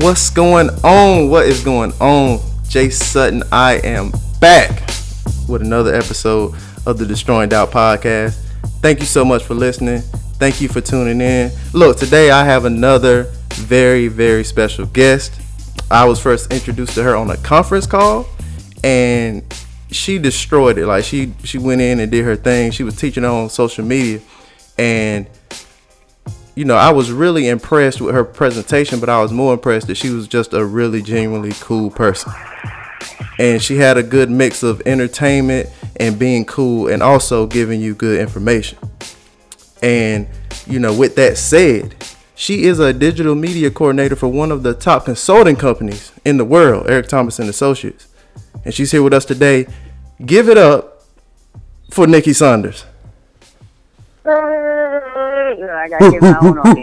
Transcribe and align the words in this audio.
What's 0.00 0.30
going 0.30 0.70
on? 0.82 1.28
What 1.28 1.46
is 1.46 1.62
going 1.62 1.92
on? 2.00 2.40
Jay 2.66 2.88
Sutton, 2.88 3.42
I 3.52 3.74
am 3.84 4.12
back 4.40 4.88
with 5.46 5.60
another 5.60 5.94
episode 5.94 6.54
of 6.86 6.96
the 6.96 7.04
Destroying 7.04 7.50
Doubt 7.50 7.70
podcast. 7.70 8.42
Thank 8.80 9.00
you 9.00 9.04
so 9.04 9.26
much 9.26 9.42
for 9.42 9.52
listening. 9.52 10.00
Thank 10.38 10.62
you 10.62 10.68
for 10.68 10.80
tuning 10.80 11.20
in. 11.20 11.52
Look, 11.74 11.98
today 11.98 12.30
I 12.30 12.46
have 12.46 12.64
another 12.64 13.24
very, 13.52 14.08
very 14.08 14.42
special 14.42 14.86
guest. 14.86 15.38
I 15.90 16.06
was 16.06 16.18
first 16.18 16.50
introduced 16.50 16.94
to 16.94 17.02
her 17.02 17.14
on 17.14 17.30
a 17.30 17.36
conference 17.36 17.86
call 17.86 18.26
and 18.82 19.42
she 19.90 20.18
destroyed 20.18 20.78
it. 20.78 20.86
Like 20.86 21.04
she 21.04 21.34
she 21.44 21.58
went 21.58 21.82
in 21.82 22.00
and 22.00 22.10
did 22.10 22.24
her 22.24 22.36
thing. 22.36 22.70
She 22.70 22.84
was 22.84 22.96
teaching 22.96 23.26
on 23.26 23.50
social 23.50 23.84
media 23.84 24.20
and 24.78 25.26
you 26.60 26.66
know, 26.66 26.76
I 26.76 26.90
was 26.90 27.10
really 27.10 27.48
impressed 27.48 28.02
with 28.02 28.14
her 28.14 28.22
presentation, 28.22 29.00
but 29.00 29.08
I 29.08 29.22
was 29.22 29.32
more 29.32 29.54
impressed 29.54 29.86
that 29.86 29.94
she 29.94 30.10
was 30.10 30.28
just 30.28 30.52
a 30.52 30.62
really 30.62 31.00
genuinely 31.00 31.52
cool 31.54 31.90
person. 31.90 32.34
And 33.38 33.62
she 33.62 33.76
had 33.76 33.96
a 33.96 34.02
good 34.02 34.30
mix 34.30 34.62
of 34.62 34.82
entertainment 34.84 35.70
and 35.98 36.18
being 36.18 36.44
cool 36.44 36.88
and 36.88 37.02
also 37.02 37.46
giving 37.46 37.80
you 37.80 37.94
good 37.94 38.20
information. 38.20 38.76
And, 39.82 40.28
you 40.66 40.78
know, 40.78 40.94
with 40.94 41.16
that 41.16 41.38
said, 41.38 41.94
she 42.34 42.64
is 42.64 42.78
a 42.78 42.92
digital 42.92 43.34
media 43.34 43.70
coordinator 43.70 44.14
for 44.14 44.28
one 44.28 44.52
of 44.52 44.62
the 44.62 44.74
top 44.74 45.06
consulting 45.06 45.56
companies 45.56 46.12
in 46.26 46.36
the 46.36 46.44
world, 46.44 46.90
Eric 46.90 47.08
Thomas 47.08 47.38
and 47.38 47.48
Associates. 47.48 48.06
And 48.66 48.74
she's 48.74 48.90
here 48.90 49.02
with 49.02 49.14
us 49.14 49.24
today. 49.24 49.66
Give 50.26 50.50
it 50.50 50.58
up 50.58 51.04
for 51.90 52.06
Nicky 52.06 52.34
Saunders. 52.34 52.84
Uh, 54.26 54.59
I 55.68 55.88
gotta 55.88 56.10
get 56.10 56.22
my 56.22 56.38
own 56.40 56.58
on 56.58 56.76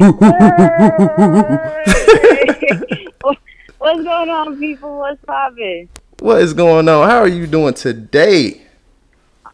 What's 3.80 4.04
going 4.04 4.30
on, 4.30 4.60
people? 4.60 4.98
What's 5.00 5.24
poppin'? 5.26 5.90
What 6.20 6.42
is 6.42 6.54
going 6.54 6.90
on? 6.90 7.10
How 7.10 7.18
are 7.18 7.28
you 7.28 7.48
doing 7.48 7.74
today? 7.74 8.62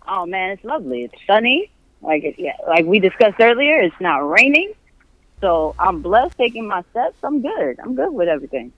Oh 0.08 0.26
man, 0.26 0.52
it's 0.52 0.64
lovely. 0.64 1.04
It's 1.04 1.16
sunny. 1.26 1.70
Like 2.02 2.24
it, 2.24 2.36
yeah, 2.38 2.58
like 2.68 2.86
we 2.86 3.00
discussed 3.00 3.40
earlier, 3.40 3.80
it's 3.80 3.96
not 4.02 4.18
raining. 4.18 4.74
So 5.40 5.76
I'm 5.80 6.02
blessed 6.02 6.38
taking 6.38 6.68
my 6.68 6.84
steps. 6.92 7.18
I'm 7.24 7.42
good. 7.42 7.80
I'm 7.80 7.96
good 7.96 8.14
with 8.14 8.28
everything. 8.28 8.74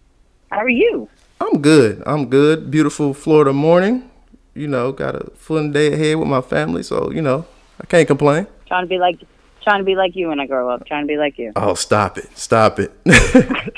How 0.52 0.58
are 0.58 0.70
you? 0.70 1.10
I'm 1.42 1.62
good. 1.62 2.04
I'm 2.06 2.28
good. 2.28 2.70
Beautiful 2.70 3.14
Florida 3.14 3.54
morning. 3.54 4.10
You 4.54 4.68
know, 4.68 4.92
got 4.92 5.16
a 5.16 5.32
fun 5.36 5.72
day 5.72 5.94
ahead 5.94 6.18
with 6.18 6.28
my 6.28 6.42
family, 6.42 6.84
so 6.84 7.12
you 7.12 7.22
know, 7.22 7.46
I 7.82 7.86
can't 7.86 8.08
complain. 8.08 8.48
Trying 8.68 8.84
to 8.84 8.88
be 8.88 9.00
like 9.00 9.20
trying 9.66 9.80
to 9.80 9.84
be 9.84 9.96
like 9.96 10.16
you 10.16 10.30
when 10.30 10.40
I 10.40 10.48
grow 10.48 10.70
up. 10.70 10.86
Trying 10.86 11.04
to 11.04 11.08
be 11.08 11.18
like 11.18 11.38
you. 11.38 11.52
Oh, 11.58 11.74
stop 11.74 12.18
it. 12.18 12.30
Stop 12.38 12.80
it. 12.80 12.94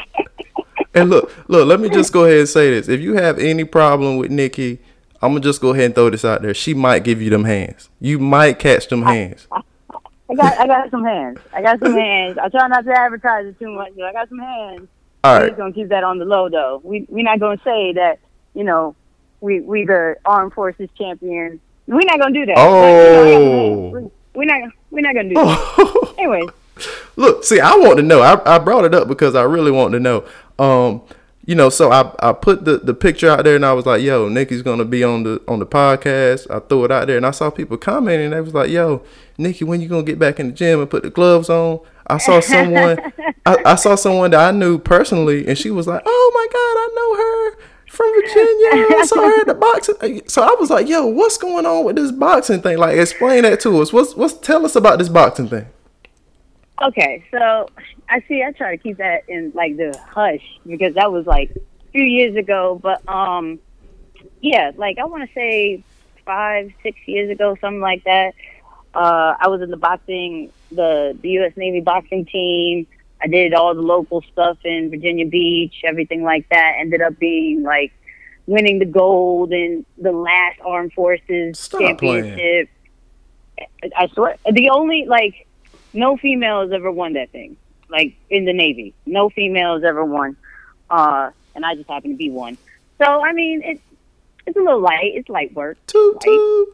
and 0.94 1.10
look, 1.10 1.34
look, 1.48 1.68
let 1.68 1.80
me 1.80 1.90
just 1.90 2.14
go 2.14 2.26
ahead 2.26 2.40
and 2.40 2.50
say 2.50 2.70
this. 2.70 2.88
If 2.88 3.02
you 3.02 3.16
have 3.16 3.40
any 3.40 3.64
problem 3.64 4.18
with 4.18 4.30
Nicky, 4.30 4.80
I'm 5.22 5.32
gonna 5.32 5.40
just 5.40 5.62
go 5.62 5.70
ahead 5.70 5.86
and 5.86 5.96
throw 5.96 6.12
this 6.12 6.24
out 6.24 6.44
there. 6.44 6.54
She 6.54 6.76
might 6.76 7.04
give 7.04 7.22
you 7.22 7.32
them 7.32 7.46
hands. 7.46 7.90
You 8.00 8.20
might 8.20 8.60
catch 8.60 8.88
them 8.90 9.02
hands. 9.02 9.48
I, 9.52 9.62
I 10.30 10.36
got 10.36 10.60
I 10.60 10.68
got 10.68 10.92
some 10.92 11.04
hands. 11.04 11.40
I 11.54 11.62
got 11.62 11.80
some 11.80 11.94
hands. 11.94 12.38
I 12.38 12.50
try 12.50 12.68
not 12.68 12.86
to 12.86 12.92
advertise 12.92 13.48
it 13.48 13.58
too 13.58 13.72
much, 13.72 13.94
but 13.96 14.06
I 14.06 14.14
got 14.14 14.30
some 14.30 14.40
hands. 14.40 14.88
All 15.24 15.40
We're 15.40 15.48
just 15.48 15.58
gonna 15.58 15.74
keep 15.74 15.90
that 15.90 16.04
on 16.04 16.20
the 16.20 16.26
low 16.26 16.50
though. 16.50 16.82
We 16.84 17.08
we're 17.10 17.24
not 17.24 17.40
gonna 17.40 17.60
say 17.64 17.94
that, 17.94 18.20
you 18.54 18.64
know, 18.64 18.96
we 19.42 19.62
we 19.62 19.86
the 19.86 20.18
armed 20.26 20.54
forces 20.54 20.90
champions. 20.98 21.60
We're 21.88 22.02
not 22.06 22.20
gonna 22.20 22.34
do 22.34 22.46
that. 22.46 22.56
Oh. 22.58 23.90
We're, 23.90 24.12
we're 24.38 24.46
not 24.46 24.72
we're 24.92 25.02
not 25.02 25.16
gonna 25.16 25.30
do 25.30 25.36
that. 25.36 26.14
Anyways, 26.18 26.50
Look, 27.16 27.44
see, 27.44 27.60
I 27.60 27.76
want 27.76 27.98
to 27.98 28.04
know. 28.04 28.22
I, 28.22 28.56
I 28.56 28.60
brought 28.60 28.86
it 28.86 28.94
up 28.94 29.08
because 29.08 29.36
I 29.36 29.44
really 29.44 29.72
want 29.72 29.94
to 29.94 30.00
know. 30.00 30.24
Um, 30.60 31.02
you 31.46 31.56
know, 31.56 31.70
so 31.70 31.92
I, 31.92 32.14
I 32.20 32.34
put 32.34 32.66
the, 32.66 32.78
the 32.78 32.94
picture 32.94 33.30
out 33.30 33.46
there 33.46 33.56
and 33.56 33.66
I 33.66 33.72
was 33.72 33.86
like, 33.86 34.02
yo, 34.02 34.28
Nicky's 34.28 34.62
gonna 34.62 34.86
be 34.86 35.04
on 35.04 35.24
the 35.24 35.42
on 35.48 35.60
the 35.60 35.66
podcast. 35.66 36.50
I 36.52 36.60
threw 36.60 36.84
it 36.86 36.92
out 36.92 37.08
there 37.08 37.18
and 37.18 37.26
I 37.26 37.32
saw 37.32 37.50
people 37.50 37.78
commenting 37.78 38.32
they 38.32 38.42
was 38.42 38.54
like, 38.54 38.70
yo, 38.70 39.02
Nicky, 39.38 39.64
when 39.64 39.80
you 39.82 39.88
gonna 39.88 40.04
get 40.04 40.20
back 40.20 40.40
in 40.40 40.48
the 40.48 40.54
gym 40.54 40.82
and 40.82 40.90
put 40.90 41.04
the 41.04 41.10
gloves 41.10 41.50
on? 41.50 41.80
I 42.06 42.18
saw 42.18 42.40
someone 42.42 43.00
I, 43.46 43.58
I 43.66 43.76
saw 43.76 43.96
someone 43.96 44.32
that 44.32 44.42
I 44.42 44.52
knew 44.52 44.78
personally 44.78 45.48
and 45.48 45.58
she 45.58 45.72
was 45.72 45.88
like, 45.88 46.04
Oh 46.06 46.32
my 46.36 46.48
god, 46.52 46.78
I 46.78 46.90
know 46.96 47.16
her 47.16 47.77
from 47.88 48.14
Virginia. 48.16 48.88
I 48.98 49.06
saw 49.06 49.22
her 49.22 49.42
at 49.42 49.48
the 49.48 49.56
boxing. 49.56 50.28
So 50.28 50.42
I 50.44 50.56
was 50.60 50.70
like, 50.70 50.88
yo, 50.88 51.06
what's 51.06 51.38
going 51.38 51.66
on 51.66 51.86
with 51.86 51.96
this 51.96 52.12
boxing 52.12 52.62
thing? 52.62 52.78
Like 52.78 52.98
explain 52.98 53.44
that 53.44 53.60
to 53.62 53.82
us. 53.82 53.92
What's 53.94 54.16
what's 54.16 54.34
tell 54.34 54.66
us 54.66 54.76
about 54.76 55.00
this 55.00 55.10
boxing 55.10 55.48
thing. 55.48 55.68
okay, 56.82 57.24
so 57.32 57.70
I 58.10 58.22
see. 58.28 58.44
I 58.44 58.52
try 58.52 58.76
to 58.76 58.82
keep 58.82 58.98
that 58.98 59.24
in 59.28 59.52
like 59.56 59.78
the 59.78 59.98
hush 60.10 60.44
because 60.66 60.96
that 60.96 61.12
was 61.12 61.26
like 61.26 61.52
a 61.52 61.92
few 61.92 62.04
years 62.04 62.36
ago. 62.36 62.80
But 62.82 63.08
um, 63.10 63.60
yeah, 64.42 64.72
like 64.76 64.98
I 64.98 65.06
want 65.06 65.28
to 65.28 65.34
say 65.34 65.84
five, 66.26 66.72
six 66.84 67.00
years 67.08 67.30
ago, 67.30 67.58
something 67.60 67.82
like 67.82 68.04
that. 68.04 68.36
Uh, 68.94 69.36
I 69.40 69.48
was 69.48 69.62
in 69.62 69.70
the 69.72 69.78
boxing, 69.78 70.52
the 70.72 71.18
the 71.22 71.30
U.S. 71.30 71.54
Navy 71.56 71.82
boxing 71.82 72.26
team. 72.26 72.88
I 73.22 73.28
did 73.28 73.54
all 73.54 73.74
the 73.74 73.82
local 73.82 74.22
stuff 74.32 74.58
in 74.64 74.90
Virginia 74.90 75.26
Beach, 75.26 75.82
everything 75.84 76.24
like 76.24 76.48
that. 76.50 76.76
Ended 76.80 77.02
up 77.02 77.18
being 77.20 77.64
like 77.64 77.94
winning 78.46 78.80
the 78.80 78.86
gold 78.86 79.52
in 79.52 79.86
the 79.98 80.12
last 80.12 80.60
Armed 80.66 80.94
Forces 80.94 81.60
Stop 81.60 81.80
playing. 82.00 82.26
championship. 82.26 82.70
I 83.96 84.08
swear, 84.14 84.38
the 84.52 84.70
only 84.70 85.06
like 85.08 85.48
no 85.94 86.16
female 86.18 86.62
has 86.62 86.72
ever 86.72 86.92
won 86.92 87.14
that 87.14 87.32
thing. 87.32 87.58
Like 87.90 88.16
in 88.30 88.46
the 88.46 88.54
Navy, 88.54 88.94
no 89.06 89.30
female 89.30 89.76
has 89.76 89.84
ever 89.84 90.04
won, 90.06 90.36
uh, 90.90 91.32
and 91.56 91.66
I 91.66 91.76
just 91.76 91.90
happen 91.90 92.12
to 92.12 92.18
be 92.18 92.30
one. 92.30 92.58
So 93.00 93.06
I 93.06 93.34
mean, 93.34 93.62
it's 93.64 93.82
it's 94.46 94.58
a 94.58 94.60
little 94.60 94.80
light. 94.82 95.14
It's 95.16 95.30
light 95.30 95.54
work. 95.56 95.78
Toot 95.88 96.22
toot. 96.22 96.70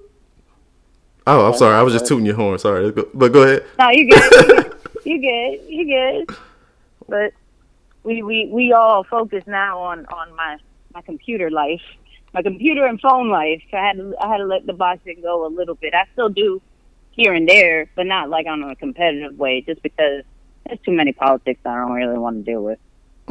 Oh, 1.26 1.46
I'm 1.48 1.58
sorry. 1.58 1.76
I 1.76 1.84
was 1.84 1.94
just 1.94 2.06
tooting 2.06 2.26
your 2.26 2.36
horn. 2.36 2.60
Sorry, 2.60 2.92
but 2.92 3.32
go 3.32 3.44
ahead. 3.44 3.64
No, 3.80 3.90
you 3.92 4.10
good. 4.10 4.73
You 5.04 5.22
good. 5.22 5.70
You 5.70 5.86
good. 5.86 6.38
But 7.08 7.34
we 8.04 8.24
we 8.24 8.48
we 8.52 8.74
all 8.74 9.04
focus 9.04 9.44
now 9.48 9.80
on 9.80 10.06
on 10.08 10.36
my 10.36 10.58
my 10.94 11.02
computer 11.02 11.50
life, 11.50 11.82
my 12.34 12.42
computer 12.42 12.86
and 12.86 13.00
phone 13.00 13.30
life. 13.30 13.62
I 13.74 13.78
had 13.78 13.98
to 13.98 14.16
I 14.20 14.28
had 14.28 14.38
to 14.38 14.46
let 14.46 14.66
the 14.66 14.74
boxing 14.74 15.22
go 15.22 15.46
a 15.46 15.50
little 15.50 15.76
bit. 15.76 15.94
I 15.94 16.06
still 16.14 16.30
do 16.30 16.62
here 17.12 17.34
and 17.34 17.48
there, 17.48 17.88
but 17.96 18.06
not 18.06 18.30
like 18.30 18.48
on 18.48 18.64
a 18.64 18.76
competitive 18.76 19.38
way, 19.38 19.62
just 19.62 19.82
because 19.84 20.24
there's 20.66 20.80
too 20.86 20.92
many 20.92 21.14
politics 21.14 21.60
I 21.66 21.76
don't 21.76 21.92
really 21.92 22.18
want 22.18 22.44
to 22.44 22.52
deal 22.52 22.64
with. 22.64 22.80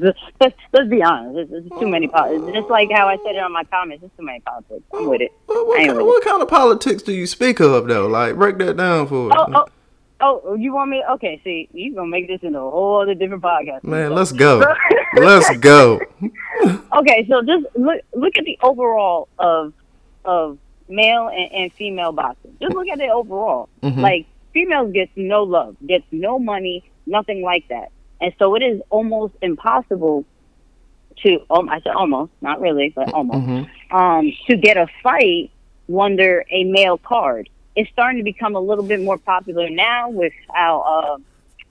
let's, 0.00 0.18
let's, 0.40 0.56
let's 0.72 0.88
be 0.88 1.02
honest. 1.02 1.34
There's, 1.34 1.48
there's 1.48 1.80
too 1.80 1.88
many 1.88 2.08
politics. 2.08 2.52
Just 2.54 2.68
like 2.68 2.90
how 2.90 3.08
I 3.08 3.16
said 3.18 3.34
it 3.34 3.38
on 3.38 3.52
my 3.52 3.64
comments, 3.64 4.02
there's 4.02 4.12
too 4.16 4.24
many 4.24 4.40
politics. 4.40 4.82
I'm 4.92 5.08
with 5.08 5.20
it. 5.20 5.32
What, 5.46 5.66
what, 5.66 5.78
kind, 5.78 5.96
with 5.96 6.06
what 6.06 6.24
kind 6.24 6.42
of 6.42 6.48
politics 6.48 7.02
do 7.02 7.12
you 7.12 7.26
speak 7.26 7.60
of, 7.60 7.86
though? 7.86 8.06
Like, 8.06 8.36
break 8.36 8.58
that 8.58 8.76
down 8.76 9.08
for 9.08 9.32
us. 9.32 9.48
Oh, 9.54 9.66
oh, 10.22 10.54
you 10.54 10.72
want 10.72 10.90
me? 10.90 11.02
Okay, 11.12 11.40
see, 11.44 11.68
you 11.72 11.94
gonna 11.94 12.06
make 12.08 12.26
this 12.28 12.40
into 12.42 12.58
a 12.58 12.70
whole 12.70 13.02
other 13.02 13.14
different 13.14 13.42
podcast. 13.42 13.84
Man, 13.84 14.14
let's 14.14 14.32
go. 14.32 14.62
let's 15.16 15.56
go. 15.58 16.00
okay, 16.98 17.26
so 17.28 17.42
just 17.42 17.66
look 17.76 18.00
look 18.14 18.36
at 18.38 18.44
the 18.44 18.58
overall 18.62 19.28
of 19.38 19.72
of 20.24 20.58
male 20.88 21.28
and, 21.28 21.52
and 21.52 21.72
female 21.74 22.12
boxing. 22.12 22.56
Just 22.60 22.74
look 22.74 22.88
at 22.88 23.00
it 23.00 23.10
overall. 23.10 23.68
Mhm. 23.82 23.98
Like 23.98 24.26
females 24.52 24.92
gets 24.92 25.10
no 25.16 25.42
love, 25.42 25.76
gets 25.86 26.04
no 26.10 26.38
money, 26.38 26.84
nothing 27.06 27.42
like 27.42 27.66
that. 27.68 27.90
And 28.20 28.32
so 28.38 28.54
it 28.54 28.62
is 28.62 28.80
almost 28.90 29.34
impossible 29.42 30.24
to 31.22 31.40
um, 31.50 31.68
I 31.68 31.80
said 31.80 31.92
almost, 31.94 32.32
not 32.40 32.60
really, 32.60 32.92
but 32.94 33.12
almost 33.12 33.46
Mhm. 33.46 33.68
um, 33.90 34.32
to 34.48 34.56
get 34.56 34.76
a 34.76 34.86
fight 35.02 35.50
under 35.98 36.44
a 36.50 36.64
male 36.64 36.98
card. 36.98 37.48
It's 37.74 37.90
starting 37.90 38.18
to 38.18 38.24
become 38.24 38.54
a 38.54 38.60
little 38.60 38.84
bit 38.84 39.00
more 39.00 39.18
popular 39.18 39.70
now 39.70 40.10
with 40.10 40.32
how 40.48 40.80
uh, 40.80 41.18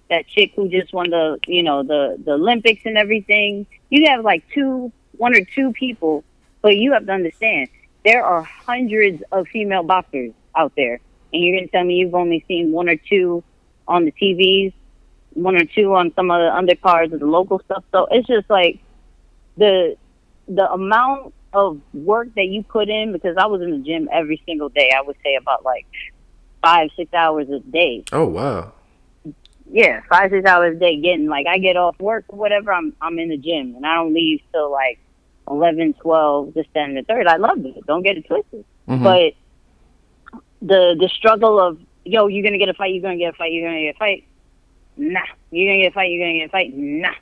that 0.09 0.27
chick 0.27 0.53
who 0.55 0.69
just 0.69 0.93
won 0.93 1.09
the 1.09 1.39
you 1.47 1.63
know 1.63 1.83
the 1.83 2.17
the 2.23 2.33
Olympics 2.33 2.81
and 2.85 2.97
everything. 2.97 3.65
You 3.89 4.09
have 4.09 4.23
like 4.23 4.43
two, 4.53 4.91
one 5.17 5.35
or 5.35 5.43
two 5.43 5.73
people, 5.73 6.23
but 6.61 6.77
you 6.77 6.93
have 6.93 7.05
to 7.05 7.11
understand 7.11 7.69
there 8.03 8.23
are 8.23 8.41
hundreds 8.43 9.23
of 9.31 9.47
female 9.47 9.83
boxers 9.83 10.33
out 10.55 10.73
there, 10.75 10.99
and 11.33 11.43
you're 11.43 11.57
gonna 11.57 11.67
tell 11.67 11.83
me 11.83 11.95
you've 11.95 12.15
only 12.15 12.43
seen 12.47 12.71
one 12.71 12.89
or 12.89 12.95
two 12.95 13.43
on 13.87 14.05
the 14.05 14.11
TVs, 14.11 14.73
one 15.33 15.55
or 15.55 15.65
two 15.65 15.93
on 15.93 16.13
some 16.15 16.31
of 16.31 16.39
the 16.39 16.49
undercards 16.49 17.13
of 17.13 17.19
the 17.19 17.25
local 17.25 17.59
stuff. 17.65 17.83
So 17.91 18.07
it's 18.11 18.27
just 18.27 18.49
like 18.49 18.79
the 19.57 19.97
the 20.47 20.71
amount 20.71 21.33
of 21.53 21.79
work 21.93 22.33
that 22.35 22.45
you 22.45 22.63
put 22.63 22.89
in 22.89 23.11
because 23.11 23.35
I 23.37 23.45
was 23.45 23.61
in 23.61 23.71
the 23.71 23.77
gym 23.79 24.09
every 24.11 24.41
single 24.45 24.69
day. 24.69 24.91
I 24.95 25.01
would 25.01 25.17
say 25.23 25.35
about 25.35 25.65
like 25.65 25.85
five, 26.61 26.89
six 26.95 27.13
hours 27.13 27.49
a 27.49 27.59
day. 27.59 28.03
Oh, 28.11 28.27
wow. 28.27 28.73
Yeah, 29.69 30.01
five, 30.09 30.31
six 30.31 30.45
hours 30.45 30.75
a 30.75 30.79
day 30.79 30.99
getting 30.99 31.27
like 31.27 31.47
I 31.47 31.57
get 31.57 31.77
off 31.77 31.97
work 31.99 32.25
or 32.27 32.37
whatever, 32.37 32.73
I'm 32.73 32.93
I'm 33.01 33.17
in 33.19 33.29
the 33.29 33.37
gym 33.37 33.75
and 33.75 33.85
I 33.85 33.95
don't 33.95 34.13
leave 34.13 34.41
till 34.51 34.69
like 34.69 34.99
eleven, 35.49 35.93
twelve, 35.93 36.53
this, 36.53 36.65
then 36.73 36.95
the 36.95 37.03
third. 37.03 37.25
I 37.25 37.37
love 37.37 37.65
it. 37.65 37.85
Don't 37.87 38.03
get 38.03 38.17
it 38.17 38.27
twisted. 38.27 38.65
Mhm. 38.89 39.03
But 39.03 40.41
the 40.61 40.95
the 40.99 41.09
struggle 41.15 41.57
of 41.59 41.79
yo, 42.03 42.27
you're 42.27 42.43
gonna 42.43 42.57
get 42.57 42.67
a 42.67 42.73
fight, 42.73 42.93
you're 42.93 43.01
gonna 43.01 43.17
get 43.17 43.33
a 43.33 43.37
fight, 43.37 43.53
you're 43.53 43.67
gonna 43.67 43.81
get 43.81 43.95
a 43.95 43.97
fight. 43.97 44.25
Nah. 44.97 45.21
You're 45.51 45.69
gonna 45.69 45.83
get 45.83 45.91
a 45.91 45.93
fight, 45.93 46.11
you're 46.11 46.27
gonna 46.27 46.39
get 46.39 46.47
a 46.47 46.51
fight. 46.51 46.73
Nah. 46.75 47.13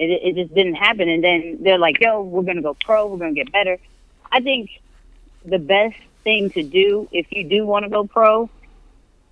It, 0.00 0.10
it 0.10 0.34
just 0.34 0.54
didn't 0.54 0.76
happen. 0.76 1.10
And 1.10 1.22
then 1.22 1.58
they're 1.60 1.78
like, 1.78 2.00
yo, 2.00 2.22
we're 2.22 2.42
going 2.42 2.56
to 2.56 2.62
go 2.62 2.74
pro. 2.74 3.06
We're 3.06 3.18
going 3.18 3.34
to 3.34 3.44
get 3.44 3.52
better. 3.52 3.76
I 4.32 4.40
think 4.40 4.70
the 5.44 5.58
best 5.58 5.96
thing 6.24 6.48
to 6.50 6.62
do 6.62 7.06
if 7.12 7.26
you 7.30 7.44
do 7.44 7.66
want 7.66 7.84
to 7.84 7.90
go 7.90 8.06
pro 8.06 8.48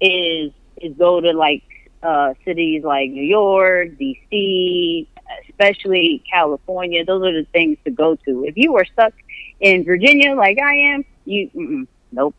is 0.00 0.52
is 0.76 0.94
go 0.96 1.20
to 1.20 1.32
like 1.32 1.62
uh, 2.02 2.34
cities 2.44 2.84
like 2.84 3.10
New 3.10 3.22
York, 3.22 3.92
DC, 3.98 5.06
especially 5.48 6.22
California. 6.30 7.02
Those 7.02 7.22
are 7.24 7.32
the 7.32 7.46
things 7.50 7.78
to 7.86 7.90
go 7.90 8.16
to. 8.16 8.44
If 8.44 8.58
you 8.58 8.76
are 8.76 8.84
stuck 8.84 9.14
in 9.60 9.84
Virginia 9.84 10.34
like 10.34 10.58
I 10.58 10.74
am, 10.92 11.04
you 11.24 11.86
nope, 12.12 12.34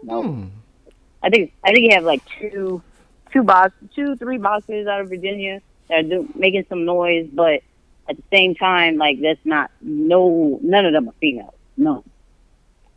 nope. 0.00 0.26
Hmm. 0.26 0.44
I 1.24 1.30
think 1.30 1.52
I 1.64 1.72
think 1.72 1.90
you 1.90 1.94
have 1.96 2.04
like 2.04 2.22
two 2.38 2.82
two 3.32 3.42
box 3.42 3.74
two 3.96 4.14
three 4.14 4.38
boxes 4.38 4.86
out 4.86 5.00
of 5.00 5.08
Virginia 5.08 5.60
that 5.88 5.98
are 5.98 6.02
do, 6.02 6.28
making 6.34 6.66
some 6.68 6.84
noise, 6.84 7.28
but 7.32 7.62
at 8.08 8.16
the 8.16 8.22
same 8.32 8.54
time, 8.54 8.96
like 8.96 9.20
that's 9.20 9.40
not 9.44 9.70
no 9.80 10.58
none 10.62 10.86
of 10.86 10.92
them 10.92 11.08
are 11.08 11.14
females. 11.20 11.54
No. 11.76 12.04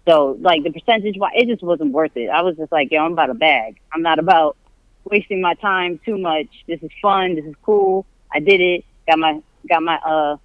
So 0.07 0.37
like 0.41 0.63
the 0.63 0.71
percentage 0.71 1.17
wise, 1.17 1.33
it 1.35 1.47
just 1.47 1.63
wasn't 1.63 1.91
worth 1.91 2.15
it. 2.15 2.29
I 2.29 2.41
was 2.41 2.55
just 2.57 2.71
like, 2.71 2.91
yo, 2.91 3.03
I'm 3.03 3.13
about 3.13 3.29
a 3.29 3.33
bag. 3.33 3.79
I'm 3.93 4.01
not 4.01 4.19
about 4.19 4.57
wasting 5.03 5.41
my 5.41 5.53
time 5.55 5.99
too 6.05 6.17
much. 6.17 6.47
This 6.67 6.81
is 6.81 6.91
fun. 7.01 7.35
This 7.35 7.45
is 7.45 7.55
cool. 7.63 8.05
I 8.33 8.39
did 8.39 8.61
it. 8.61 8.85
Got 9.07 9.19
my 9.19 9.41
got 9.67 9.83
my 9.83 9.95
uh 9.97 10.37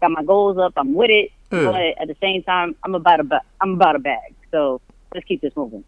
got 0.00 0.10
my 0.10 0.22
goals 0.22 0.58
up. 0.58 0.74
I'm 0.76 0.94
with 0.94 1.10
it. 1.10 1.30
Mm. 1.50 1.72
But 1.72 2.02
at 2.02 2.08
the 2.08 2.16
same 2.20 2.42
time, 2.42 2.76
I'm 2.84 2.94
about 2.94 3.20
a 3.20 3.24
ba- 3.24 3.42
I'm 3.60 3.74
about 3.74 3.96
a 3.96 3.98
bag. 3.98 4.34
So 4.50 4.80
let's 5.14 5.26
keep 5.26 5.40
this 5.40 5.54
moving. 5.56 5.84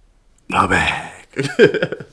The 0.52 0.68
bag. 0.68 2.06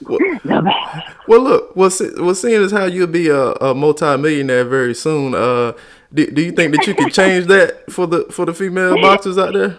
well, 0.00 0.18
the 0.18 0.62
bag. 0.62 1.14
Well, 1.28 1.40
look. 1.40 1.76
Well, 1.76 1.90
see, 1.90 2.10
well, 2.16 2.34
seeing 2.34 2.62
as 2.62 2.72
how 2.72 2.86
you'll 2.86 3.06
be 3.06 3.28
a, 3.28 3.52
a 3.52 3.74
multi-millionaire 3.74 4.64
very 4.64 4.94
soon, 4.94 5.34
uh, 5.34 5.72
do, 6.12 6.30
do 6.30 6.42
you 6.42 6.52
think 6.52 6.74
that 6.74 6.86
you 6.86 6.94
can 6.94 7.10
change 7.10 7.46
that 7.46 7.90
for 7.90 8.06
the 8.06 8.24
for 8.30 8.46
the 8.46 8.54
female 8.54 9.00
boxers 9.00 9.36
out 9.36 9.52
there? 9.52 9.78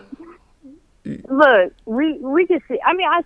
Look, 1.05 1.73
we 1.85 2.13
we 2.19 2.45
can 2.45 2.61
see. 2.67 2.79
I 2.85 2.93
mean, 2.93 3.07
I 3.07 3.23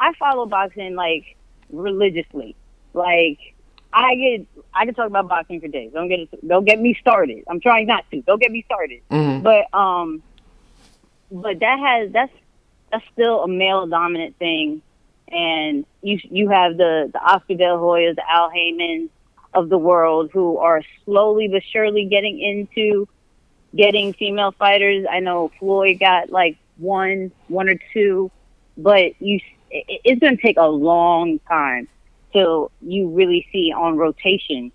I 0.00 0.12
follow 0.14 0.46
boxing 0.46 0.94
like 0.94 1.36
religiously. 1.70 2.56
Like 2.94 3.38
I 3.92 4.14
get 4.14 4.46
I 4.72 4.86
can 4.86 4.94
talk 4.94 5.06
about 5.06 5.28
boxing 5.28 5.60
for 5.60 5.68
days. 5.68 5.92
Don't 5.92 6.08
get 6.08 6.20
it, 6.20 6.48
don't 6.48 6.64
get 6.64 6.80
me 6.80 6.94
started. 7.00 7.44
I'm 7.48 7.60
trying 7.60 7.86
not 7.86 8.04
to. 8.10 8.22
Don't 8.22 8.40
get 8.40 8.50
me 8.50 8.62
started. 8.64 9.00
Mm-hmm. 9.10 9.42
But 9.42 9.72
um, 9.78 10.22
but 11.30 11.60
that 11.60 11.78
has 11.78 12.10
that's 12.12 12.32
that's 12.94 13.12
still 13.12 13.42
a 13.42 13.48
male 13.48 13.86
dominant 13.86 14.36
thing, 14.38 14.82
and 15.28 15.84
you 16.02 16.18
you 16.22 16.48
have 16.50 16.76
the 16.76 17.10
the 17.12 17.18
Oscar 17.18 17.54
De 17.54 17.72
La 17.72 17.78
Hoyas, 17.78 18.14
the 18.14 18.30
Al 18.30 18.50
Haymons 18.50 19.10
of 19.52 19.68
the 19.68 19.78
world 19.78 20.30
who 20.32 20.58
are 20.58 20.82
slowly 21.04 21.48
but 21.48 21.62
surely 21.72 22.06
getting 22.06 22.40
into 22.40 23.08
getting 23.74 24.12
female 24.12 24.52
fighters. 24.52 25.06
I 25.10 25.20
know 25.20 25.50
Floyd 25.58 25.98
got 25.98 26.30
like 26.30 26.56
one 26.76 27.32
one 27.48 27.68
or 27.68 27.76
two, 27.92 28.30
but 28.76 29.20
you 29.20 29.40
it's 29.70 30.20
going 30.20 30.36
to 30.36 30.42
take 30.42 30.56
a 30.56 30.66
long 30.66 31.40
time 31.48 31.88
till 32.32 32.70
you 32.80 33.08
really 33.08 33.48
see 33.52 33.72
on 33.72 33.96
rotation 33.96 34.70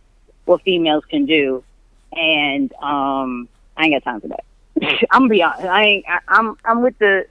what 0.46 0.62
females 0.64 1.06
can 1.06 1.26
do. 1.26 1.64
And 2.12 2.74
um, 2.82 3.48
I 3.78 3.86
ain't 3.86 3.94
got 3.94 4.04
time 4.04 4.22
for 4.22 4.28
that. 4.30 4.44
I'm 5.12 5.22
gonna 5.22 5.30
be 5.30 5.44
honest. 5.44 5.64
I 5.64 5.84
ain't. 5.84 6.06
I, 6.08 6.20
I'm. 6.28 6.58
I'm 6.66 6.82
with 6.82 6.98
the. 7.00 7.28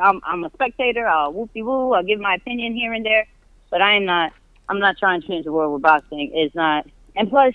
I'm. 0.00 0.20
I'm 0.24 0.44
a 0.44 0.50
spectator. 0.50 1.06
I'll 1.06 1.32
whoopie 1.32 1.64
woo. 1.64 1.92
I'll 1.92 2.02
give 2.02 2.20
my 2.20 2.34
opinion 2.34 2.74
here 2.74 2.92
and 2.92 3.04
there, 3.04 3.26
but 3.70 3.80
I 3.80 3.94
am 3.94 4.04
not. 4.04 4.32
I'm 4.68 4.78
not 4.78 4.98
trying 4.98 5.20
to 5.22 5.26
change 5.26 5.44
the 5.44 5.52
world 5.52 5.72
with 5.72 5.82
boxing. 5.82 6.30
It's 6.34 6.54
not. 6.54 6.86
And 7.16 7.28
plus, 7.28 7.54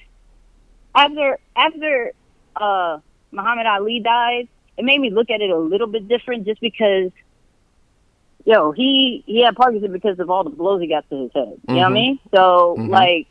after 0.93 1.39
after 1.55 2.11
uh, 2.55 2.99
Muhammad 3.31 3.67
Ali 3.67 3.99
died, 3.99 4.47
it 4.77 4.83
made 4.83 4.99
me 4.99 5.09
look 5.09 5.29
at 5.29 5.41
it 5.41 5.49
a 5.49 5.57
little 5.57 5.87
bit 5.87 6.07
different, 6.07 6.45
just 6.45 6.61
because 6.61 7.11
yo, 8.45 8.71
he 8.71 9.23
he 9.25 9.43
had 9.43 9.55
Parkinson 9.55 9.91
because 9.91 10.19
of 10.19 10.29
all 10.29 10.43
the 10.43 10.49
blows 10.49 10.81
he 10.81 10.87
got 10.87 11.09
to 11.09 11.23
his 11.23 11.31
head. 11.33 11.43
You 11.43 11.53
mm-hmm. 11.53 11.75
know 11.75 11.81
what 11.81 11.83
I 11.83 11.85
mm-hmm. 11.85 11.93
mean? 11.93 12.19
So 12.31 12.75
mm-hmm. 12.77 12.89
like, 12.89 13.27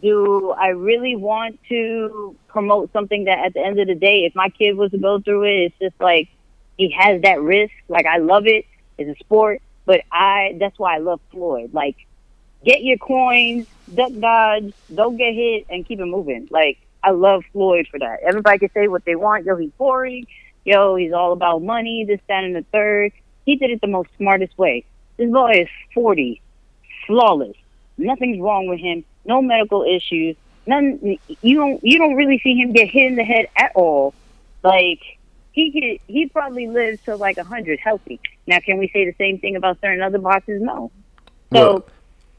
do 0.00 0.50
I 0.50 0.68
really 0.68 1.16
want 1.16 1.60
to 1.68 2.34
promote 2.48 2.92
something 2.92 3.24
that 3.24 3.38
at 3.38 3.54
the 3.54 3.60
end 3.60 3.78
of 3.78 3.86
the 3.86 3.94
day, 3.94 4.24
if 4.24 4.34
my 4.34 4.48
kid 4.48 4.76
was 4.76 4.90
to 4.90 4.98
go 4.98 5.20
through 5.20 5.44
it, 5.44 5.56
it's 5.66 5.78
just 5.78 6.00
like 6.00 6.28
he 6.76 6.90
has 6.90 7.22
that 7.22 7.40
risk. 7.40 7.72
Like 7.88 8.06
I 8.06 8.18
love 8.18 8.46
it. 8.46 8.66
It's 8.98 9.18
a 9.18 9.24
sport, 9.24 9.62
but 9.84 10.02
I 10.10 10.56
that's 10.58 10.78
why 10.78 10.96
I 10.96 10.98
love 10.98 11.20
Floyd. 11.30 11.72
Like, 11.72 11.96
get 12.64 12.82
your 12.82 12.98
coins, 12.98 13.66
duck 13.92 14.12
dodge, 14.18 14.72
don't 14.94 15.16
get 15.16 15.34
hit, 15.34 15.66
and 15.70 15.86
keep 15.86 16.00
it 16.00 16.06
moving. 16.06 16.48
Like 16.50 16.78
I 17.02 17.10
love 17.10 17.44
Floyd 17.52 17.88
for 17.90 17.98
that. 17.98 18.20
Everybody 18.22 18.58
can 18.58 18.70
say 18.72 18.88
what 18.88 19.04
they 19.04 19.16
want. 19.16 19.44
Yo, 19.44 19.56
he's 19.56 19.70
boring. 19.72 20.26
Yo, 20.64 20.94
he's 20.94 21.12
all 21.12 21.32
about 21.32 21.60
money. 21.62 22.04
This, 22.04 22.20
that, 22.28 22.44
and 22.44 22.54
the 22.54 22.64
third 22.70 23.12
he 23.44 23.56
did 23.56 23.70
it 23.70 23.80
the 23.80 23.86
most 23.86 24.08
smartest 24.16 24.56
way. 24.56 24.84
This 25.16 25.30
boy 25.30 25.62
is 25.62 25.68
40, 25.94 26.40
flawless. 27.06 27.56
Nothing's 27.98 28.40
wrong 28.40 28.66
with 28.66 28.80
him. 28.80 29.04
No 29.24 29.42
medical 29.42 29.84
issues. 29.84 30.36
None. 30.66 31.18
You 31.42 31.56
don't. 31.56 31.84
You 31.84 31.98
don't 31.98 32.14
really 32.14 32.38
see 32.38 32.54
him 32.54 32.72
get 32.72 32.88
hit 32.88 33.06
in 33.06 33.16
the 33.16 33.24
head 33.24 33.48
at 33.56 33.72
all. 33.74 34.14
Like 34.62 35.00
he 35.52 35.70
could. 35.72 36.12
He 36.12 36.26
probably 36.26 36.66
lives 36.66 37.00
to 37.04 37.16
like 37.16 37.38
a 37.38 37.44
hundred, 37.44 37.78
healthy. 37.80 38.20
Now, 38.46 38.60
can 38.60 38.78
we 38.78 38.88
say 38.88 39.04
the 39.04 39.14
same 39.18 39.38
thing 39.38 39.56
about 39.56 39.80
certain 39.80 40.02
other 40.02 40.18
boxers? 40.18 40.60
No. 40.60 40.90
So. 41.52 41.72
Well, 41.72 41.86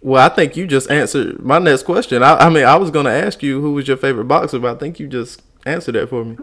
well, 0.02 0.26
I 0.26 0.30
think 0.34 0.58
you 0.58 0.68
just 0.68 0.92
answered 0.92 1.40
my 1.40 1.60
next 1.60 1.84
question. 1.84 2.24
I, 2.24 2.36
I 2.36 2.50
mean, 2.50 2.66
I 2.66 2.76
was 2.76 2.92
going 2.92 3.06
to 3.06 3.12
ask 3.12 3.42
you 3.42 3.62
who 3.62 3.74
was 3.74 3.88
your 3.88 3.96
favorite 3.96 4.26
boxer, 4.26 4.60
but 4.60 4.76
I 4.76 4.80
think 4.80 5.00
you 5.00 5.08
just 5.08 5.42
answered 5.66 5.94
that 5.94 6.10
for 6.10 6.26
me. 6.26 6.38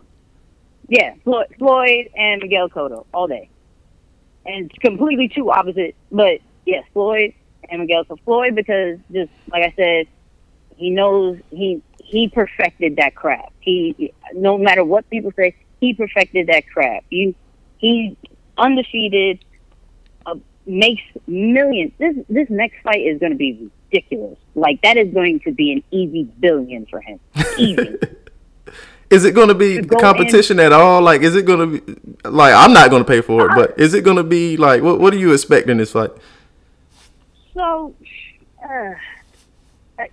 Yeah, 0.89 1.15
Floyd, 1.25 1.47
Floyd 1.59 2.09
and 2.17 2.41
Miguel 2.41 2.71
Cotto 2.71 3.05
all 3.13 3.27
day 3.27 3.51
and 4.47 4.71
it's 4.71 4.79
completely 4.79 5.29
two 5.29 5.51
opposite. 5.51 5.95
But 6.11 6.41
yes, 6.67 6.85
Floyd 6.93 7.35
and 7.69 7.81
Miguel. 7.81 8.05
So 8.09 8.17
Floyd, 8.25 8.55
because 8.55 8.99
just 9.13 9.31
like 9.51 9.65
I 9.65 9.75
said, 9.77 10.07
he 10.77 10.91
knows 10.91 11.39
he 11.51 11.83
he 12.03 12.29
perfected 12.29 12.97
that 12.97 13.15
craft. 13.15 13.53
He 13.61 14.13
no 14.35 14.59
matter 14.59 14.85
what 14.85 15.09
people 15.11 15.33
say, 15.37 15.55
he 15.81 15.95
perfected 15.95 16.47
that 16.49 16.69
craft. 16.69 17.07
You 17.11 17.35
he 17.79 18.17
undefeated, 18.57 19.45
uh, 20.27 20.37
makes 20.67 21.03
millions. 21.27 21.93
This 21.99 22.17
this 22.29 22.49
next 22.51 22.83
fight 22.83 23.01
is 23.01 23.19
going 23.19 23.33
to 23.33 23.39
be 23.39 23.71
ridiculous. 23.91 24.39
Like 24.55 24.83
that 24.83 24.97
is 24.97 25.13
going 25.13 25.41
to 25.41 25.53
be 25.53 25.73
an 25.73 25.83
easy 25.91 26.25
billion 26.25 26.87
for 26.87 27.01
him. 27.01 27.19
Easy. 27.59 27.97
Is 29.11 29.25
it 29.25 29.33
going 29.33 29.49
to 29.49 29.57
be 29.57 29.83
competition 29.83 30.61
at 30.61 30.73
all? 30.73 31.03
Like, 31.03 31.23
is 31.23 31.35
it 31.35 31.45
going 31.45 31.59
to 31.59 31.81
be 31.81 32.29
like 32.29 32.55
I'm 32.55 32.73
not 32.73 32.91
going 32.91 33.03
to 33.03 33.09
pay 33.09 33.21
for 33.21 33.45
it, 33.47 33.57
but 33.57 33.77
is 33.77 33.93
it 33.93 34.05
going 34.05 34.19
to 34.19 34.23
be 34.23 34.57
like 34.57 34.85
what? 34.85 35.01
What 35.01 35.11
do 35.11 35.19
you 35.19 35.33
expect 35.33 35.69
in 35.69 35.79
this 35.79 35.91
fight? 35.91 36.11
So, 37.53 37.93
uh, 38.63 40.05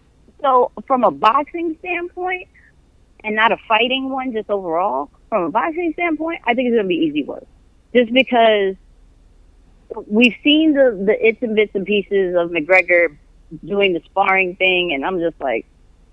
so 0.42 0.72
from 0.88 1.04
a 1.04 1.12
boxing 1.12 1.78
standpoint, 1.78 2.48
and 3.24 3.36
not 3.36 3.52
a 3.52 3.58
fighting 3.68 4.10
one, 4.10 4.34
just 4.34 4.50
overall 4.50 5.12
from 5.30 5.44
a 5.44 5.50
boxing 5.50 5.94
standpoint, 5.94 6.42
I 6.46 6.54
think 6.54 6.68
it's 6.68 6.76
going 6.76 6.86
to 6.86 6.88
be 6.88 6.96
easy 6.96 7.24
work, 7.24 7.46
just 7.94 8.14
because 8.14 8.76
we've 10.06 10.36
seen 10.44 10.74
the 10.74 11.04
the 11.06 11.28
its 11.28 11.42
and 11.42 11.56
bits 11.56 11.72
and 11.76 11.86
pieces 11.86 12.36
of 12.36 12.52
McGregor 12.52 13.18
doing 13.66 13.94
the 13.94 14.02
sparring 14.06 14.56
thing, 14.56 14.94
and 14.94 15.06
I'm 15.06 15.20
just 15.20 15.40
like, 15.40 15.66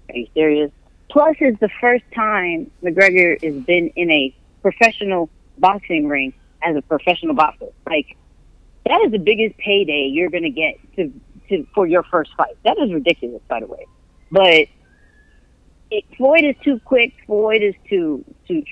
are 0.09 0.17
you 0.17 0.29
serious? 0.35 0.71
Plus, 1.11 1.37
it's 1.41 1.61
the 1.61 1.71
first 1.81 2.05
time 2.15 2.71
McGregor 2.83 3.43
has 3.43 3.63
been 3.65 3.89
in 3.91 4.11
a 4.11 4.35
professional 4.63 5.31
boxing 5.59 6.09
ring 6.09 6.33
as 6.63 6.77
a 6.77 6.83
professional 6.83 7.35
boxer. 7.35 7.69
Like, 7.87 8.17
that 8.87 9.01
is 9.03 9.13
the 9.13 9.19
biggest 9.19 9.57
payday 9.59 10.09
you're 10.13 10.31
going 10.31 10.43
to 10.45 10.51
get 10.51 10.77
to, 10.97 11.13
to 11.49 11.67
for 11.75 11.87
your 11.87 12.03
first 12.05 12.31
fight. 12.37 12.57
That 12.65 12.79
is 12.79 12.93
ridiculous, 12.93 13.43
by 13.49 13.61
the 13.61 13.67
way. 13.67 13.87
But 14.31 14.67
it, 15.91 16.05
Floyd 16.17 16.45
is 16.45 16.57
too 16.65 16.81
quick. 16.85 17.15
Floyd 17.27 17.63
is 17.63 17.75
too 17.89 18.25
too 18.49 18.63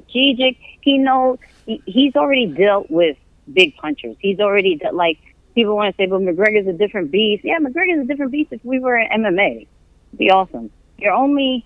strategic. 0.00 0.56
He 0.80 0.98
knows 0.98 1.38
he, 1.66 1.82
he's 1.86 2.14
already 2.16 2.46
dealt 2.46 2.90
with 2.90 3.16
big 3.52 3.76
punchers. 3.76 4.16
He's 4.18 4.40
already 4.40 4.76
de- 4.76 4.92
like 4.92 5.18
people 5.54 5.76
want 5.76 5.96
to 5.96 6.02
say, 6.02 6.06
"But 6.06 6.20
McGregor's 6.20 6.66
a 6.66 6.72
different 6.72 7.10
beast." 7.10 7.44
Yeah, 7.44 7.58
McGregor's 7.58 8.02
a 8.02 8.06
different 8.06 8.32
beast. 8.32 8.52
If 8.52 8.64
we 8.64 8.78
were 8.78 8.96
in 8.98 9.08
MMA, 9.22 9.66
It'd 10.14 10.18
be 10.18 10.30
awesome. 10.30 10.70
You're 10.96 11.12
only 11.12 11.64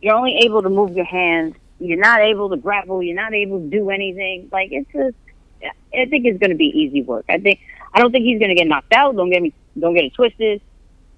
you're 0.00 0.14
only 0.14 0.40
able 0.44 0.62
to 0.62 0.68
move 0.68 0.94
your 0.94 1.06
hands. 1.06 1.54
You're 1.80 1.98
not 1.98 2.20
able 2.20 2.50
to 2.50 2.56
grapple. 2.56 3.02
You're 3.02 3.16
not 3.16 3.32
able 3.32 3.60
to 3.60 3.66
do 3.66 3.90
anything. 3.90 4.48
Like 4.52 4.68
it's 4.72 4.90
just, 4.92 5.16
I 5.62 6.04
think 6.06 6.26
it's 6.26 6.38
going 6.38 6.50
to 6.50 6.56
be 6.56 6.66
easy 6.66 7.02
work. 7.02 7.24
I 7.28 7.38
think 7.38 7.60
I 7.94 8.00
don't 8.00 8.12
think 8.12 8.24
he's 8.24 8.38
going 8.38 8.50
to 8.50 8.54
get 8.54 8.66
knocked 8.66 8.92
out. 8.92 9.16
Don't 9.16 9.30
get 9.30 9.42
me, 9.42 9.54
don't 9.78 9.94
get 9.94 10.04
it 10.04 10.14
twisted. 10.14 10.60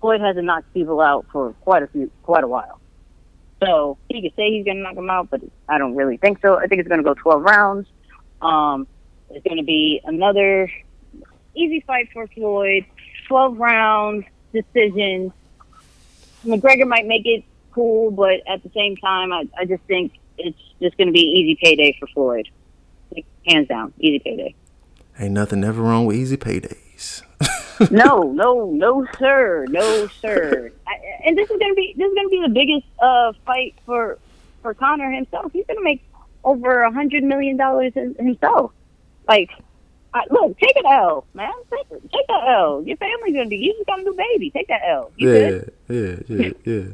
Floyd 0.00 0.20
hasn't 0.20 0.46
knocked 0.46 0.72
people 0.72 1.00
out 1.00 1.26
for 1.32 1.52
quite 1.60 1.82
a 1.82 1.88
few, 1.88 2.10
quite 2.22 2.44
a 2.44 2.48
while. 2.48 2.79
So 3.62 3.98
he 4.08 4.22
could 4.22 4.34
say 4.36 4.50
he's 4.50 4.64
going 4.64 4.78
to 4.78 4.82
knock 4.82 4.96
him 4.96 5.10
out, 5.10 5.30
but 5.30 5.42
I 5.68 5.78
don't 5.78 5.94
really 5.94 6.16
think 6.16 6.40
so. 6.40 6.58
I 6.58 6.66
think 6.66 6.80
it's 6.80 6.88
going 6.88 7.00
to 7.00 7.04
go 7.04 7.14
12 7.14 7.42
rounds. 7.42 7.88
Um, 8.40 8.86
it's 9.30 9.44
going 9.44 9.58
to 9.58 9.62
be 9.62 10.00
another 10.04 10.70
easy 11.54 11.80
fight 11.86 12.08
for 12.12 12.26
Floyd. 12.28 12.86
12 13.28 13.58
rounds, 13.58 14.24
decision. 14.52 15.32
McGregor 16.44 16.86
might 16.86 17.06
make 17.06 17.26
it 17.26 17.44
cool, 17.72 18.10
but 18.10 18.40
at 18.48 18.62
the 18.62 18.70
same 18.74 18.96
time, 18.96 19.32
I, 19.32 19.44
I 19.58 19.66
just 19.66 19.82
think 19.84 20.12
it's 20.38 20.58
just 20.80 20.96
going 20.96 21.08
to 21.08 21.12
be 21.12 21.20
easy 21.20 21.58
payday 21.62 21.96
for 22.00 22.06
Floyd. 22.08 22.48
Hands 23.46 23.66
down, 23.68 23.92
easy 23.98 24.18
payday. 24.20 24.54
Ain't 25.18 25.32
nothing 25.32 25.64
ever 25.64 25.82
wrong 25.82 26.06
with 26.06 26.16
easy 26.16 26.36
paydays. 26.36 27.22
no, 27.90 28.32
no, 28.32 28.70
no, 28.70 29.06
sir, 29.18 29.66
no, 29.68 30.06
sir. 30.20 30.70
I, 30.86 30.92
and 31.24 31.36
this 31.36 31.50
is 31.50 31.58
gonna 31.58 31.74
be 31.74 31.94
this 31.96 32.06
is 32.08 32.14
gonna 32.14 32.28
be 32.28 32.42
the 32.42 32.52
biggest 32.52 32.86
uh, 33.00 33.32
fight 33.46 33.74
for 33.86 34.18
for 34.62 34.74
Conor 34.74 35.10
himself. 35.10 35.52
He's 35.52 35.66
gonna 35.66 35.82
make 35.82 36.02
over 36.44 36.82
a 36.82 36.92
hundred 36.92 37.22
million 37.22 37.56
dollars 37.56 37.92
himself. 37.94 38.72
Like, 39.28 39.50
I, 40.12 40.24
look, 40.30 40.58
take 40.58 40.76
an 40.76 40.86
L, 40.86 41.24
man. 41.34 41.52
Take, 41.70 41.88
take 41.88 42.26
that 42.28 42.48
L. 42.48 42.82
Your 42.84 42.96
family's 42.96 43.34
gonna 43.34 43.48
be. 43.48 43.56
You 43.56 43.72
just 43.74 43.86
got 43.86 44.00
a 44.00 44.02
new 44.02 44.14
baby. 44.14 44.50
Take 44.50 44.68
that 44.68 44.82
L. 44.86 45.12
You 45.16 45.32
yeah, 45.32 45.48
good? 45.48 45.72
yeah, 45.88 46.36
yeah, 46.36 46.52
yeah. 46.64 46.84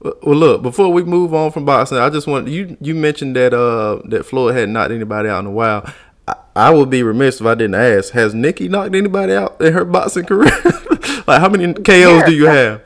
Well, 0.00 0.36
look. 0.36 0.62
Before 0.62 0.92
we 0.92 1.02
move 1.04 1.34
on 1.34 1.50
from 1.50 1.64
boxing, 1.64 1.98
I 1.98 2.10
just 2.10 2.26
want 2.26 2.48
you. 2.48 2.76
You 2.80 2.94
mentioned 2.94 3.36
that 3.36 3.54
uh 3.54 4.00
that 4.08 4.24
Floyd 4.24 4.54
hadn't 4.54 4.72
knocked 4.72 4.92
anybody 4.92 5.28
out 5.28 5.40
in 5.40 5.46
a 5.46 5.50
while. 5.50 5.92
I, 6.58 6.70
would 6.70 6.90
be 6.90 7.02
remiss 7.02 7.40
if 7.40 7.46
I 7.46 7.54
didn't 7.54 7.76
ask. 7.76 8.12
Has 8.12 8.34
Nicky 8.34 8.68
knocked 8.68 8.94
anybody 8.94 9.32
out 9.32 9.60
in 9.60 9.72
her 9.72 9.84
boxing 9.84 10.24
career? 10.24 10.50
like, 11.26 11.40
how 11.40 11.48
many 11.48 11.72
KOs 11.74 12.24
do 12.24 12.34
you 12.34 12.46
have? 12.46 12.82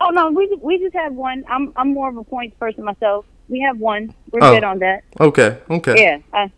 Oh 0.00 0.10
no, 0.10 0.30
we 0.30 0.48
just, 0.48 0.62
we 0.62 0.78
just 0.78 0.94
have 0.94 1.12
one. 1.12 1.44
I'm 1.48 1.72
I'm 1.76 1.94
more 1.94 2.08
of 2.08 2.16
a 2.16 2.24
points 2.24 2.56
person 2.58 2.82
myself. 2.82 3.24
We 3.48 3.60
have 3.60 3.78
one. 3.78 4.14
We're 4.32 4.42
oh. 4.42 4.54
good 4.54 4.64
on 4.64 4.80
that. 4.80 5.04
Okay. 5.20 5.58
Okay. 5.70 6.02
Yeah. 6.02 6.18
I, 6.32 6.50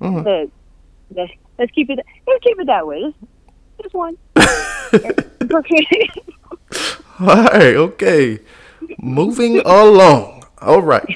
uh-huh. 0.00 0.22
Look, 0.22 0.50
let's, 1.14 1.32
let's 1.58 1.70
keep 1.72 1.90
it. 1.90 2.00
Let's 2.26 2.42
keep 2.42 2.58
it 2.58 2.66
that 2.66 2.86
way. 2.86 3.14
Just 3.82 3.94
one. 3.94 4.16
okay. 4.36 6.10
All 7.20 7.44
right. 7.44 7.76
Okay. 7.76 8.40
Moving 8.98 9.60
along. 9.60 10.44
All 10.60 10.82
right. 10.82 11.06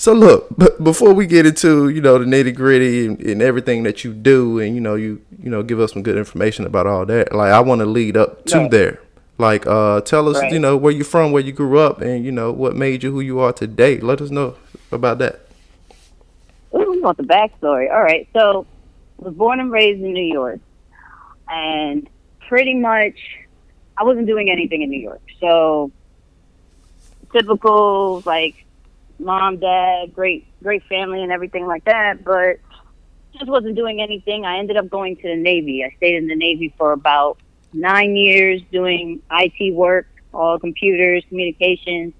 So 0.00 0.14
look, 0.14 0.48
before 0.82 1.12
we 1.12 1.26
get 1.26 1.44
into 1.44 1.90
you 1.90 2.00
know 2.00 2.16
the 2.16 2.24
nitty 2.24 2.54
gritty 2.54 3.04
and, 3.04 3.20
and, 3.20 3.42
everything 3.42 3.82
that 3.82 4.02
you 4.02 4.14
do, 4.14 4.58
and 4.58 4.74
you 4.74 4.80
know 4.80 4.94
you 4.94 5.20
you 5.38 5.50
know 5.50 5.62
give 5.62 5.78
us 5.78 5.92
some 5.92 6.02
good 6.02 6.16
information 6.16 6.64
about 6.64 6.86
all 6.86 7.04
that. 7.04 7.34
Like 7.34 7.52
I 7.52 7.60
want 7.60 7.80
to 7.80 7.84
lead 7.84 8.16
up 8.16 8.46
to 8.46 8.60
right. 8.60 8.70
there. 8.70 9.00
Like, 9.36 9.66
uh, 9.66 10.00
tell 10.00 10.30
us, 10.30 10.38
right. 10.38 10.50
you 10.50 10.58
know, 10.58 10.74
where 10.74 10.90
you're 10.90 11.04
from, 11.04 11.32
where 11.32 11.42
you 11.42 11.52
grew 11.52 11.78
up, 11.78 12.00
and 12.00 12.24
you 12.24 12.32
know 12.32 12.50
what 12.50 12.74
made 12.76 13.02
you 13.02 13.12
who 13.12 13.20
you 13.20 13.40
are 13.40 13.52
today. 13.52 13.98
Let 13.98 14.22
us 14.22 14.30
know 14.30 14.56
about 14.90 15.18
that. 15.18 15.40
Ooh, 16.74 16.90
we 16.90 17.00
want 17.00 17.18
the 17.18 17.24
backstory. 17.24 17.92
All 17.92 18.02
right, 18.02 18.26
so 18.32 18.66
I 19.20 19.24
was 19.26 19.34
born 19.34 19.60
and 19.60 19.70
raised 19.70 20.02
in 20.02 20.14
New 20.14 20.32
York, 20.32 20.60
and 21.46 22.08
pretty 22.48 22.72
much 22.72 23.18
I 23.98 24.04
wasn't 24.04 24.26
doing 24.26 24.50
anything 24.50 24.80
in 24.80 24.88
New 24.88 25.00
York. 25.00 25.20
So 25.40 25.92
typical, 27.32 28.22
like 28.24 28.64
mom, 29.20 29.58
dad, 29.58 30.14
great, 30.14 30.46
great 30.62 30.82
family, 30.84 31.22
and 31.22 31.30
everything 31.30 31.66
like 31.66 31.84
that, 31.84 32.24
but 32.24 32.56
just 33.32 33.50
wasn't 33.50 33.76
doing 33.76 34.00
anything. 34.00 34.44
I 34.44 34.58
ended 34.58 34.76
up 34.76 34.88
going 34.88 35.16
to 35.16 35.22
the 35.22 35.36
Navy. 35.36 35.84
I 35.84 35.94
stayed 35.96 36.16
in 36.16 36.26
the 36.26 36.34
Navy 36.34 36.74
for 36.76 36.92
about 36.92 37.38
nine 37.72 38.16
years 38.16 38.60
doing 38.72 39.22
IT 39.30 39.74
work, 39.74 40.06
all 40.32 40.58
computers, 40.58 41.24
communications. 41.28 42.12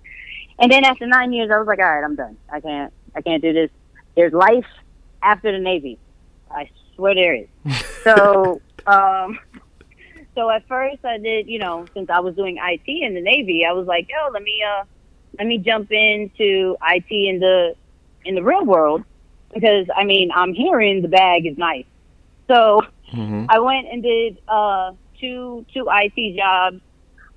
And 0.58 0.70
then 0.70 0.84
after 0.84 1.06
nine 1.06 1.32
years, 1.32 1.50
I 1.52 1.58
was 1.58 1.66
like, 1.66 1.78
all 1.78 1.84
right, 1.84 2.04
I'm 2.04 2.16
done. 2.16 2.36
I 2.52 2.60
can't, 2.60 2.92
I 3.14 3.22
can't 3.22 3.42
do 3.42 3.52
this. 3.52 3.70
There's 4.14 4.32
life 4.32 4.66
after 5.22 5.52
the 5.52 5.58
Navy. 5.58 5.98
I 6.50 6.68
swear 6.94 7.14
there 7.14 7.34
is. 7.34 7.48
so, 8.04 8.60
um, 8.86 9.38
so 10.34 10.50
at 10.50 10.66
first 10.68 11.04
I 11.04 11.18
did, 11.18 11.48
you 11.48 11.58
know, 11.58 11.86
since 11.94 12.10
I 12.10 12.20
was 12.20 12.34
doing 12.36 12.58
IT 12.62 12.88
in 12.88 13.14
the 13.14 13.20
Navy, 13.20 13.64
I 13.68 13.72
was 13.72 13.86
like, 13.86 14.08
yo, 14.08 14.30
let 14.32 14.42
me, 14.42 14.62
uh, 14.62 14.84
let 15.38 15.46
me 15.46 15.58
jump 15.58 15.90
into 15.90 16.76
IT 16.82 17.10
in 17.10 17.40
the, 17.40 17.74
in 18.24 18.34
the 18.34 18.42
real 18.42 18.64
world 18.64 19.04
because 19.52 19.86
I 19.94 20.04
mean, 20.04 20.30
I'm 20.34 20.54
hearing 20.54 21.02
the 21.02 21.08
bag 21.08 21.46
is 21.46 21.58
nice. 21.58 21.86
So 22.48 22.82
mm-hmm. 23.12 23.46
I 23.48 23.58
went 23.58 23.88
and 23.90 24.02
did, 24.02 24.38
uh, 24.48 24.92
two 25.20 25.64
two 25.72 25.86
IT 25.88 26.36
jobs. 26.36 26.80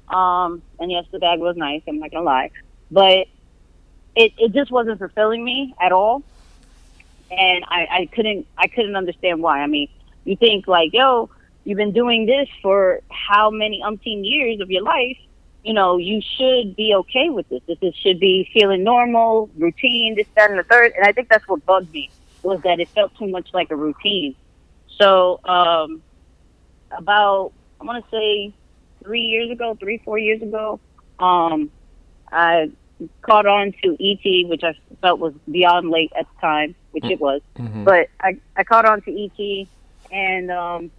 Um, 0.09 0.61
and 0.79 0.91
yes, 0.91 1.05
the 1.11 1.19
bag 1.19 1.39
was 1.39 1.55
nice. 1.55 1.81
I'm 1.87 1.99
not 1.99 2.11
gonna 2.11 2.25
lie, 2.25 2.51
but 2.89 3.27
it 4.15 4.33
it 4.37 4.53
just 4.53 4.71
wasn't 4.71 4.99
fulfilling 4.99 5.43
me 5.43 5.75
at 5.79 5.91
all, 5.91 6.23
and 7.29 7.63
I 7.67 7.87
I 7.91 8.09
couldn't 8.11 8.47
I 8.57 8.67
couldn't 8.67 8.95
understand 8.95 9.41
why. 9.41 9.59
I 9.59 9.67
mean, 9.67 9.89
you 10.23 10.35
think 10.35 10.67
like, 10.67 10.93
yo, 10.93 11.29
you've 11.63 11.77
been 11.77 11.93
doing 11.93 12.25
this 12.25 12.47
for 12.61 13.01
how 13.09 13.49
many 13.49 13.81
umpteen 13.83 14.27
years 14.27 14.59
of 14.61 14.71
your 14.71 14.83
life? 14.83 15.17
You 15.63 15.73
know, 15.73 15.97
you 15.97 16.21
should 16.21 16.75
be 16.75 16.93
okay 16.95 17.29
with 17.29 17.47
this. 17.49 17.61
This 17.81 17.95
should 17.95 18.19
be 18.19 18.49
feeling 18.53 18.83
normal, 18.83 19.49
routine, 19.57 20.15
this, 20.15 20.27
that, 20.35 20.49
and 20.49 20.59
the 20.59 20.63
third. 20.63 20.91
And 20.95 21.05
I 21.05 21.13
think 21.13 21.29
that's 21.29 21.47
what 21.47 21.65
bugged 21.65 21.91
me 21.93 22.09
was 22.41 22.61
that 22.63 22.79
it 22.79 22.89
felt 22.89 23.15
too 23.17 23.27
much 23.27 23.47
like 23.53 23.71
a 23.71 23.75
routine. 23.75 24.35
So, 24.99 25.39
um, 25.45 26.01
about 26.91 27.53
I 27.79 27.85
want 27.85 28.03
to 28.03 28.11
say 28.11 28.53
three 29.03 29.21
years 29.21 29.49
ago, 29.51 29.75
three 29.79 29.99
four 30.03 30.17
years 30.17 30.41
ago, 30.41 30.79
um, 31.19 31.71
I 32.31 32.71
caught 33.21 33.45
on 33.45 33.73
to 33.83 33.97
ET, 33.99 34.49
which 34.49 34.63
I 34.63 34.75
felt 35.01 35.19
was 35.19 35.33
beyond 35.49 35.89
late 35.89 36.11
at 36.17 36.27
the 36.33 36.41
time, 36.41 36.75
which 36.91 37.05
it 37.05 37.19
was. 37.19 37.41
Mm-hmm. 37.57 37.83
But 37.83 38.09
I 38.19 38.37
I 38.55 38.63
caught 38.63 38.85
on 38.85 39.01
to 39.01 39.11
ET 39.11 39.67
and 40.11 40.51
um, 40.51 40.91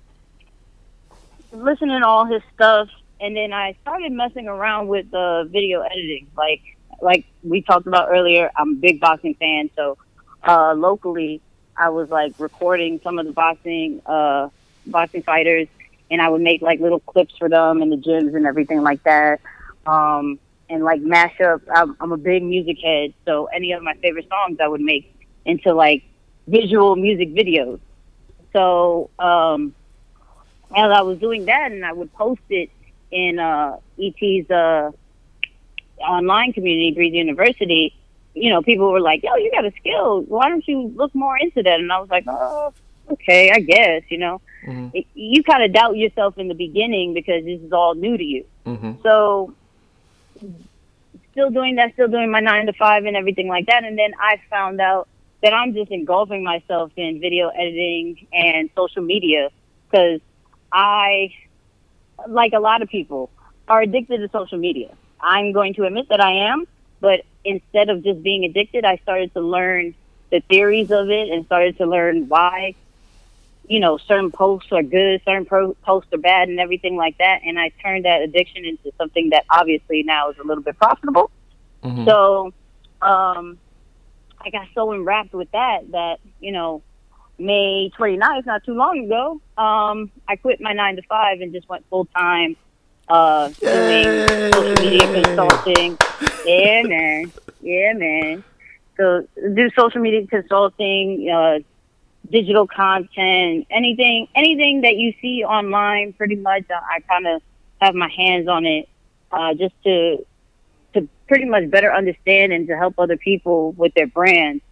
listening 1.53 2.01
to 2.01 2.07
all 2.07 2.25
his 2.25 2.43
stuff, 2.55 2.89
and 3.25 3.35
then 3.35 3.55
I 3.55 3.75
started 3.81 4.13
messing 4.13 4.49
around 4.49 4.89
with 4.89 5.11
the 5.11 5.49
video 5.51 5.81
editing, 5.81 6.27
like 6.37 6.61
like 7.01 7.25
we 7.43 7.63
talked 7.63 7.87
about 7.87 8.11
earlier. 8.11 8.51
I'm 8.55 8.73
a 8.73 8.77
big 8.77 9.01
boxing 9.01 9.35
fan, 9.35 9.71
so 9.75 9.97
uh, 10.43 10.75
locally 10.75 11.41
I 11.75 11.89
was 11.89 12.11
like 12.11 12.35
recording 12.39 13.01
some 13.03 13.19
of 13.19 13.25
the 13.25 13.33
boxing 13.33 14.03
uh, 14.05 14.51
boxing 14.87 15.23
fighters 15.23 15.69
and 16.11 16.21
I 16.21 16.29
would 16.29 16.43
make 16.43 16.61
like 16.61 16.81
little 16.81 17.01
clips 17.01 17.35
for 17.39 17.49
them 17.49 17.81
in 17.81 17.89
the 17.89 17.97
gyms 17.97 18.37
and 18.37 18.47
everything 18.47 18.83
like 18.83 19.03
that. 19.05 19.41
Um, 19.87 20.39
and 20.69 20.85
like 20.85 21.01
mash 21.01 21.41
up. 21.41 21.63
I'm, 21.75 21.97
I'm 22.01 22.13
a 22.13 22.17
big 22.17 22.43
music 22.43 22.79
head, 22.83 23.15
so 23.25 23.47
any 23.47 23.73
of 23.73 23.83
my 23.83 23.95
favorite 23.95 24.29
songs 24.29 24.59
I 24.61 24.69
would 24.69 24.81
make 24.81 25.15
into 25.47 25.73
like 25.75 26.05
visual 26.47 26.95
music 26.97 27.35
videos. 27.35 27.81
So 28.53 29.09
um, 29.19 29.75
as 30.77 30.91
I 30.91 31.03
was 31.03 31.19
doing 31.19 31.47
that, 31.47 31.73
and 31.73 31.87
I 31.87 31.93
would 31.93 32.13
post 32.13 32.43
it 32.51 32.71
in 33.15 33.39
uh, 33.39 33.79
ET's 34.03 34.51
uh, 34.51 34.91
online 36.01 36.53
community, 36.53 36.93
Breathe 36.93 37.15
University. 37.15 37.95
You 38.35 38.51
know, 38.51 38.63
people 38.63 38.91
were 38.91 39.01
like, 39.01 39.23
"Yo, 39.23 39.37
you 39.37 39.51
got 39.53 39.65
a 39.65 39.73
skill. 39.79 40.23
Why 40.23 40.49
don't 40.49 40.67
you 40.67 40.93
look 40.97 41.15
more 41.15 41.39
into 41.39 41.63
that?" 41.63 41.79
And 41.81 41.91
I 41.91 42.01
was 42.01 42.11
like, 42.11 42.25
"Oh, 42.27 42.75
okay, 43.13 43.53
I 43.53 43.61
guess." 43.61 44.03
You 44.09 44.19
know, 44.19 44.41
mm-hmm. 44.67 44.89
it, 44.93 45.07
you 45.15 45.45
kind 45.45 45.63
of 45.63 45.73
doubt 45.73 45.97
yourself 45.97 46.37
in 46.37 46.49
the 46.49 46.55
beginning 46.55 47.15
because 47.15 47.45
this 47.45 47.61
is 47.61 47.73
all 47.73 47.95
new 47.95 48.17
to 48.17 48.25
you. 48.25 48.45
Mm-hmm. 48.67 48.95
So, 49.03 49.55
still 51.31 51.51
doing 51.51 51.77
that, 51.77 51.93
still 51.93 52.09
doing 52.09 52.31
my 52.31 52.41
nine 52.41 52.67
to 52.67 52.73
five 52.73 53.05
and 53.05 53.17
everything 53.17 53.47
like 53.47 53.67
that. 53.67 53.85
And 53.85 53.97
then 53.97 54.13
I 54.19 54.41
found 54.51 54.81
out 54.81 55.09
that 55.43 55.55
I'm 55.55 55.75
just 55.75 55.93
engulfing 55.93 56.43
myself 56.43 56.91
in 56.97 57.21
video 57.21 57.49
editing 57.49 58.27
and 58.33 58.71
social 58.75 59.03
media 59.03 59.51
because 59.91 60.21
I, 60.73 61.35
like 62.27 62.53
a 62.53 62.61
lot 62.61 62.83
of 62.83 62.89
people, 62.89 63.31
are 63.69 63.83
addicted 63.83 64.19
to 64.19 64.29
social 64.31 64.59
media. 64.59 64.95
I'm 65.21 65.53
going 65.53 65.75
to 65.75 65.85
admit 65.85 66.09
that 66.11 66.21
I 66.21 66.51
am, 66.51 66.67
but 67.01 67.25
instead 67.45 67.89
of 67.89 68.05
just 68.05 68.23
being 68.23 68.45
addicted, 68.45 68.85
I 68.85 68.97
started 68.99 69.33
to 69.35 69.41
learn 69.41 69.95
the 70.31 70.41
theories 70.41 70.91
of 70.91 71.11
it 71.11 71.31
and 71.31 71.47
started 71.47 71.79
to 71.79 71.87
learn 71.87 72.29
why 72.29 72.75
you 73.69 73.81
know, 73.81 73.97
certain 73.97 74.31
posts 74.31 74.71
are 74.73 74.83
good, 74.83 75.23
certain 75.25 75.47
pro- 75.47 75.75
posts 75.83 76.13
are 76.13 76.19
bad, 76.19 76.49
and 76.49 76.61
everything 76.61 76.97
like 76.97 77.19
that. 77.19 77.41
And 77.45 77.59
I 77.59 77.71
turned 77.83 78.05
that 78.05 78.23
addiction 78.23 78.65
into 78.65 78.93
something 78.99 79.31
that 79.31 79.45
obviously 79.51 80.03
now 80.03 80.31
is 80.31 80.39
a 80.39 80.47
little 80.47 80.63
bit 80.63 80.77
profitable. 80.79 81.31
Mm-hmm. 81.83 82.05
So, 82.05 82.53
um, 83.01 83.59
I 84.41 84.51
got 84.51 84.69
so 84.75 84.93
enwrapped 84.93 85.33
with 85.33 85.51
that 85.53 85.91
that 85.93 86.21
you 86.41 86.53
know, 86.53 86.83
May 87.39 87.91
29th, 87.99 88.47
not 88.47 88.65
too 88.65 88.75
long 88.75 89.05
ago, 89.05 89.41
um, 89.57 90.11
I 90.29 90.37
quit 90.37 90.61
my 90.61 90.73
nine 90.73 90.97
to 90.97 91.03
five 91.03 91.41
and 91.41 91.53
just 91.53 91.69
went 91.69 91.85
full 91.91 92.07
time 92.07 92.57
uh, 93.09 93.49
doing 93.49 94.53
social 94.53 94.85
media 94.85 95.23
consulting. 95.25 95.99
Yeah, 96.47 96.83
man. 96.83 97.33
Yeah, 97.61 97.93
man. 97.95 98.45
So 98.97 99.27
do 99.37 99.71
social 99.71 100.01
media 100.01 100.27
consulting. 100.27 101.29
Uh, 101.29 101.59
digital 102.31 102.67
content, 102.67 103.67
anything, 103.71 104.29
anything 104.35 104.81
that 104.83 104.97
you 104.97 105.13
see 105.21 105.45
online, 105.45 106.13
pretty 106.15 106.37
much, 106.37 106.65
I, 106.71 106.97
I 106.97 107.01
kind 107.01 107.27
of 107.27 107.43
have 107.81 107.95
my 107.95 108.09
hands 108.09 108.49
on 108.49 108.65
it, 108.65 108.89
uh, 109.31 109.55
just 109.55 109.75
to 109.85 110.25
to 110.95 111.09
pretty 111.27 111.45
much 111.45 111.69
better 111.71 111.93
understand 111.93 112.53
and 112.53 112.69
to 112.69 112.77
help 112.77 112.95
other 112.99 113.17
people 113.17 113.73
with 113.73 113.93
their 113.95 114.07
brands 114.07 114.63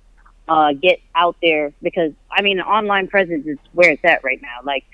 uh, 0.48 0.72
get 0.72 1.00
out 1.14 1.36
there. 1.42 1.72
Because 1.82 2.12
I 2.30 2.42
mean, 2.42 2.60
online 2.60 3.08
presence 3.08 3.46
is 3.46 3.58
where 3.72 3.90
it's 3.90 4.04
at 4.04 4.24
right 4.24 4.40
now. 4.42 4.60
Like, 4.64 4.84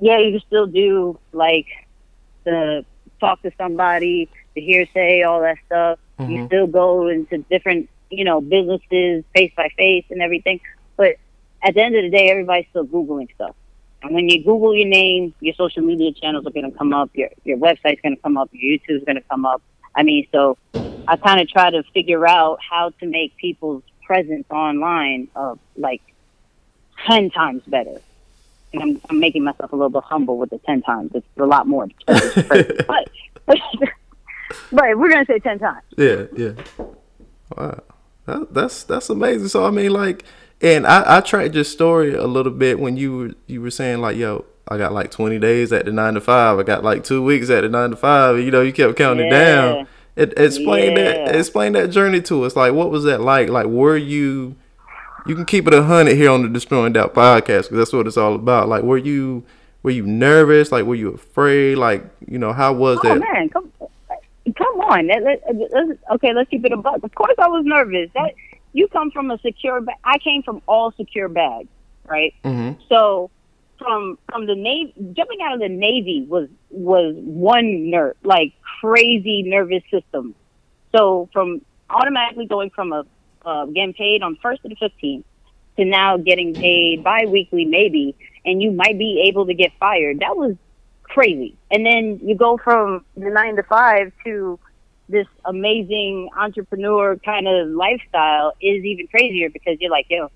yeah, 0.00 0.18
you 0.18 0.32
can 0.32 0.46
still 0.46 0.66
do 0.66 1.18
like 1.32 1.66
the 2.44 2.84
talk 3.20 3.42
to 3.42 3.50
somebody, 3.58 4.28
the 4.54 4.60
hearsay, 4.60 5.22
all 5.22 5.40
that 5.40 5.58
stuff. 5.66 5.98
Mm-hmm. 6.18 6.32
You 6.32 6.46
still 6.46 6.66
go 6.66 7.08
into 7.08 7.38
different, 7.50 7.88
you 8.10 8.24
know, 8.24 8.40
businesses 8.40 9.24
face 9.34 9.52
by 9.56 9.68
face 9.76 10.04
and 10.10 10.22
everything. 10.22 10.60
But 10.96 11.16
at 11.62 11.74
the 11.74 11.82
end 11.82 11.96
of 11.96 12.02
the 12.02 12.10
day, 12.10 12.30
everybody's 12.30 12.66
still 12.70 12.86
Googling 12.86 13.32
stuff. 13.34 13.54
And 14.02 14.14
when 14.14 14.28
you 14.28 14.44
Google 14.44 14.74
your 14.74 14.86
name, 14.86 15.34
your 15.40 15.54
social 15.54 15.82
media 15.82 16.12
channels 16.12 16.46
are 16.46 16.50
going 16.50 16.70
to 16.70 16.76
come 16.76 16.92
up, 16.92 17.10
your, 17.14 17.30
your 17.44 17.58
website's 17.58 18.00
going 18.00 18.14
to 18.14 18.22
come 18.22 18.36
up, 18.36 18.48
your 18.52 18.78
YouTube's 18.78 19.04
going 19.04 19.16
to 19.16 19.24
come 19.28 19.44
up. 19.44 19.60
I 19.94 20.04
mean, 20.04 20.26
so 20.30 20.56
I 21.08 21.16
kind 21.16 21.40
of 21.40 21.48
try 21.48 21.70
to 21.70 21.82
figure 21.94 22.26
out 22.26 22.58
how 22.68 22.90
to 23.00 23.06
make 23.06 23.36
people's 23.36 23.82
presence 24.08 24.46
online 24.50 25.28
of 25.36 25.60
like 25.76 26.02
10 27.06 27.30
times 27.30 27.62
better. 27.66 28.00
And 28.72 28.82
I'm, 28.82 29.00
I'm 29.08 29.20
making 29.20 29.44
myself 29.44 29.72
a 29.72 29.76
little 29.76 29.90
bit 29.90 30.02
humble 30.02 30.38
with 30.38 30.50
the 30.50 30.58
10 30.58 30.82
times. 30.82 31.12
It's 31.14 31.26
a 31.36 31.44
lot 31.44 31.68
more. 31.68 31.86
but, 32.06 33.08
but, 33.46 33.58
but 34.72 34.98
we're 34.98 35.10
going 35.10 35.24
to 35.24 35.32
say 35.32 35.38
10 35.38 35.58
times. 35.60 35.84
Yeah, 35.96 36.24
yeah. 36.36 36.52
Wow. 37.56 37.82
That, 38.24 38.52
that's 38.52 38.82
that's 38.84 39.08
amazing. 39.08 39.48
So 39.48 39.64
I 39.64 39.70
mean, 39.70 39.90
like, 39.90 40.22
and 40.60 40.86
I, 40.86 41.16
I 41.16 41.20
tracked 41.22 41.54
your 41.54 41.64
story 41.64 42.14
a 42.14 42.26
little 42.26 42.52
bit 42.52 42.78
when 42.78 42.98
you 42.98 43.16
were 43.16 43.30
you 43.46 43.62
were 43.62 43.70
saying 43.70 44.02
like, 44.02 44.18
yo, 44.18 44.44
I 44.68 44.76
got 44.76 44.92
like 44.92 45.10
twenty 45.10 45.38
days 45.38 45.72
at 45.72 45.86
the 45.86 45.92
nine 45.92 46.12
to 46.12 46.20
five. 46.20 46.58
I 46.58 46.62
got 46.62 46.84
like 46.84 47.04
two 47.04 47.22
weeks 47.22 47.48
at 47.48 47.62
the 47.62 47.70
nine 47.70 47.88
to 47.88 47.96
five. 47.96 48.38
You 48.38 48.50
know, 48.50 48.60
you 48.60 48.74
kept 48.74 48.96
counting 48.96 49.28
yeah. 49.28 49.44
down. 49.44 49.88
It, 50.18 50.36
explain 50.36 50.96
yeah. 50.96 51.26
that 51.26 51.36
explain 51.36 51.74
that 51.74 51.90
journey 51.90 52.20
to 52.22 52.42
us. 52.42 52.56
Like, 52.56 52.72
what 52.72 52.90
was 52.90 53.04
that 53.04 53.20
like? 53.20 53.48
Like, 53.50 53.66
were 53.66 53.96
you? 53.96 54.56
You 55.26 55.36
can 55.36 55.44
keep 55.44 55.68
it 55.68 55.74
a 55.74 55.82
hundred 55.84 56.16
here 56.16 56.30
on 56.30 56.42
the 56.42 56.48
Destroying 56.48 56.92
Doubt 56.92 57.14
podcast 57.14 57.44
because 57.44 57.78
that's 57.78 57.92
what 57.92 58.06
it's 58.08 58.16
all 58.16 58.34
about. 58.34 58.68
Like, 58.68 58.82
were 58.82 58.98
you 58.98 59.44
were 59.84 59.92
you 59.92 60.04
nervous? 60.04 60.72
Like, 60.72 60.86
were 60.86 60.96
you 60.96 61.10
afraid? 61.10 61.76
Like, 61.76 62.04
you 62.26 62.36
know, 62.36 62.52
how 62.52 62.72
was 62.72 62.98
oh, 63.04 63.08
that? 63.08 63.20
man, 63.20 63.48
come 63.48 63.72
come 64.56 64.80
on. 64.80 65.06
Let, 65.06 65.22
let, 65.22 65.42
let's, 65.54 66.00
okay, 66.14 66.32
let's 66.34 66.50
keep 66.50 66.64
it 66.64 66.72
a 66.72 66.76
buck. 66.76 67.00
Of 67.04 67.14
course, 67.14 67.36
I 67.38 67.46
was 67.46 67.64
nervous. 67.64 68.10
That 68.14 68.34
you 68.72 68.88
come 68.88 69.12
from 69.12 69.30
a 69.30 69.38
secure. 69.38 69.80
Ba- 69.80 69.92
I 70.02 70.18
came 70.18 70.42
from 70.42 70.62
all 70.66 70.90
secure 70.92 71.28
bags, 71.28 71.68
right? 72.06 72.34
Mm-hmm. 72.44 72.82
So 72.88 73.30
from 73.78 74.18
from 74.30 74.46
the 74.46 74.54
navy, 74.54 74.92
jumping 75.12 75.38
out 75.42 75.54
of 75.54 75.60
the 75.60 75.68
navy 75.68 76.26
was 76.28 76.48
was 76.70 77.14
one 77.16 77.90
nerve, 77.90 78.16
like 78.22 78.52
crazy 78.80 79.42
nervous 79.42 79.82
system. 79.90 80.34
So 80.94 81.28
from 81.32 81.62
automatically 81.90 82.46
going 82.46 82.70
from 82.70 82.92
a 82.92 83.04
uh, 83.44 83.66
getting 83.66 83.94
paid 83.94 84.22
on 84.22 84.36
first 84.42 84.62
to 84.62 84.68
the 84.68 84.76
fifteenth 84.76 85.24
to 85.76 85.84
now 85.84 86.16
getting 86.16 86.54
paid 86.54 87.04
biweekly, 87.04 87.64
maybe, 87.64 88.16
and 88.44 88.60
you 88.60 88.72
might 88.72 88.98
be 88.98 89.24
able 89.28 89.46
to 89.46 89.54
get 89.54 89.72
fired. 89.78 90.20
That 90.20 90.36
was 90.36 90.56
crazy. 91.04 91.56
And 91.70 91.86
then 91.86 92.20
you 92.22 92.34
go 92.34 92.58
from 92.58 93.04
the 93.16 93.30
nine 93.30 93.56
to 93.56 93.62
five 93.62 94.12
to 94.24 94.58
this 95.08 95.26
amazing 95.44 96.28
entrepreneur 96.36 97.16
kind 97.16 97.48
of 97.48 97.68
lifestyle 97.68 98.52
is 98.60 98.84
even 98.84 99.06
crazier 99.08 99.48
because 99.48 99.78
you're 99.80 99.90
like, 99.90 100.06
yo, 100.10 100.30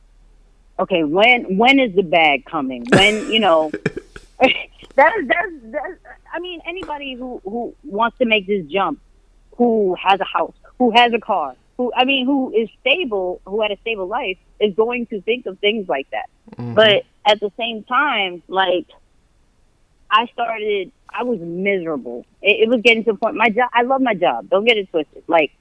okay, 0.79 1.05
when 1.05 1.57
when 1.57 1.79
is 1.79 1.95
the 1.95 2.03
bag 2.03 2.45
coming? 2.45 2.85
When 2.91 3.31
you 3.31 3.41
know 3.41 3.71
that 4.41 5.13
is 5.19 5.29
that's 5.29 5.53
that's 5.65 5.93
I 6.33 6.41
mean 6.41 6.61
anybody 6.67 7.15
who 7.15 7.41
who 7.45 7.75
wants 7.85 8.19
to 8.19 8.25
make 8.25 8.47
this 8.47 8.67
jump, 8.67 9.01
who 9.57 9.95
has 10.03 10.21
a 10.21 10.25
house, 10.25 10.55
who 10.79 10.91
has 10.93 11.13
a 11.13 11.21
car, 11.21 11.57
who 11.77 11.93
I 11.95 12.05
mean 12.05 12.27
who 12.27 12.53
is 12.53 12.69
stable, 12.81 13.41
who 13.47 13.63
had 13.63 13.71
a 13.71 13.79
stable 13.79 14.07
life, 14.07 14.39
is 14.61 14.75
going 14.75 15.07
to 15.07 15.21
think 15.23 15.47
of 15.47 15.59
things 15.59 15.89
like 15.89 16.09
that. 16.11 16.29
Mm-hmm. 16.57 16.75
But 16.75 17.05
at 17.27 17.41
the 17.41 17.51
same 17.57 17.85
time, 17.85 18.43
like 18.49 18.87
I 20.11 20.27
started, 20.27 20.93
I 21.09 21.23
was 21.25 21.41
miserable. 21.41 22.27
It, 22.43 22.63
it 22.63 22.69
was 22.69 22.83
getting 22.83 23.05
to 23.05 23.13
the 23.13 23.19
point. 23.19 23.35
My 23.35 23.49
job, 23.49 23.71
I 23.73 23.83
love 23.83 24.01
my 24.01 24.15
job. 24.15 24.51
Don't 24.51 24.65
get 24.65 24.77
it 24.77 24.91
twisted. 24.91 25.25
Like 25.27 25.53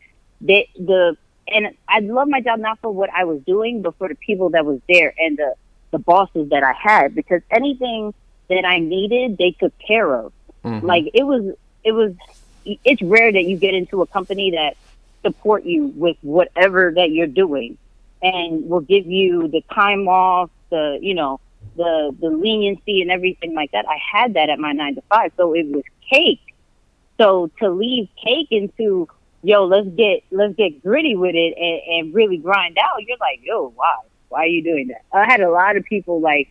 the 0.42 0.68
the, 0.78 1.18
and 1.48 1.76
I 1.88 2.00
love 2.00 2.28
my 2.28 2.42
job 2.42 2.60
not 2.60 2.80
for 2.80 2.92
what 2.92 3.10
I 3.10 3.24
was 3.26 3.42
doing, 3.42 3.82
but 3.82 3.98
for 3.98 4.08
the 4.08 4.16
people 4.16 4.50
that 4.52 4.66
was 4.66 4.80
there 4.88 5.14
and 5.18 5.38
the 5.38 5.56
the 5.92 6.00
bosses 6.00 6.50
that 6.50 6.64
I 6.64 6.74
had. 6.74 7.14
Because 7.14 7.42
anything 7.52 8.14
that 8.50 8.66
I 8.66 8.80
needed, 8.80 9.38
they 9.38 9.52
took 9.52 9.78
care 9.80 10.14
of. 10.16 10.32
Mm-hmm. 10.64 10.86
Like 10.86 11.10
it 11.14 11.24
was, 11.24 11.56
it 11.84 11.92
was. 11.92 12.14
It's 12.64 13.02
rare 13.02 13.32
that 13.32 13.46
you 13.46 13.58
get 13.58 13.74
into 13.74 14.04
a 14.04 14.08
company 14.08 14.52
that 14.52 14.78
support 15.24 15.64
you 15.66 15.88
with 15.88 16.16
whatever 16.22 16.92
that 16.96 17.10
you're 17.10 17.26
doing 17.26 17.78
and 18.22 18.70
will 18.70 18.82
give 18.82 19.08
you 19.08 19.48
the 19.48 19.62
time 19.74 20.08
off, 20.08 20.50
the 20.70 21.00
you 21.02 21.14
know 21.14 21.40
the 21.76 22.16
the 22.20 22.30
leniency 22.30 23.02
and 23.02 23.12
everything 23.12 23.56
like 23.56 23.72
that. 23.72 23.86
I 23.88 23.98
had 24.14 24.36
that 24.36 24.50
at 24.50 24.60
my 24.60 24.72
nine 24.72 24.96
to 24.96 25.02
five, 25.10 25.32
so 25.38 25.54
it 25.54 25.68
was 25.68 25.84
cake. 26.10 26.42
So 27.18 27.52
to 27.60 27.70
leave 27.70 28.10
cake 28.24 28.48
into 28.52 29.08
yo, 29.44 29.66
let's 29.66 29.88
get 29.90 30.24
let's 30.32 30.56
get 30.56 30.82
gritty 30.84 31.16
with 31.16 31.36
it 31.36 31.56
and, 31.58 32.06
and 32.08 32.14
really 32.14 32.38
grind 32.38 32.78
out. 32.78 33.04
You're 33.06 33.18
like, 33.20 33.42
yo, 33.44 33.70
why? 33.70 33.98
Why 34.30 34.44
are 34.44 34.48
you 34.48 34.64
doing 34.64 34.88
that? 34.88 35.04
I 35.12 35.26
had 35.26 35.42
a 35.42 35.50
lot 35.50 35.76
of 35.76 35.84
people 35.84 36.22
like, 36.22 36.50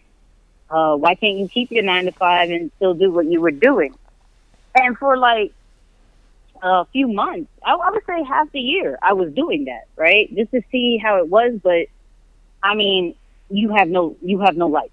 uh, 0.69 0.97
why 0.97 1.15
can't 1.15 1.39
you 1.39 1.49
keep 1.49 1.71
your 1.71 1.83
nine 1.83 2.05
to 2.05 2.13
five 2.13 2.51
and 2.51 2.71
still 2.77 2.95
do 2.95 3.11
what 3.11 3.27
you 3.27 3.41
were 3.41 3.51
doing? 3.51 3.95
And 4.75 4.97
for 4.99 5.17
like 5.17 5.53
a 6.63 6.85
few 6.87 7.09
months, 7.09 7.51
I, 7.65 7.73
I 7.73 7.91
would 7.91 8.05
say 8.07 8.23
half 8.23 8.53
the 8.53 8.61
year, 8.61 8.99
I 9.03 9.15
was 9.15 9.33
doing 9.33 9.65
that, 9.65 9.87
right, 9.97 10.35
just 10.35 10.51
to 10.51 10.63
see 10.71 10.99
how 10.99 11.19
it 11.19 11.29
was. 11.29 11.59
But 11.63 11.87
I 12.63 12.75
mean, 12.75 13.15
you 13.49 13.75
have 13.75 13.89
no 13.89 14.17
you 14.23 14.41
have 14.41 14.57
no 14.57 14.69
life 14.69 14.91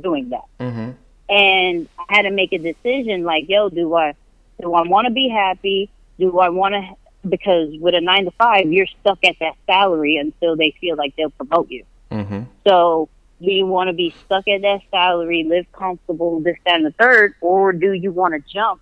doing 0.00 0.30
that. 0.30 0.44
Mm-hmm. 0.60 0.90
And 1.28 1.88
I 1.98 2.04
had 2.08 2.22
to 2.22 2.30
make 2.30 2.52
a 2.52 2.58
decision 2.58 3.24
like, 3.24 3.48
yo, 3.48 3.68
do 3.68 3.94
I 3.94 4.14
do 4.60 4.72
I 4.74 4.82
want 4.82 5.06
to 5.06 5.12
be 5.12 5.28
happy? 5.28 5.90
Do 6.18 6.38
I 6.38 6.48
want 6.48 6.74
to 6.74 6.96
because 7.28 7.74
with 7.78 7.94
a 7.94 8.00
nine 8.00 8.24
to 8.24 8.30
five, 8.32 8.72
you're 8.72 8.86
stuck 9.00 9.22
at 9.24 9.36
that 9.40 9.54
salary 9.66 10.16
until 10.16 10.56
they 10.56 10.74
feel 10.80 10.96
like 10.96 11.14
they'll 11.16 11.30
promote 11.30 11.70
you. 11.70 11.84
Mm-hmm. 12.10 12.42
So 12.66 13.08
do 13.40 13.50
you 13.50 13.66
want 13.66 13.88
to 13.88 13.92
be 13.92 14.14
stuck 14.24 14.48
at 14.48 14.62
that 14.62 14.80
salary, 14.90 15.44
live 15.44 15.70
comfortable, 15.72 16.40
this, 16.40 16.56
that, 16.64 16.76
and 16.76 16.86
the 16.86 16.92
third, 16.92 17.34
or 17.40 17.72
do 17.72 17.92
you 17.92 18.12
want 18.12 18.34
to 18.34 18.52
jump 18.52 18.80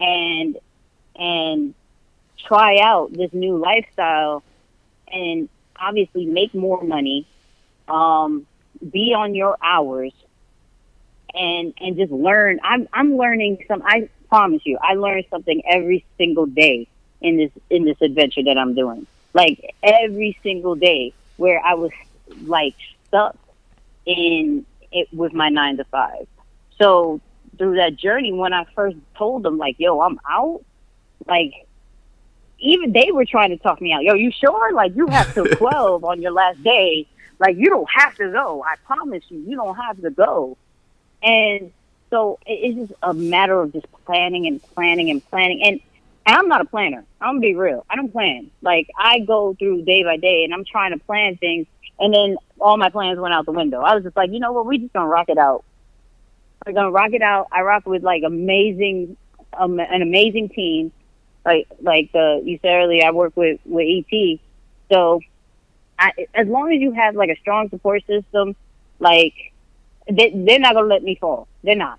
and 0.00 0.58
and 1.16 1.74
try 2.46 2.78
out 2.78 3.12
this 3.12 3.32
new 3.32 3.56
lifestyle 3.58 4.42
and 5.08 5.48
obviously 5.78 6.26
make 6.26 6.54
more 6.54 6.82
money, 6.82 7.26
um, 7.88 8.46
be 8.90 9.14
on 9.14 9.34
your 9.34 9.56
hours 9.62 10.12
and 11.34 11.74
and 11.80 11.96
just 11.96 12.12
learn. 12.12 12.60
I'm 12.62 12.88
I'm 12.92 13.16
learning 13.16 13.64
some. 13.68 13.82
I 13.84 14.08
promise 14.28 14.62
you, 14.64 14.78
I 14.82 14.94
learn 14.94 15.22
something 15.30 15.62
every 15.66 16.04
single 16.18 16.46
day 16.46 16.88
in 17.22 17.36
this 17.36 17.50
in 17.70 17.84
this 17.84 18.00
adventure 18.00 18.42
that 18.44 18.58
I'm 18.58 18.74
doing. 18.74 19.06
Like 19.34 19.74
every 19.82 20.38
single 20.42 20.74
day, 20.74 21.12
where 21.36 21.60
I 21.64 21.74
was 21.74 21.90
like 22.44 22.74
stuck 23.08 23.36
in 24.04 24.66
it 24.90 25.08
with 25.12 25.32
my 25.32 25.48
nine 25.48 25.76
to 25.78 25.84
five. 25.84 26.26
So 26.78 27.20
through 27.58 27.76
that 27.76 27.96
journey, 27.96 28.32
when 28.32 28.52
I 28.52 28.64
first 28.74 28.96
told 29.16 29.42
them 29.42 29.58
like, 29.58 29.76
"Yo, 29.78 30.00
I'm 30.00 30.20
out," 30.28 30.62
like 31.26 31.52
even 32.58 32.92
they 32.92 33.10
were 33.12 33.24
trying 33.24 33.50
to 33.50 33.56
talk 33.56 33.80
me 33.80 33.92
out. 33.92 34.02
Yo, 34.02 34.14
you 34.14 34.30
sure? 34.30 34.72
Like 34.72 34.94
you 34.94 35.06
have 35.08 35.32
till 35.32 35.46
twelve 35.56 36.04
on 36.04 36.20
your 36.20 36.32
last 36.32 36.62
day 36.62 37.06
like 37.42 37.56
you 37.56 37.68
don't 37.68 37.88
have 37.92 38.14
to 38.16 38.30
go. 38.30 38.64
I 38.64 38.76
promise 38.86 39.24
you, 39.28 39.40
you 39.40 39.56
don't 39.56 39.74
have 39.74 40.00
to 40.02 40.10
go. 40.10 40.56
And 41.22 41.72
so 42.08 42.38
it's 42.46 42.76
just 42.76 42.92
a 43.02 43.12
matter 43.12 43.60
of 43.60 43.72
just 43.72 43.86
planning 44.04 44.46
and 44.46 44.62
planning 44.74 45.10
and 45.10 45.28
planning. 45.28 45.60
And, 45.64 45.80
and 46.26 46.36
I'm 46.36 46.48
not 46.48 46.60
a 46.60 46.64
planner. 46.64 47.04
I'm 47.20 47.34
gonna 47.36 47.40
be 47.40 47.54
real. 47.54 47.84
I 47.90 47.96
don't 47.96 48.12
plan. 48.12 48.50
Like 48.60 48.88
I 48.96 49.20
go 49.20 49.54
through 49.58 49.82
day 49.84 50.02
by 50.02 50.16
day, 50.16 50.44
and 50.44 50.54
I'm 50.54 50.64
trying 50.64 50.92
to 50.92 51.04
plan 51.04 51.36
things, 51.36 51.66
and 51.98 52.12
then 52.12 52.36
all 52.60 52.76
my 52.76 52.90
plans 52.90 53.18
went 53.18 53.34
out 53.34 53.46
the 53.46 53.52
window. 53.52 53.80
I 53.80 53.94
was 53.94 54.04
just 54.04 54.16
like, 54.16 54.30
you 54.30 54.40
know 54.40 54.52
what? 54.52 54.66
We 54.66 54.78
just 54.78 54.92
gonna 54.92 55.08
rock 55.08 55.28
it 55.28 55.38
out. 55.38 55.64
We're 56.66 56.72
gonna 56.74 56.90
rock 56.90 57.12
it 57.12 57.22
out. 57.22 57.48
I 57.50 57.62
rock 57.62 57.86
with 57.86 58.02
like 58.02 58.22
amazing, 58.24 59.16
um, 59.54 59.80
an 59.80 60.02
amazing 60.02 60.50
team. 60.50 60.92
Like 61.44 61.66
like 61.80 62.12
the 62.12 62.40
you 62.44 62.58
said 62.62 62.74
earlier, 62.74 63.04
I 63.06 63.10
work 63.10 63.36
with 63.36 63.60
with 63.64 63.86
ET. 63.86 64.38
So 64.92 65.20
I, 65.98 66.12
as 66.34 66.46
long 66.46 66.72
as 66.72 66.80
you 66.80 66.92
have 66.92 67.16
like 67.16 67.30
a 67.30 67.36
strong 67.40 67.68
support 67.68 68.04
system, 68.06 68.54
like 69.00 69.34
they, 70.10 70.30
they're 70.30 70.60
not 70.60 70.74
gonna 70.74 70.86
let 70.86 71.02
me 71.02 71.16
fall. 71.16 71.48
They're 71.64 71.74
not. 71.74 71.98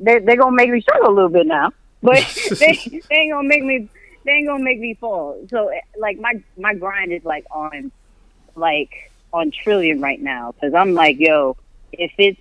They're 0.00 0.20
they're 0.20 0.36
gonna 0.36 0.56
make 0.56 0.70
me 0.70 0.80
struggle 0.80 1.08
a 1.08 1.14
little 1.14 1.30
bit 1.30 1.46
now, 1.46 1.72
but 2.02 2.24
they, 2.58 3.02
they 3.08 3.16
ain't 3.16 3.32
gonna 3.32 3.48
make 3.48 3.64
me. 3.64 3.88
They 4.24 4.32
ain't 4.32 4.46
gonna 4.46 4.62
make 4.62 4.78
me 4.78 4.94
fall. 4.94 5.44
So 5.50 5.70
like 5.98 6.18
my 6.18 6.42
my 6.56 6.74
grind 6.74 7.12
is 7.12 7.24
like 7.24 7.44
on, 7.50 7.90
like 8.54 9.10
on 9.32 9.50
trillion 9.50 10.00
right 10.00 10.20
now 10.20 10.52
because 10.52 10.74
I'm 10.74 10.94
like 10.94 11.18
yo, 11.18 11.56
if 11.92 12.12
it's 12.18 12.40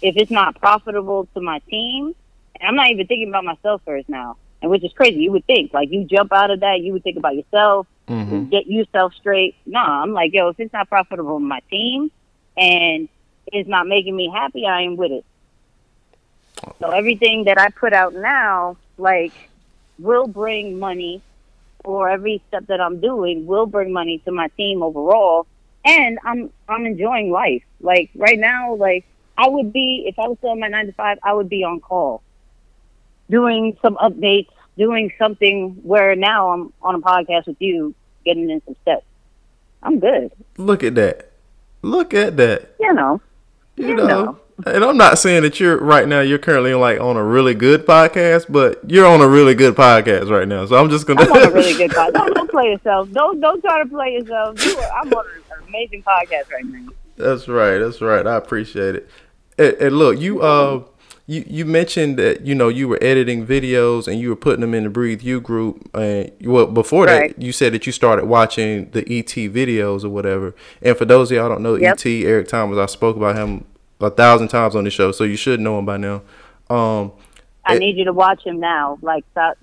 if 0.00 0.16
it's 0.16 0.30
not 0.30 0.58
profitable 0.58 1.28
to 1.34 1.40
my 1.40 1.58
team, 1.60 2.14
and 2.60 2.68
I'm 2.68 2.76
not 2.76 2.90
even 2.90 3.06
thinking 3.06 3.28
about 3.28 3.44
myself 3.44 3.82
first 3.84 4.08
now, 4.08 4.36
and 4.60 4.70
which 4.70 4.84
is 4.84 4.92
crazy. 4.92 5.20
You 5.20 5.32
would 5.32 5.46
think 5.46 5.72
like 5.72 5.90
you 5.90 6.04
jump 6.04 6.32
out 6.32 6.50
of 6.50 6.60
that, 6.60 6.80
you 6.80 6.92
would 6.92 7.02
think 7.02 7.18
about 7.18 7.36
yourself 7.36 7.86
mm-hmm. 8.08 8.44
get 8.44 8.66
yourself 8.66 9.14
straight. 9.14 9.56
No, 9.66 9.80
I'm 9.80 10.12
like, 10.12 10.32
yo, 10.32 10.48
if 10.48 10.60
it's 10.60 10.72
not 10.72 10.88
profitable 10.88 11.38
to 11.38 11.44
my 11.44 11.60
team 11.70 12.10
and 12.56 13.08
it's 13.46 13.68
not 13.68 13.86
making 13.86 14.14
me 14.14 14.30
happy, 14.32 14.66
I 14.66 14.82
ain't 14.82 14.96
with 14.96 15.12
it. 15.12 15.24
So 16.80 16.90
everything 16.90 17.44
that 17.44 17.58
I 17.58 17.70
put 17.70 17.92
out 17.92 18.14
now, 18.14 18.76
like 18.98 19.32
will 19.98 20.26
bring 20.26 20.78
money, 20.78 21.22
or 21.84 22.08
every 22.08 22.42
step 22.48 22.66
that 22.66 22.80
I'm 22.80 23.00
doing 23.00 23.46
will 23.46 23.66
bring 23.66 23.92
money 23.92 24.18
to 24.24 24.32
my 24.32 24.48
team 24.56 24.82
overall. 24.82 25.46
And 25.84 26.18
I'm 26.24 26.50
I'm 26.68 26.86
enjoying 26.86 27.30
life. 27.30 27.62
Like 27.80 28.10
right 28.14 28.38
now, 28.38 28.74
like 28.74 29.04
I 29.36 29.48
would 29.48 29.72
be 29.72 30.04
if 30.06 30.18
I 30.18 30.28
was 30.28 30.38
still 30.38 30.52
in 30.52 30.60
my 30.60 30.68
nine 30.68 30.86
to 30.86 30.92
five, 30.92 31.18
I 31.22 31.32
would 31.32 31.48
be 31.48 31.64
on 31.64 31.80
call, 31.80 32.22
doing 33.30 33.76
some 33.82 33.96
updates, 33.96 34.50
doing 34.78 35.12
something 35.18 35.80
where 35.82 36.14
now 36.14 36.50
I'm 36.50 36.72
on 36.82 36.94
a 36.94 37.00
podcast 37.00 37.46
with 37.46 37.60
you, 37.60 37.94
getting 38.24 38.48
in 38.50 38.62
some 38.64 38.76
steps. 38.82 39.04
I'm 39.82 39.98
good. 39.98 40.30
Look 40.56 40.84
at 40.84 40.94
that. 40.94 41.32
Look 41.82 42.14
at 42.14 42.36
that. 42.36 42.74
You 42.78 42.92
know. 42.92 43.20
You, 43.76 43.88
you 43.88 43.94
know. 43.96 44.06
know. 44.06 44.38
And 44.66 44.84
I'm 44.84 44.96
not 44.96 45.18
saying 45.18 45.42
that 45.42 45.58
you're 45.58 45.78
right 45.78 46.06
now. 46.06 46.20
You're 46.20 46.38
currently 46.38 46.74
like 46.74 47.00
on 47.00 47.16
a 47.16 47.24
really 47.24 47.54
good 47.54 47.86
podcast, 47.86 48.46
but 48.48 48.80
you're 48.88 49.06
on 49.06 49.20
a 49.20 49.28
really 49.28 49.54
good 49.54 49.74
podcast 49.74 50.30
right 50.30 50.46
now. 50.46 50.66
So 50.66 50.76
I'm 50.76 50.90
just 50.90 51.06
gonna. 51.06 51.22
I'm 51.22 51.32
on 51.32 51.48
a 51.48 51.50
really 51.50 51.74
good 51.74 51.90
podcast. 51.92 52.12
Don't, 52.12 52.34
don't 52.34 52.50
play 52.50 52.70
yourself. 52.70 53.10
Don't 53.12 53.40
don't 53.40 53.60
try 53.60 53.82
to 53.82 53.88
play 53.88 54.12
yourself. 54.12 54.64
You 54.64 54.78
are, 54.78 54.92
I'm 55.00 55.12
on 55.12 55.24
an 55.26 55.68
amazing 55.68 56.02
podcast 56.02 56.52
right 56.52 56.64
now. 56.64 56.88
That's 57.16 57.48
right. 57.48 57.78
That's 57.78 58.00
right. 58.00 58.26
I 58.26 58.36
appreciate 58.36 58.94
it. 58.96 59.10
And, 59.58 59.74
and 59.74 59.98
look, 59.98 60.20
you 60.20 60.42
uh, 60.42 60.84
you 61.26 61.44
you 61.48 61.64
mentioned 61.64 62.18
that 62.18 62.42
you 62.46 62.54
know 62.54 62.68
you 62.68 62.88
were 62.88 62.98
editing 63.02 63.46
videos 63.46 64.06
and 64.06 64.20
you 64.20 64.28
were 64.28 64.36
putting 64.36 64.60
them 64.60 64.74
in 64.74 64.84
the 64.84 64.90
Breathe 64.90 65.22
U 65.22 65.40
group. 65.40 65.88
And 65.94 66.30
well, 66.42 66.66
before 66.66 67.06
right. 67.06 67.34
that, 67.34 67.42
you 67.42 67.52
said 67.52 67.72
that 67.72 67.86
you 67.86 67.92
started 67.92 68.26
watching 68.26 68.90
the 68.90 69.00
ET 69.00 69.26
videos 69.28 70.04
or 70.04 70.10
whatever. 70.10 70.54
And 70.82 70.96
for 70.96 71.04
those 71.04 71.30
of 71.30 71.36
y'all 71.36 71.48
don't 71.48 71.62
know 71.62 71.74
yep. 71.74 71.94
ET, 71.94 72.06
Eric 72.06 72.48
Thomas, 72.48 72.78
I 72.78 72.86
spoke 72.86 73.16
about 73.16 73.36
him 73.36 73.64
a 74.02 74.10
thousand 74.10 74.48
times 74.48 74.74
on 74.74 74.84
the 74.84 74.90
show, 74.90 75.12
so 75.12 75.24
you 75.24 75.36
should 75.36 75.60
know 75.60 75.78
him 75.78 75.86
by 75.86 75.96
now. 75.96 76.22
Um, 76.70 77.12
I 77.64 77.76
it, 77.76 77.78
need 77.78 77.96
you 77.96 78.04
to 78.04 78.12
watch 78.12 78.44
him 78.44 78.60
now. 78.60 78.98
Like, 79.02 79.24
stop, 79.32 79.58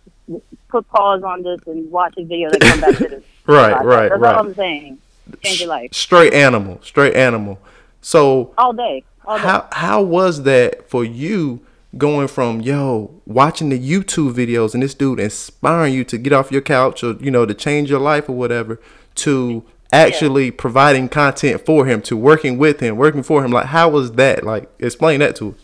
put 0.67 0.87
pause 0.89 1.23
on 1.23 1.43
this 1.43 1.59
and 1.65 1.89
watch 1.91 2.15
his 2.17 2.27
video. 2.27 2.49
Then 2.49 2.59
come 2.59 2.81
back 2.81 2.97
to 2.97 3.07
this. 3.07 3.23
right, 3.47 3.83
right, 3.83 4.09
That's 4.09 4.21
right. 4.21 4.35
all 4.35 4.45
I'm 4.45 4.55
saying. 4.55 4.99
Change 5.43 5.59
your 5.59 5.69
life. 5.69 5.93
Straight 5.93 6.33
animal, 6.33 6.79
straight 6.81 7.15
animal. 7.15 7.59
So 8.01 8.53
all 8.57 8.73
day, 8.73 9.03
all 9.25 9.37
day. 9.37 9.43
How 9.43 9.67
how 9.71 10.01
was 10.01 10.43
that 10.43 10.89
for 10.89 11.03
you? 11.03 11.61
Going 11.97 12.27
from 12.27 12.61
yo 12.61 13.19
watching 13.25 13.69
the 13.69 13.79
YouTube 13.79 14.33
videos 14.33 14.75
and 14.75 14.83
this 14.83 14.93
dude 14.93 15.19
inspiring 15.19 15.91
you 15.91 16.03
to 16.03 16.19
get 16.19 16.31
off 16.31 16.51
your 16.51 16.61
couch 16.61 17.03
or 17.03 17.13
you 17.13 17.31
know 17.31 17.47
to 17.47 17.53
change 17.55 17.89
your 17.89 17.99
life 17.99 18.29
or 18.29 18.33
whatever 18.33 18.79
to 19.15 19.63
actually 19.91 20.45
yeah. 20.45 20.51
providing 20.57 21.09
content 21.09 21.65
for 21.65 21.85
him, 21.85 22.01
to 22.03 22.17
working 22.17 22.57
with 22.57 22.79
him, 22.79 22.97
working 22.97 23.23
for 23.23 23.43
him. 23.43 23.51
Like, 23.51 23.67
how 23.67 23.89
was 23.89 24.13
that? 24.13 24.43
Like, 24.43 24.69
explain 24.79 25.19
that 25.19 25.35
to 25.37 25.51
us. 25.51 25.55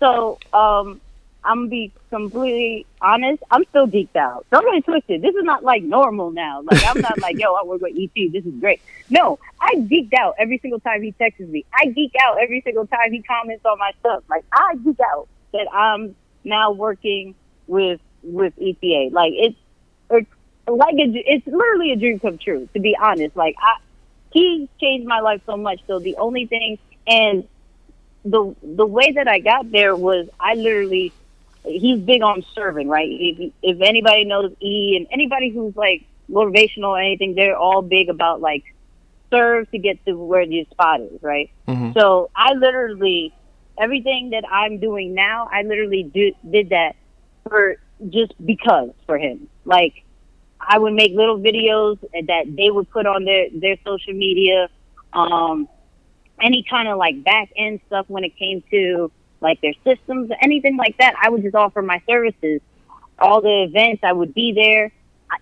So, 0.00 0.38
um, 0.52 1.00
I'm 1.48 1.60
gonna 1.60 1.70
be 1.70 1.92
completely 2.10 2.86
honest. 3.00 3.42
I'm 3.50 3.64
still 3.70 3.86
geeked 3.86 4.16
out. 4.16 4.46
Don't 4.50 4.64
get 4.64 4.74
it 4.74 4.84
twisted. 4.84 5.22
This 5.22 5.34
is 5.34 5.44
not 5.44 5.64
like 5.64 5.82
normal 5.82 6.30
now. 6.30 6.62
Like 6.62 6.84
I'm 6.84 7.00
not 7.00 7.18
like, 7.20 7.38
yo, 7.38 7.54
I 7.54 7.64
work 7.64 7.80
with 7.80 7.96
ET. 7.96 8.32
This 8.32 8.44
is 8.44 8.52
great. 8.60 8.82
No, 9.08 9.38
I 9.60 9.76
geeked 9.76 10.12
out 10.12 10.34
every 10.38 10.58
single 10.58 10.80
time 10.80 11.02
he 11.02 11.12
texts 11.12 11.40
me. 11.40 11.64
I 11.72 11.86
geek 11.86 12.12
out 12.22 12.36
every 12.38 12.60
single 12.60 12.86
time 12.86 13.12
he 13.12 13.22
comments 13.22 13.64
on 13.64 13.78
my 13.78 13.92
stuff. 14.00 14.24
Like 14.28 14.44
I 14.52 14.74
geek 14.84 14.98
out 15.00 15.28
that 15.52 15.72
I'm 15.72 16.14
now 16.44 16.72
working 16.72 17.34
with 17.66 18.00
with 18.22 18.52
ETA. 18.60 19.08
Like 19.12 19.32
it's 19.34 19.56
like 20.70 20.94
a, 20.94 21.06
it's 21.06 21.46
literally 21.46 21.92
a 21.92 21.96
dream 21.96 22.18
come 22.20 22.38
true. 22.38 22.68
To 22.74 22.80
be 22.80 22.96
honest, 23.00 23.36
like 23.36 23.56
I, 23.58 23.78
he 24.32 24.68
changed 24.80 25.06
my 25.06 25.20
life 25.20 25.42
so 25.46 25.56
much. 25.56 25.80
So 25.86 25.98
the 25.98 26.16
only 26.16 26.46
thing, 26.46 26.78
and 27.06 27.46
the 28.24 28.54
the 28.62 28.86
way 28.86 29.12
that 29.12 29.28
I 29.28 29.38
got 29.38 29.70
there 29.70 29.96
was 29.96 30.28
I 30.38 30.54
literally, 30.54 31.12
he's 31.64 31.98
big 31.98 32.22
on 32.22 32.44
serving, 32.54 32.88
right? 32.88 33.08
If, 33.10 33.52
if 33.62 33.80
anybody 33.80 34.24
knows 34.24 34.52
E 34.60 34.96
and 34.96 35.06
anybody 35.10 35.50
who's 35.50 35.76
like 35.76 36.04
motivational 36.30 36.90
or 36.90 37.00
anything, 37.00 37.34
they're 37.34 37.56
all 37.56 37.82
big 37.82 38.08
about 38.08 38.40
like 38.40 38.64
serve 39.30 39.70
to 39.70 39.78
get 39.78 40.04
to 40.06 40.12
where 40.12 40.42
your 40.42 40.64
spot 40.66 41.00
is, 41.00 41.22
right? 41.22 41.50
Mm-hmm. 41.66 41.98
So 41.98 42.30
I 42.34 42.52
literally 42.54 43.32
everything 43.78 44.30
that 44.30 44.44
I'm 44.50 44.78
doing 44.78 45.14
now, 45.14 45.48
I 45.50 45.62
literally 45.62 46.02
do, 46.02 46.32
did 46.48 46.70
that 46.70 46.96
for 47.48 47.76
just 48.10 48.34
because 48.44 48.90
for 49.06 49.18
him. 49.18 49.48
Like 49.64 50.04
I 50.68 50.78
would 50.78 50.92
make 50.92 51.12
little 51.14 51.38
videos 51.38 51.98
that 52.12 52.44
they 52.56 52.70
would 52.70 52.90
put 52.90 53.06
on 53.06 53.24
their 53.24 53.48
their 53.52 53.76
social 53.84 54.12
media. 54.12 54.68
Um, 55.12 55.68
any 56.40 56.64
kind 56.68 56.88
of 56.88 56.98
like 56.98 57.24
back 57.24 57.50
end 57.56 57.80
stuff 57.86 58.04
when 58.08 58.22
it 58.24 58.36
came 58.36 58.62
to 58.70 59.10
like 59.40 59.60
their 59.60 59.72
systems, 59.84 60.30
anything 60.40 60.76
like 60.76 60.96
that. 60.98 61.14
I 61.20 61.30
would 61.30 61.42
just 61.42 61.54
offer 61.54 61.82
my 61.82 62.02
services. 62.06 62.60
All 63.18 63.40
the 63.40 63.64
events, 63.68 64.02
I 64.04 64.12
would 64.12 64.34
be 64.34 64.52
there. 64.52 64.92
I, 65.30 65.36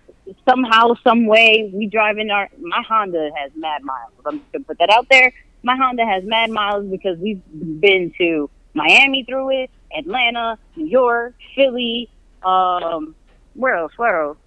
somehow, 0.47 0.95
some 1.03 1.25
way, 1.27 1.69
we 1.73 1.87
drive 1.87 2.17
in 2.17 2.31
our. 2.31 2.49
My 2.59 2.83
Honda 2.87 3.29
has 3.35 3.51
mad 3.55 3.83
miles. 3.83 4.13
I'm 4.25 4.39
just 4.39 4.51
gonna 4.51 4.63
put 4.65 4.79
that 4.79 4.89
out 4.89 5.07
there. 5.09 5.31
My 5.63 5.75
Honda 5.75 6.05
has 6.05 6.23
mad 6.23 6.49
miles 6.49 6.85
because 6.85 7.17
we've 7.19 7.41
been 7.79 8.13
to 8.17 8.49
Miami 8.73 9.23
through 9.23 9.63
it, 9.63 9.71
Atlanta, 9.95 10.57
New 10.75 10.87
York, 10.87 11.35
Philly. 11.55 12.09
Um, 12.43 13.15
where 13.53 13.75
else? 13.75 13.91
Where 13.97 14.21
else? 14.23 14.37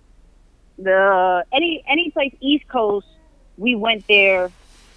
The 0.82 1.44
any 1.52 1.84
any 1.88 2.10
place 2.10 2.34
East 2.40 2.66
Coast, 2.68 3.06
we 3.56 3.74
went 3.74 4.06
there. 4.08 4.50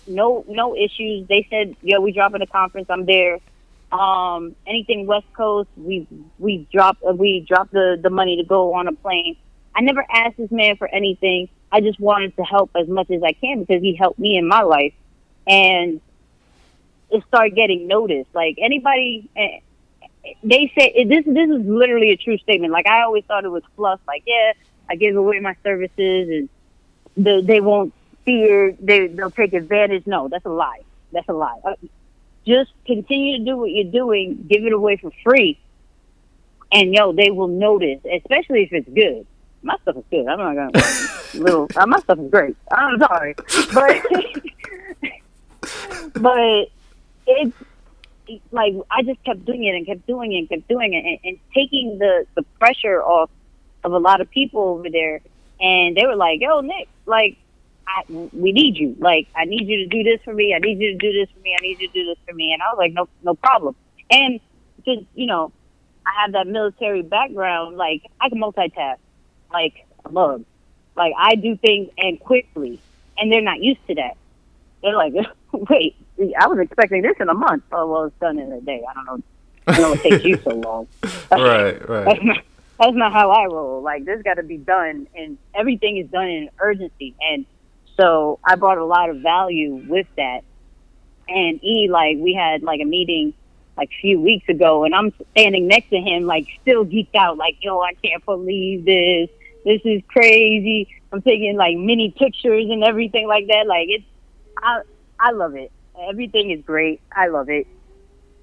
No 0.07 0.43
no 0.47 0.75
issues. 0.75 1.27
They 1.27 1.47
said, 1.49 1.75
"Yo, 1.81 1.99
we 2.01 2.11
dropping 2.11 2.41
a 2.41 2.47
conference. 2.47 2.87
I'm 2.89 3.05
there." 3.05 3.39
Um, 3.91 4.55
anything 4.65 5.05
West 5.05 5.31
Coast, 5.33 5.69
we 5.77 6.07
we 6.39 6.67
dropped 6.71 7.03
uh, 7.07 7.13
we 7.13 7.45
dropped 7.47 7.71
the 7.71 7.99
the 8.01 8.09
money 8.09 8.37
to 8.37 8.43
go 8.43 8.73
on 8.73 8.87
a 8.87 8.93
plane. 8.93 9.37
I 9.75 9.81
never 9.81 10.05
asked 10.11 10.37
this 10.37 10.51
man 10.51 10.77
for 10.77 10.87
anything. 10.87 11.49
I 11.71 11.81
just 11.81 11.99
wanted 11.99 12.35
to 12.37 12.43
help 12.43 12.71
as 12.75 12.87
much 12.87 13.09
as 13.09 13.23
I 13.23 13.33
can 13.33 13.63
because 13.63 13.81
he 13.81 13.95
helped 13.95 14.19
me 14.19 14.37
in 14.37 14.47
my 14.47 14.61
life, 14.61 14.93
and 15.47 16.01
it 17.11 17.23
started 17.27 17.55
getting 17.55 17.87
noticed. 17.87 18.29
Like 18.33 18.57
anybody, 18.61 19.29
eh, 19.35 19.59
they 20.43 20.71
say 20.77 21.05
this. 21.05 21.25
This 21.25 21.49
is 21.49 21.65
literally 21.65 22.11
a 22.11 22.17
true 22.17 22.37
statement. 22.39 22.73
Like 22.73 22.87
I 22.87 23.03
always 23.03 23.23
thought 23.25 23.45
it 23.45 23.49
was 23.49 23.63
fluff. 23.75 23.99
Like 24.07 24.23
yeah, 24.25 24.53
I 24.89 24.95
give 24.95 25.15
away 25.15 25.39
my 25.39 25.55
services 25.63 26.29
and 26.29 26.49
they, 27.15 27.41
they 27.41 27.61
won't 27.61 27.93
fear 28.25 28.75
they 28.79 29.07
they'll 29.07 29.31
take 29.31 29.53
advantage. 29.53 30.05
No, 30.07 30.27
that's 30.27 30.45
a 30.45 30.49
lie. 30.49 30.81
That's 31.11 31.27
a 31.29 31.33
lie. 31.33 31.59
Uh, 31.63 31.75
just 32.45 32.71
continue 32.85 33.39
to 33.39 33.45
do 33.45 33.57
what 33.57 33.71
you're 33.71 33.91
doing. 33.91 34.45
Give 34.49 34.65
it 34.65 34.73
away 34.73 34.97
for 34.97 35.11
free, 35.23 35.59
and 36.71 36.93
yo, 36.93 37.13
they 37.13 37.31
will 37.31 37.47
notice, 37.47 37.99
especially 38.11 38.63
if 38.63 38.73
it's 38.73 38.89
good. 38.89 39.25
My 39.61 39.77
stuff 39.83 39.97
is 39.97 40.03
good. 40.11 40.27
I'm 40.27 40.39
not 40.39 40.55
gonna 40.55 40.85
little. 41.33 41.67
Uh, 41.75 41.85
my 41.85 41.99
stuff 41.99 42.19
is 42.19 42.29
great. 42.29 42.55
I'm 42.71 42.99
sorry, 42.99 43.35
but 43.73 44.01
but 46.21 46.69
it's 47.27 47.55
like 48.51 48.73
I 48.91 49.03
just 49.03 49.23
kept 49.23 49.45
doing 49.45 49.63
it 49.63 49.75
and 49.75 49.85
kept 49.85 50.05
doing 50.07 50.33
it 50.33 50.39
and 50.39 50.49
kept 50.49 50.67
doing 50.67 50.93
it 50.93 51.05
and, 51.05 51.19
and 51.23 51.39
taking 51.53 51.97
the 51.99 52.25
the 52.35 52.43
pressure 52.59 53.01
off 53.01 53.29
of 53.83 53.93
a 53.93 53.97
lot 53.97 54.21
of 54.21 54.29
people 54.29 54.61
over 54.61 54.89
there, 54.89 55.21
and 55.59 55.95
they 55.95 56.05
were 56.05 56.15
like, 56.15 56.41
"Yo, 56.41 56.61
Nick, 56.61 56.87
like, 57.05 57.37
I, 57.87 58.03
we 58.07 58.51
need 58.51 58.77
you. 58.77 58.95
Like, 58.99 59.27
I 59.35 59.45
need 59.45 59.67
you 59.67 59.77
to 59.77 59.87
do 59.87 60.03
this 60.03 60.21
for 60.23 60.33
me. 60.33 60.53
I 60.53 60.59
need 60.59 60.79
you 60.79 60.93
to 60.93 60.97
do 60.97 61.13
this 61.13 61.29
for 61.33 61.39
me. 61.41 61.55
I 61.57 61.61
need 61.61 61.79
you 61.79 61.87
to 61.87 61.93
do 61.93 62.05
this 62.05 62.17
for 62.27 62.33
me." 62.33 62.53
And 62.53 62.61
I 62.61 62.67
was 62.67 62.77
like, 62.77 62.93
"No, 62.93 63.07
no 63.23 63.33
problem." 63.35 63.75
And 64.09 64.39
just 64.85 65.03
you 65.15 65.27
know, 65.27 65.51
I 66.05 66.21
have 66.21 66.33
that 66.33 66.47
military 66.47 67.01
background. 67.01 67.77
Like, 67.77 68.03
I 68.19 68.29
can 68.29 68.39
multitask, 68.39 68.97
like 69.51 69.85
a 70.05 70.09
mug. 70.09 70.45
Like, 70.95 71.13
I 71.17 71.35
do 71.35 71.57
things 71.57 71.89
and 71.97 72.19
quickly, 72.19 72.79
and 73.17 73.31
they're 73.31 73.41
not 73.41 73.59
used 73.59 73.85
to 73.87 73.95
that. 73.95 74.17
They're 74.81 74.95
like, 74.95 75.13
"Wait, 75.51 75.95
I 76.39 76.47
was 76.47 76.59
expecting 76.59 77.01
this 77.01 77.15
in 77.19 77.29
a 77.29 77.33
month." 77.33 77.63
Oh, 77.71 77.87
well, 77.87 78.03
it's 78.05 78.19
done 78.19 78.39
in 78.39 78.51
a 78.51 78.61
day. 78.61 78.83
I 78.89 78.93
don't 78.93 79.05
know. 79.05 79.23
I 79.67 79.77
don't 79.77 79.81
know 79.81 79.93
it 79.93 80.01
takes 80.01 80.25
you 80.25 80.37
so 80.43 80.51
long. 80.51 80.87
right, 81.31 81.89
right 81.89 82.43
that's 82.83 82.97
not 82.97 83.13
how 83.13 83.31
I 83.31 83.45
roll. 83.45 83.81
Like 83.81 84.05
this 84.05 84.21
got 84.23 84.35
to 84.35 84.43
be 84.43 84.57
done, 84.57 85.07
and 85.15 85.37
everything 85.55 85.97
is 85.97 86.09
done 86.09 86.27
in 86.27 86.49
urgency. 86.59 87.15
And 87.21 87.45
so 87.97 88.39
I 88.43 88.55
brought 88.55 88.77
a 88.77 88.85
lot 88.85 89.09
of 89.09 89.17
value 89.17 89.75
with 89.87 90.07
that. 90.17 90.41
And 91.27 91.63
E, 91.63 91.87
like 91.89 92.17
we 92.19 92.33
had 92.33 92.63
like 92.63 92.81
a 92.81 92.85
meeting 92.85 93.33
like 93.77 93.89
a 93.89 94.01
few 94.01 94.19
weeks 94.19 94.49
ago, 94.49 94.83
and 94.83 94.93
I'm 94.93 95.13
standing 95.31 95.67
next 95.67 95.89
to 95.89 95.97
him, 95.97 96.25
like 96.25 96.47
still 96.61 96.85
geeked 96.85 97.15
out, 97.15 97.37
like 97.37 97.57
yo, 97.61 97.79
I 97.81 97.93
can't 98.03 98.23
believe 98.25 98.85
this. 98.85 99.29
This 99.63 99.81
is 99.85 100.01
crazy. 100.09 100.89
I'm 101.11 101.21
taking 101.21 101.55
like 101.55 101.77
mini 101.77 102.11
pictures 102.11 102.65
and 102.69 102.83
everything 102.83 103.27
like 103.27 103.47
that. 103.47 103.65
Like 103.65 103.87
it's, 103.89 104.05
I 104.57 104.81
I 105.19 105.31
love 105.31 105.55
it. 105.55 105.71
Everything 106.09 106.51
is 106.51 106.63
great. 106.65 106.99
I 107.15 107.27
love 107.27 107.49
it. 107.49 107.65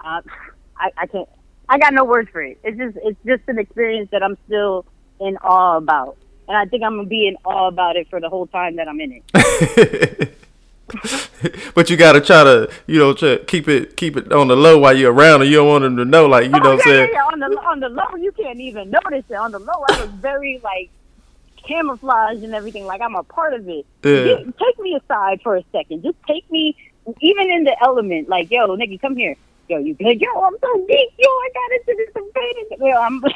Uh, 0.00 0.22
I 0.79 0.90
I 0.96 1.07
can't 1.07 1.29
I 1.70 1.78
got 1.78 1.94
no 1.94 2.04
words 2.04 2.28
for 2.30 2.42
it. 2.42 2.59
It's 2.64 2.76
just 2.76 2.98
it's 3.02 3.18
just 3.24 3.42
an 3.46 3.59
experience 3.59 4.11
that 4.11 4.24
I'm 4.24 4.37
still 4.46 4.85
in 5.20 5.37
awe 5.37 5.76
about, 5.76 6.16
and 6.48 6.56
I 6.56 6.64
think 6.66 6.83
I'm 6.83 6.96
gonna 6.96 7.09
be 7.09 7.28
in 7.28 7.37
awe 7.44 7.68
about 7.68 7.94
it 7.94 8.11
for 8.11 8.20
the 8.20 8.28
whole 8.28 8.48
time 8.48 8.74
that 8.76 8.88
I'm 8.88 9.00
in 9.00 9.22
it. 9.22 10.37
but 11.74 11.88
you 11.88 11.96
gotta 11.96 12.20
try 12.20 12.42
to, 12.42 12.68
you 12.88 12.98
know, 12.98 13.14
try, 13.14 13.38
keep 13.46 13.68
it 13.68 13.96
keep 13.96 14.16
it 14.16 14.33
on 14.33 14.48
the 14.48 14.56
low 14.56 14.80
while 14.80 14.96
you're 14.96 15.12
around, 15.12 15.42
and 15.42 15.50
you 15.50 15.59
don't 15.59 15.68
want 15.68 15.83
them 15.83 15.96
to 15.96 16.04
know, 16.04 16.26
like 16.26 16.46
you 16.46 16.50
oh, 16.54 16.59
know, 16.59 16.72
oh, 16.72 16.74
what 16.74 16.87
yeah, 16.87 16.92
I'm 16.92 16.98
saying. 16.98 17.09
yeah, 17.12 17.14
yeah. 17.14 17.33
On 17.33 17.38
the 17.38 17.61
on 17.61 17.80
the 17.80 17.88
low, 17.88 18.16
you 18.16 18.33
can't 18.33 18.59
even 18.59 18.90
notice 18.90 19.24
it. 19.28 19.35
On 19.35 19.52
the 19.52 19.61
low, 19.61 19.85
I 19.90 20.00
was 20.00 20.11
very 20.11 20.61
like 20.64 20.90
camouflaged 21.56 22.42
and 22.42 22.52
everything. 22.52 22.85
Like 22.85 23.00
I'm 23.00 23.14
a 23.14 23.22
part 23.22 23.54
of 23.54 23.68
it. 23.68 23.87
Yeah. 24.02 24.24
Get- 24.24 24.59
take 24.59 24.78
me 24.80 24.96
aside 24.96 25.40
for 25.42 25.56
a 25.56 25.62
second. 25.70 26.02
Just 26.02 26.16
take 26.26 26.50
me, 26.50 26.76
even 27.20 27.48
in 27.48 27.62
the 27.62 27.76
element. 27.80 28.28
Like, 28.28 28.50
yo, 28.50 28.76
nigga, 28.76 29.00
come 29.00 29.16
here. 29.16 29.37
Yo, 29.70 29.78
you 29.78 29.94
good? 29.94 30.20
Yo, 30.20 30.28
I'm 30.40 30.56
so 30.61 30.85
deep. 30.88 31.11
Yo, 31.16 31.28
I 31.28 31.48
got 31.54 31.72
into 31.72 31.94
this 31.96 32.12
debate. 32.12 32.56
Yo, 32.80 33.00
I'm. 33.00 33.24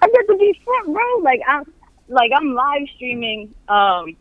I 0.00 0.08
got 0.08 0.26
to 0.32 0.38
be 0.38 0.58
front 0.64 0.88
row. 0.88 1.18
Like 1.18 1.42
I'm, 1.46 1.64
like 2.08 2.32
I'm 2.34 2.54
live 2.54 2.88
streaming. 2.96 3.54
Um, 3.68 4.16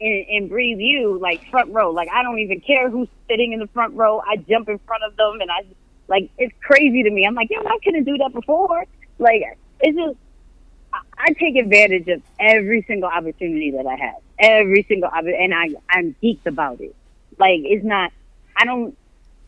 in, 0.00 0.26
in 0.28 0.48
Breathe 0.48 0.80
U, 0.80 1.18
like 1.18 1.48
front 1.50 1.72
row. 1.72 1.90
Like 1.90 2.10
I 2.12 2.22
don't 2.22 2.38
even 2.38 2.60
care 2.60 2.90
who's 2.90 3.08
sitting 3.28 3.54
in 3.54 3.60
the 3.60 3.68
front 3.68 3.94
row. 3.94 4.22
I 4.28 4.36
jump 4.36 4.68
in 4.68 4.78
front 4.80 5.02
of 5.02 5.16
them, 5.16 5.40
and 5.40 5.50
I 5.50 5.64
like 6.08 6.30
it's 6.36 6.54
crazy 6.62 7.02
to 7.02 7.10
me. 7.10 7.26
I'm 7.26 7.34
like, 7.34 7.48
yo, 7.50 7.60
I 7.60 7.78
couldn't 7.82 8.04
do 8.04 8.18
that 8.18 8.34
before. 8.34 8.84
Like 9.18 9.42
it's 9.80 9.96
just 9.96 10.18
I, 11.16 11.32
take 11.32 11.56
advantage 11.56 12.08
of 12.08 12.20
every 12.38 12.84
single 12.86 13.08
opportunity 13.08 13.70
that 13.72 13.86
I 13.86 13.96
have. 13.96 14.16
Every 14.38 14.84
single 14.88 15.10
and 15.10 15.54
I 15.54 15.70
I'm 15.88 16.14
geeked 16.22 16.46
about 16.46 16.80
it. 16.80 16.94
Like 17.38 17.60
it's 17.64 17.84
not. 17.84 18.12
I 18.56 18.64
don't. 18.64 18.96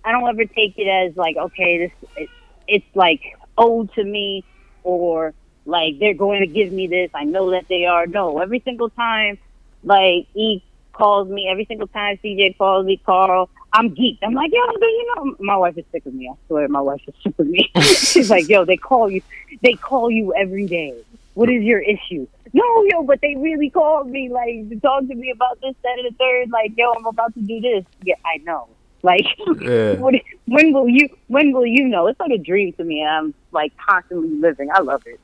I 0.05 0.13
don't 0.13 0.29
ever 0.29 0.45
take 0.45 0.79
it 0.79 0.87
as 0.87 1.17
like 1.17 1.37
okay, 1.37 1.79
this 1.79 2.11
it, 2.17 2.29
it's 2.69 2.87
like 2.95 3.23
owed 3.59 3.93
to 3.95 4.05
me 4.05 4.45
or 4.85 5.35
like 5.65 5.99
they're 5.99 6.15
going 6.15 6.41
to 6.41 6.47
give 6.47 6.73
me 6.73 6.87
this. 6.87 7.11
I 7.15 7.25
know 7.25 7.51
that 7.51 7.67
they 7.69 7.87
are. 7.87 8.07
No, 8.07 8.39
every 8.39 8.61
single 8.61 8.91
time, 8.91 9.39
like 9.83 10.27
he 10.33 10.63
calls 10.93 11.29
me, 11.29 11.49
every 11.49 11.67
single 11.67 11.89
time 11.89 12.19
CJ 12.25 12.57
calls 12.57 12.87
me, 12.87 12.97
Carl, 13.05 13.51
I'm 13.73 13.95
geeked. 13.95 14.19
I'm 14.23 14.35
like, 14.35 14.51
yo, 14.53 14.61
do 14.81 14.87
you 14.87 15.15
know? 15.15 15.37
My 15.41 15.57
wife 15.57 15.77
is 15.77 15.85
sick 15.93 16.07
of 16.07 16.15
me. 16.15 16.29
I 16.29 16.35
swear, 16.47 16.69
my 16.69 16.81
wife 16.81 17.03
is 17.07 17.15
sick 17.23 17.39
of 17.39 17.47
me. 17.47 17.71
She's 17.81 18.31
like, 18.31 18.49
yo, 18.49 18.65
they 18.65 18.77
call 18.77 19.11
you, 19.11 19.23
they 19.63 19.75
call 19.75 20.11
you 20.11 20.35
every 20.35 20.67
day. 20.67 20.95
What 21.35 21.51
is 21.51 21.63
your 21.63 21.81
issue? 21.81 22.27
No, 22.55 22.85
yo, 22.85 23.03
but 23.03 23.21
they 23.21 23.35
really 23.37 23.69
called 23.69 24.09
me, 24.09 24.31
like, 24.31 24.71
to 24.71 24.81
talk 24.81 25.07
to 25.07 25.15
me 25.15 25.31
about 25.31 25.61
this, 25.61 25.75
that, 25.83 25.99
and 25.99 26.11
the 26.11 26.17
third. 26.17 26.51
Like, 26.51 26.73
yo, 26.77 26.93
I'm 26.93 27.05
about 27.05 27.35
to 27.35 27.41
do 27.41 27.61
this. 27.61 27.85
Yeah, 28.03 28.15
I 28.25 28.39
know. 28.39 28.69
Like, 29.07 29.25
Yeah. 29.61 29.93
what, 30.05 30.15
when 30.47 30.73
will 30.73 30.89
you? 30.89 31.09
When 31.29 31.53
will 31.53 31.65
you 31.65 31.87
know? 31.87 32.09
It's 32.09 32.19
like 32.19 32.33
a 32.33 32.39
dream 32.39 32.73
to 32.75 32.85
me. 32.85 33.05
I'm 33.05 33.33
like 33.53 33.73
constantly 33.77 34.31
living. 34.31 34.69
I 34.75 34.81
love 34.81 35.03
it. 35.07 35.21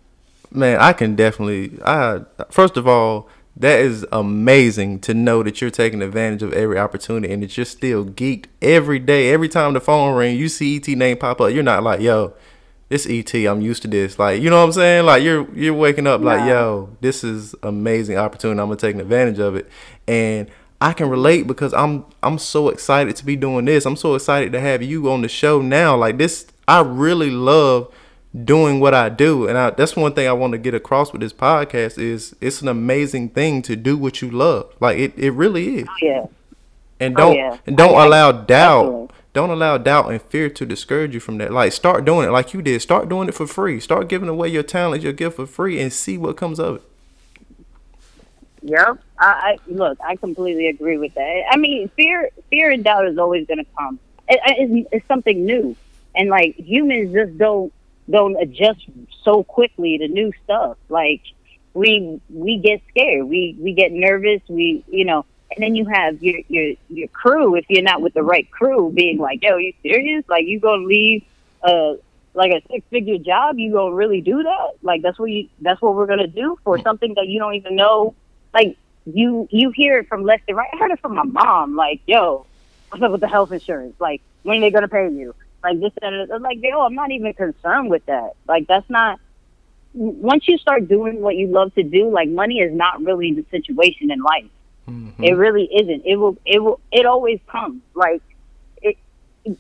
Man, 0.53 0.79
I 0.81 0.93
can 0.93 1.17
definitely. 1.17 1.79
I 1.85 2.21
first 2.51 2.77
of 2.77 2.87
all, 2.87 3.29
that 3.57 3.81
is 3.81 4.07
amazing 4.13 5.01
to 5.01 5.15
know 5.15 5.43
that 5.43 5.61
you're 5.61 5.71
taking 5.71 6.01
advantage 6.01 6.45
of 6.45 6.53
every 6.53 6.79
opportunity 6.79 7.33
and 7.33 7.43
that 7.43 7.57
you're 7.57 7.67
still 7.67 8.05
geeked 8.05 8.47
every 8.63 9.01
day. 9.01 9.33
Every 9.33 9.49
time 9.49 9.73
the 9.73 9.81
phone 9.81 10.15
ring, 10.15 10.37
you 10.37 10.49
see 10.49 10.77
ET 10.77 10.87
name 10.87 11.17
pop 11.17 11.41
up. 11.41 11.53
You're 11.53 11.65
not 11.65 11.83
like, 11.83 12.01
yo, 12.01 12.35
this 12.89 13.07
ET. 13.09 13.35
I'm 13.35 13.61
used 13.63 13.83
to 13.83 13.89
this. 13.89 14.17
Like, 14.17 14.41
you 14.41 14.49
know 14.49 14.59
what 14.59 14.67
I'm 14.67 14.73
saying? 14.73 15.07
Like, 15.07 15.25
you're 15.25 15.53
you're 15.55 15.75
waking 15.75 16.07
up 16.07 16.21
like, 16.21 16.47
yo, 16.47 16.97
this 17.01 17.25
is 17.25 17.57
amazing 17.65 18.17
opportunity. 18.17 18.61
I'm 18.61 18.69
gonna 18.69 18.77
take 18.77 18.95
advantage 18.95 19.41
of 19.41 19.57
it, 19.57 19.69
and 20.07 20.49
I 20.83 20.93
can 20.93 21.09
relate 21.09 21.47
because 21.47 21.73
I'm 21.73 22.05
I'm 22.23 22.39
so 22.39 22.69
excited 22.69 23.15
to 23.17 23.25
be 23.25 23.37
doing 23.37 23.65
this. 23.67 23.87
I'm 23.87 23.97
so 23.97 24.15
excited 24.15 24.53
to 24.53 24.61
have 24.61 24.83
you 24.83 25.11
on 25.11 25.23
the 25.23 25.29
show 25.29 25.63
now. 25.63 25.97
Like 25.97 26.19
this, 26.19 26.47
I 26.67 26.81
really 26.81 27.31
love 27.31 27.93
doing 28.45 28.81
what 28.81 28.93
I 28.95 29.09
do, 29.09 29.47
and 29.47 29.57
I, 29.59 29.71
that's 29.71 29.95
one 29.95 30.13
thing 30.15 30.27
I 30.27 30.33
want 30.33 30.53
to 30.53 30.59
get 30.59 30.75
across 30.75 31.13
with 31.13 31.21
this 31.21 31.33
podcast 31.33 31.99
is 31.99 32.35
it's 32.41 32.63
an 32.63 32.69
amazing 32.69 33.29
thing 33.31 33.63
to 33.63 33.77
do 33.77 33.97
what 33.97 34.23
you 34.23 34.31
love. 34.31 34.75
Like 34.81 34.99
it, 34.99 35.17
it 35.19 35.31
really 35.33 35.77
is. 35.79 35.89
Oh, 35.89 35.95
yeah. 36.03 36.27
And 36.99 37.15
Oh, 37.17 37.21
don't 37.29 37.37
yeah. 37.37 37.59
and 37.67 37.77
don't 37.77 37.95
I- 37.95 37.99
I- 37.99 38.07
allow 38.07 38.33
doubt. 38.33 38.83
definitely. 38.85 39.09
Don't 39.35 39.49
allow 39.51 39.79
doubt 39.79 40.11
and 40.11 40.21
fear 40.21 40.51
to 40.51 40.67
discourage 40.67 41.15
you 41.15 41.21
from 41.21 41.39
that. 41.39 41.53
Like 41.53 41.73
start 41.73 42.05
doing 42.05 42.29
it 42.29 42.33
like 42.33 42.53
you 42.53 42.61
did. 42.61 42.83
Start 42.83 43.09
doing 43.09 43.29
it 43.29 43.35
for 43.35 43.47
free. 43.47 43.81
Start 43.81 44.09
giving 44.09 44.29
away 44.29 44.49
your 44.49 44.63
talent, 44.63 45.03
your 45.03 45.15
gift 45.15 45.37
for 45.37 45.47
free, 45.47 45.81
and 45.81 45.91
see 45.93 46.19
what 46.19 46.37
comes 46.37 46.59
of 46.61 46.77
it. 46.77 46.83
Yep. 48.63 49.03
I, 49.19 49.27
I 49.27 49.59
look. 49.67 49.99
I 50.01 50.17
completely 50.17 50.69
agree 50.69 50.97
with 50.97 51.15
that. 51.15 51.43
I 51.51 51.57
mean, 51.57 51.89
fear, 51.97 52.31
fear 52.49 52.71
and 52.71 52.85
doubt 52.85 53.07
is 53.07 53.19
always 53.19 53.47
going 53.47 53.59
to 53.59 53.67
come. 53.77 53.99
It, 54.29 54.41
it's, 54.47 54.89
it's 54.93 55.09
something 55.09 55.45
new, 55.45 55.77
and 56.15 56.29
like 56.29 56.57
humans 56.57 57.13
just 57.13 57.37
don't 57.39 57.73
don't 58.09 58.41
adjust 58.41 58.81
so 59.23 59.43
quickly 59.43 59.99
to 59.99 60.09
new 60.09 60.33
stuff. 60.45 60.77
Like 60.89 61.23
we 61.75 62.21
we 62.31 62.59
get 62.59 62.83
scared. 62.91 63.25
We 63.25 63.57
we 63.59 63.73
get 63.73 63.93
nervous. 63.93 64.41
We 64.49 64.85
you 64.89 65.05
know. 65.05 65.27
And 65.55 65.63
then 65.63 65.75
you 65.75 65.85
have 65.85 66.23
your 66.23 66.41
your 66.49 66.75
your 66.89 67.09
crew. 67.09 67.57
If 67.57 67.67
you're 67.69 67.83
not 67.83 68.01
with 68.01 68.15
the 68.15 68.23
right 68.23 68.51
crew, 68.51 68.91
being 68.91 69.19
like, 69.19 69.43
"Yo, 69.43 69.59
you 69.59 69.75
serious? 69.83 70.25
Like 70.27 70.47
you 70.47 70.61
gonna 70.61 70.85
leave 70.85 71.25
a 71.63 71.97
like 72.33 72.53
a 72.53 72.63
six 72.71 72.87
figure 72.89 73.19
job? 73.19 73.59
You 73.59 73.73
gonna 73.73 73.95
really 73.95 74.23
do 74.23 74.43
that? 74.43 74.71
Like 74.81 75.03
that's 75.03 75.19
what 75.19 75.31
you 75.31 75.49
that's 75.61 75.83
what 75.83 75.95
we're 75.95 76.07
gonna 76.07 76.27
do 76.27 76.59
for 76.65 76.79
mm. 76.79 76.83
something 76.83 77.13
that 77.15 77.27
you 77.27 77.39
don't 77.39 77.55
even 77.55 77.77
know 77.77 78.15
like 78.55 78.77
you 79.05 79.49
you 79.51 79.71
hear 79.71 79.99
it 79.99 80.09
from 80.09 80.23
left 80.25 80.45
and 80.49 80.57
right. 80.57 80.69
I 80.73 80.77
heard 80.77 80.91
it 80.91 81.01
from 81.01 81.15
my 81.15 81.25
mom, 81.25 81.77
like, 81.77 82.01
yo, 82.07 82.47
what's 82.91 83.03
up 83.03 83.13
with 83.13 83.21
the 83.21 83.29
health 83.29 83.53
insurance? 83.53 83.95
Like, 83.99 84.23
when 84.43 84.59
are 84.59 84.61
they 84.61 84.71
gonna 84.71 84.89
pay 84.89 85.09
you? 85.09 85.35
Like 85.63 85.81
this 85.81 85.93
and 86.03 86.29
that. 86.29 86.43
like, 86.43 86.59
yo, 86.61 86.81
I'm 86.81 86.95
not 86.95 87.11
even 87.11 87.33
concerned 87.35 87.91
with 87.91 88.05
that. 88.07 88.33
Like 88.47 88.67
that's 88.67 88.89
not 88.91 89.21
once 89.95 90.49
you 90.49 90.59
start 90.59 90.89
doing 90.89 91.21
what 91.21 91.37
you 91.37 91.49
love 91.49 91.75
to 91.75 91.83
do, 91.83 92.11
like 92.11 92.29
money 92.29 92.61
is 92.61 92.73
not 92.73 93.03
really 93.03 93.33
the 93.33 93.45
situation 93.51 94.11
in 94.11 94.21
life. 94.23 94.47
Mm-hmm. 94.89 95.23
It 95.23 95.33
really 95.33 95.65
isn't. 95.65 96.03
It 96.05 96.17
will 96.17 96.37
it 96.45 96.63
will 96.63 96.81
it 96.91 97.07
always 97.07 97.41
comes. 97.47 97.83
Like 97.95 98.23
it, 98.81 98.97
it 99.45 99.59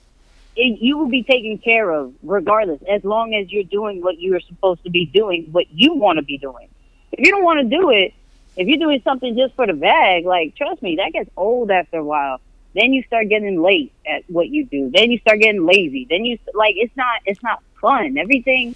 you 0.56 0.98
will 0.98 1.08
be 1.08 1.22
taken 1.22 1.58
care 1.58 1.90
of 1.90 2.12
regardless, 2.22 2.80
as 2.88 3.04
long 3.04 3.34
as 3.34 3.52
you're 3.52 3.62
doing 3.64 4.02
what 4.02 4.18
you 4.18 4.34
are 4.34 4.40
supposed 4.40 4.82
to 4.84 4.90
be 4.90 5.06
doing, 5.06 5.48
what 5.52 5.70
you 5.70 5.94
want 5.94 6.18
to 6.18 6.22
be 6.22 6.38
doing. 6.38 6.68
If 7.12 7.24
you 7.24 7.30
don't 7.30 7.44
want 7.44 7.60
to 7.60 7.76
do 7.76 7.90
it, 7.90 8.14
if 8.56 8.68
you're 8.68 8.78
doing 8.78 9.00
something 9.02 9.36
just 9.36 9.54
for 9.54 9.66
the 9.66 9.72
bag, 9.72 10.24
like 10.24 10.54
trust 10.56 10.82
me, 10.82 10.96
that 10.96 11.12
gets 11.12 11.30
old 11.36 11.70
after 11.70 11.98
a 11.98 12.04
while. 12.04 12.40
Then 12.74 12.92
you 12.92 13.02
start 13.02 13.28
getting 13.28 13.60
late 13.60 13.92
at 14.06 14.24
what 14.28 14.48
you 14.48 14.64
do. 14.64 14.90
Then 14.90 15.10
you 15.10 15.18
start 15.18 15.40
getting 15.40 15.66
lazy. 15.66 16.06
Then 16.08 16.24
you 16.24 16.38
like 16.54 16.74
it's 16.76 16.96
not 16.96 17.20
it's 17.26 17.42
not 17.42 17.62
fun. 17.80 18.16
Everything 18.16 18.74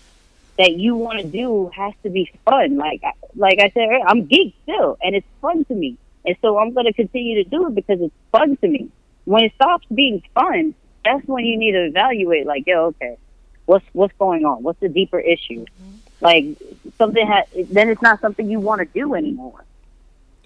that 0.58 0.72
you 0.72 0.96
want 0.96 1.20
to 1.20 1.26
do 1.26 1.70
has 1.74 1.94
to 2.02 2.10
be 2.10 2.30
fun. 2.44 2.76
Like 2.76 3.02
like 3.34 3.58
I 3.58 3.70
said, 3.70 3.88
I'm 4.06 4.26
geek 4.26 4.54
still, 4.64 4.98
and 5.02 5.14
it's 5.14 5.26
fun 5.40 5.64
to 5.66 5.74
me. 5.74 5.96
And 6.24 6.36
so 6.42 6.58
I'm 6.58 6.72
going 6.72 6.86
to 6.86 6.92
continue 6.92 7.42
to 7.42 7.48
do 7.48 7.68
it 7.68 7.74
because 7.74 8.00
it's 8.00 8.14
fun 8.32 8.56
to 8.56 8.68
me. 8.68 8.90
When 9.24 9.44
it 9.44 9.54
stops 9.54 9.86
being 9.94 10.22
fun, 10.34 10.74
that's 11.04 11.26
when 11.26 11.44
you 11.44 11.56
need 11.56 11.72
to 11.72 11.84
evaluate. 11.84 12.46
Like, 12.46 12.66
yo, 12.66 12.86
okay, 12.86 13.16
what's 13.66 13.84
what's 13.92 14.14
going 14.18 14.44
on? 14.44 14.62
What's 14.62 14.80
the 14.80 14.88
deeper 14.88 15.20
issue? 15.20 15.64
Like 16.20 16.46
something 16.98 17.26
ha- 17.26 17.44
then 17.70 17.88
it's 17.90 18.02
not 18.02 18.20
something 18.20 18.50
you 18.50 18.60
want 18.60 18.80
to 18.80 18.86
do 18.86 19.14
anymore. 19.14 19.64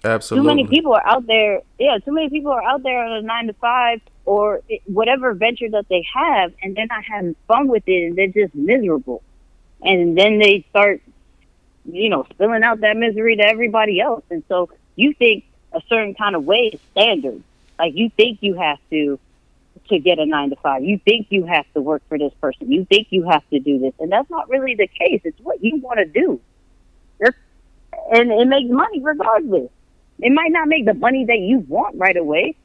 Absolutely. 0.03 0.49
Too 0.49 0.55
many 0.55 0.67
people 0.67 0.93
are 0.93 1.05
out 1.05 1.27
there. 1.27 1.61
Yeah, 1.79 1.99
too 1.99 2.11
many 2.11 2.29
people 2.29 2.51
are 2.51 2.63
out 2.63 2.83
there 2.83 3.03
on 3.03 3.11
a 3.11 3.21
nine 3.21 3.47
to 3.47 3.53
five 3.53 4.01
or 4.25 4.61
it- 4.67 4.81
whatever 4.85 5.33
venture 5.33 5.69
that 5.69 5.87
they 5.89 6.05
have, 6.13 6.53
and 6.61 6.75
they're 6.75 6.87
not 6.87 7.03
having 7.03 7.35
fun 7.47 7.67
with 7.67 7.83
it, 7.87 8.07
and 8.07 8.15
they're 8.15 8.27
just 8.27 8.53
miserable. 8.55 9.21
And 9.83 10.17
then 10.17 10.39
they 10.39 10.65
start, 10.69 11.01
you 11.91 12.09
know, 12.09 12.25
spilling 12.31 12.63
out 12.63 12.81
that 12.81 12.97
misery 12.97 13.35
to 13.37 13.43
everybody 13.47 13.99
else. 13.99 14.23
And 14.29 14.43
so 14.47 14.69
you 14.95 15.13
think 15.13 15.45
a 15.71 15.81
certain 15.87 16.13
kind 16.15 16.35
of 16.35 16.45
way 16.45 16.71
is 16.73 16.79
standard. 16.91 17.41
Like 17.79 17.95
you 17.95 18.09
think 18.09 18.39
you 18.41 18.55
have 18.55 18.77
to 18.91 19.19
to 19.89 19.99
get 19.99 20.19
a 20.19 20.25
nine 20.25 20.49
to 20.49 20.55
five. 20.57 20.83
You 20.83 20.99
think 21.03 21.27
you 21.29 21.45
have 21.45 21.65
to 21.73 21.81
work 21.81 22.01
for 22.09 22.17
this 22.17 22.33
person. 22.41 22.71
You 22.71 22.85
think 22.85 23.07
you 23.09 23.27
have 23.29 23.47
to 23.49 23.59
do 23.59 23.79
this, 23.79 23.93
and 23.99 24.11
that's 24.11 24.29
not 24.29 24.49
really 24.49 24.75
the 24.75 24.87
case. 24.87 25.21
It's 25.23 25.39
what 25.41 25.63
you 25.63 25.77
want 25.77 25.99
to 25.99 26.05
do. 26.05 26.39
That's, 27.19 27.37
and 28.11 28.31
it 28.31 28.47
makes 28.47 28.71
money 28.71 28.99
regardless. 29.01 29.69
It 30.19 30.31
might 30.31 30.51
not 30.51 30.67
make 30.67 30.85
the 30.85 30.93
money 30.93 31.25
that 31.25 31.39
you 31.39 31.59
want 31.59 31.97
right 31.97 32.15
away, 32.15 32.55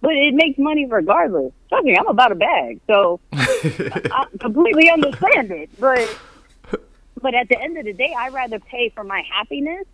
but 0.00 0.12
it 0.12 0.34
makes 0.34 0.58
money 0.58 0.86
regardless. 0.86 1.52
Trust 1.68 1.84
me, 1.84 1.96
I'm 1.96 2.08
about 2.08 2.32
a 2.32 2.36
bag, 2.36 2.80
so 2.86 3.20
I 3.32 4.26
completely 4.38 4.90
understand 4.90 5.50
it. 5.50 5.70
But 5.78 6.16
but 7.20 7.34
at 7.34 7.48
the 7.48 7.60
end 7.60 7.78
of 7.78 7.84
the 7.84 7.92
day, 7.92 8.14
I 8.16 8.28
rather 8.28 8.58
pay 8.58 8.90
for 8.90 9.04
my 9.04 9.22
happiness, 9.32 9.86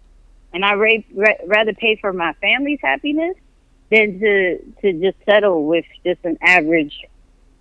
and 0.53 0.65
I 0.65 0.75
ra- 0.75 1.33
rather 1.47 1.73
pay 1.73 1.97
for 1.97 2.13
my 2.13 2.33
family's 2.35 2.81
happiness 2.83 3.37
than 3.91 4.19
to 4.21 4.59
to 4.83 4.93
just 5.01 5.17
settle 5.25 5.67
with 5.67 5.85
just 6.05 6.25
an 6.25 6.39
average 6.43 7.05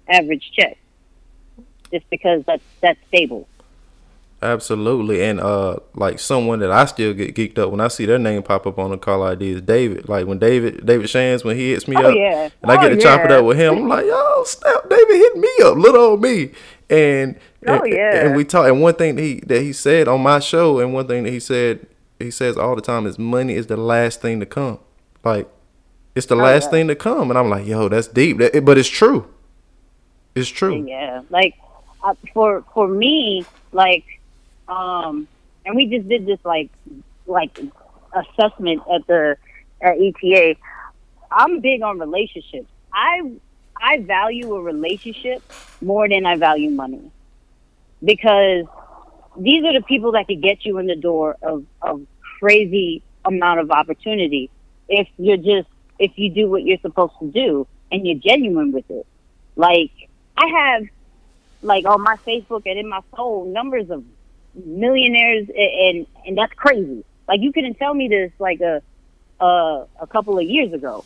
average 0.10 0.52
check, 0.54 0.78
just 1.92 2.10
because 2.10 2.44
that's 2.46 2.64
that's 2.82 3.00
stable. 3.08 3.48
Absolutely, 4.42 5.24
and 5.24 5.40
uh, 5.40 5.78
like 5.96 6.20
someone 6.20 6.60
that 6.60 6.70
I 6.70 6.86
still 6.86 7.14
get 7.14 7.36
geeked 7.36 7.58
up 7.58 7.72
when 7.72 7.80
I 7.80 7.88
see 7.88 8.06
their 8.06 8.20
name 8.20 8.44
pop 8.44 8.68
up 8.68 8.78
on 8.78 8.92
the 8.92 8.98
call 8.98 9.24
ID 9.24 9.50
is 9.52 9.62
David. 9.62 10.08
Like 10.10 10.28
when 10.28 10.38
David 10.40 10.86
David 10.86 11.10
Shands 11.10 11.44
when 11.44 11.56
he 11.58 11.72
hits 11.72 11.88
me 11.88 11.96
Oh, 11.98 12.10
up, 12.10 12.16
yeah. 12.16 12.50
and 12.62 12.72
I 12.72 12.76
get 12.76 12.92
Oh, 12.92 12.96
to 12.96 13.02
chop 13.02 13.22
it 13.26 13.32
up 13.32 13.46
with 13.46 13.58
him, 13.58 13.76
I'm 13.78 13.88
like, 13.88 14.06
yo, 14.06 14.44
snap, 14.46 14.88
David 14.90 15.16
hit 15.16 15.38
me 15.38 15.50
up, 15.64 15.78
little 15.78 16.02
old 16.02 16.22
me, 16.22 16.52
and 16.90 17.40
Oh, 17.66 17.80
and, 17.80 17.92
yeah. 17.94 18.26
and 18.28 18.36
we 18.36 18.44
talk. 18.44 18.68
And 18.68 18.82
one 18.82 18.94
thing 18.94 19.16
that 19.16 19.22
he 19.24 19.40
that 19.48 19.62
he 19.62 19.74
said 19.74 20.08
on 20.08 20.22
my 20.22 20.40
show, 20.40 20.80
and 20.80 20.94
one 20.94 21.08
thing 21.08 21.24
that 21.24 21.32
he 21.32 21.40
said 21.40 21.88
he 22.20 22.30
says 22.30 22.58
all 22.58 22.76
the 22.76 22.82
time 22.82 23.08
is 23.08 23.18
money 23.18 23.54
is 23.56 23.68
the 23.68 23.78
last 23.78 24.22
thing 24.22 24.40
to 24.42 24.46
come. 24.46 24.80
Like 25.24 25.48
It's 26.15 26.28
the 26.28 26.36
Oh, 26.36 26.39
last 26.43 26.71
thing 26.71 26.88
to 26.88 26.95
come, 26.95 27.30
and 27.30 27.38
I'm 27.38 27.49
like, 27.49 27.67
yo, 27.67 27.89
that's 27.89 28.08
deep. 28.08 28.38
That- 28.38 28.63
but 28.63 28.78
it's 28.78 28.89
true. 28.89 29.28
It's 30.34 30.49
true. 30.49 30.86
Yeah, 30.88 31.21
like 31.30 31.56
uh, 32.04 32.15
for 32.34 32.63
for 32.73 32.88
me, 32.88 33.45
like, 33.71 34.06
um, 34.67 35.28
and 35.65 35.75
we 35.75 35.86
just 35.88 36.08
did 36.08 36.25
this 36.25 36.39
like 36.45 36.69
like 37.25 37.60
assessment 38.13 38.82
at 38.93 39.06
the 39.08 39.38
at 39.82 39.95
ETA. 39.99 40.56
I'm 41.32 41.60
big 41.60 41.82
on 41.82 41.99
relationships. 41.99 42.67
I 42.93 43.32
I 43.82 43.99
value 43.99 44.56
a 44.56 44.62
relationship 44.62 45.43
more 45.82 46.08
than 46.08 46.25
I 46.25 46.38
value 46.38 46.69
money 46.69 47.12
because 48.04 48.65
these 49.38 49.63
are 49.65 49.73
the 49.73 49.84
people 49.86 50.13
that 50.13 50.28
could 50.28 50.41
get 50.41 50.65
you 50.65 50.78
in 50.78 50.88
the 50.88 50.95
door 50.95 51.36
of 51.41 51.65
of 51.82 52.01
crazy 52.39 53.04
amount 53.25 53.60
of 53.60 53.71
opportunity 53.71 54.49
if 54.88 55.08
you're 55.17 55.38
just 55.38 55.67
if 56.00 56.12
you 56.18 56.32
do 56.32 56.50
what 56.50 56.64
you're 56.64 56.80
supposed 56.80 57.14
to 57.20 57.32
do 57.32 57.68
and 57.92 58.06
you're 58.06 58.20
genuine 58.20 58.72
with 58.72 58.90
it. 58.90 59.06
Like 59.56 59.92
I 60.38 60.48
have 60.48 60.84
like 61.62 61.86
on 61.86 62.02
my 62.02 62.18
Facebook 62.28 62.64
and 62.66 62.78
in 62.80 62.90
my 62.90 63.02
phone 63.16 63.54
numbers 63.54 63.90
of 63.90 64.04
millionaires 64.54 65.48
a- 65.50 65.90
and 65.90 66.08
and 66.26 66.38
that's 66.38 66.54
crazy. 66.54 67.04
Like 67.28 67.42
you 67.42 67.52
couldn't 67.54 67.76
tell 67.76 67.94
me 67.94 68.08
this 68.08 68.32
like 68.40 68.62
a 68.62 68.82
a, 69.40 69.86
a 70.02 70.08
couple 70.08 70.38
of 70.38 70.46
years 70.46 70.74
ago. 70.74 71.06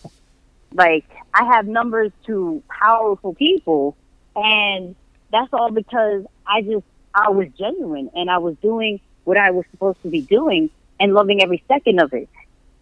Like 0.73 1.05
I 1.33 1.45
have 1.55 1.67
numbers 1.67 2.11
to 2.27 2.63
powerful 2.69 3.33
people 3.33 3.97
and 4.35 4.95
that's 5.31 5.51
all 5.53 5.71
because 5.71 6.25
I 6.45 6.61
just 6.61 6.85
I 7.13 7.29
was 7.29 7.47
genuine 7.57 8.09
and 8.15 8.29
I 8.29 8.37
was 8.39 8.55
doing 8.61 8.99
what 9.23 9.37
I 9.37 9.51
was 9.51 9.65
supposed 9.71 10.01
to 10.03 10.09
be 10.09 10.21
doing 10.21 10.69
and 10.99 11.13
loving 11.13 11.41
every 11.41 11.63
second 11.67 11.99
of 11.99 12.13
it 12.13 12.29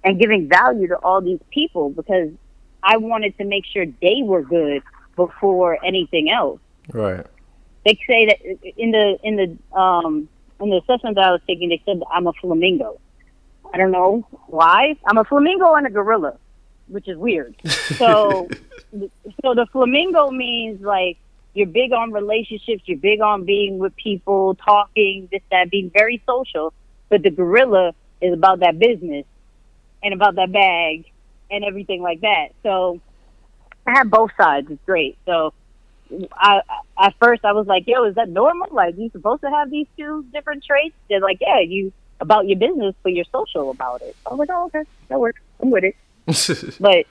and 0.03 0.19
giving 0.19 0.47
value 0.47 0.87
to 0.87 0.95
all 0.97 1.21
these 1.21 1.39
people 1.51 1.89
because 1.89 2.29
I 2.83 2.97
wanted 2.97 3.37
to 3.37 3.45
make 3.45 3.65
sure 3.65 3.85
they 4.01 4.21
were 4.23 4.41
good 4.41 4.83
before 5.15 5.83
anything 5.83 6.29
else. 6.29 6.59
Right. 6.93 7.25
They 7.85 7.99
say 8.07 8.25
that 8.27 8.41
in 8.77 8.91
the 8.91 9.17
in 9.23 9.35
the 9.35 9.77
um 9.77 10.29
in 10.59 10.69
the 10.69 10.77
assessment 10.77 11.15
that 11.15 11.25
I 11.25 11.31
was 11.31 11.41
taking, 11.47 11.69
they 11.69 11.81
said 11.85 11.99
that 11.99 12.07
I'm 12.11 12.27
a 12.27 12.33
flamingo. 12.33 12.99
I 13.73 13.77
don't 13.77 13.91
know 13.91 14.25
why. 14.47 14.95
I'm 15.05 15.17
a 15.17 15.23
flamingo 15.23 15.73
and 15.73 15.85
a 15.85 15.89
gorilla, 15.89 16.37
which 16.87 17.07
is 17.07 17.17
weird. 17.17 17.55
So, 17.97 18.47
so 19.41 19.53
the 19.53 19.65
flamingo 19.71 20.29
means 20.29 20.81
like 20.81 21.17
you're 21.53 21.67
big 21.67 21.91
on 21.91 22.11
relationships, 22.11 22.83
you're 22.85 22.97
big 22.97 23.21
on 23.21 23.43
being 23.43 23.79
with 23.79 23.95
people, 23.95 24.55
talking, 24.55 25.27
this 25.31 25.41
that, 25.51 25.71
being 25.71 25.89
very 25.89 26.21
social. 26.25 26.73
But 27.09 27.23
the 27.23 27.31
gorilla 27.31 27.93
is 28.21 28.33
about 28.33 28.59
that 28.59 28.77
business 28.77 29.25
and 30.03 30.13
about 30.13 30.35
that 30.35 30.51
bag 30.51 31.05
and 31.49 31.63
everything 31.63 32.01
like 32.01 32.21
that. 32.21 32.49
So 32.63 33.01
I 33.85 33.97
have 33.97 34.09
both 34.09 34.31
sides. 34.37 34.67
It's 34.69 34.83
great. 34.85 35.17
So 35.25 35.53
I 36.33 36.61
at 36.99 37.15
first 37.19 37.43
I 37.45 37.53
was 37.53 37.67
like, 37.67 37.83
"Yo, 37.87 38.03
is 38.05 38.15
that 38.15 38.29
normal? 38.29 38.67
Like, 38.71 38.97
you 38.97 39.09
supposed 39.11 39.41
to 39.41 39.49
have 39.49 39.69
these 39.69 39.87
two 39.97 40.25
different 40.33 40.63
traits?" 40.63 40.95
They're 41.09 41.19
like, 41.19 41.39
"Yeah, 41.41 41.59
you 41.59 41.91
about 42.19 42.47
your 42.47 42.57
business, 42.57 42.95
but 43.03 43.13
you're 43.13 43.25
social 43.31 43.69
about 43.69 44.01
it." 44.01 44.15
I 44.25 44.29
was 44.29 44.39
like, 44.39 44.49
"Oh, 44.51 44.65
okay, 44.65 44.83
that 45.09 45.19
works. 45.19 45.41
I'm 45.61 45.71
with 45.71 45.83
it." 45.83 45.95
But 46.79 47.05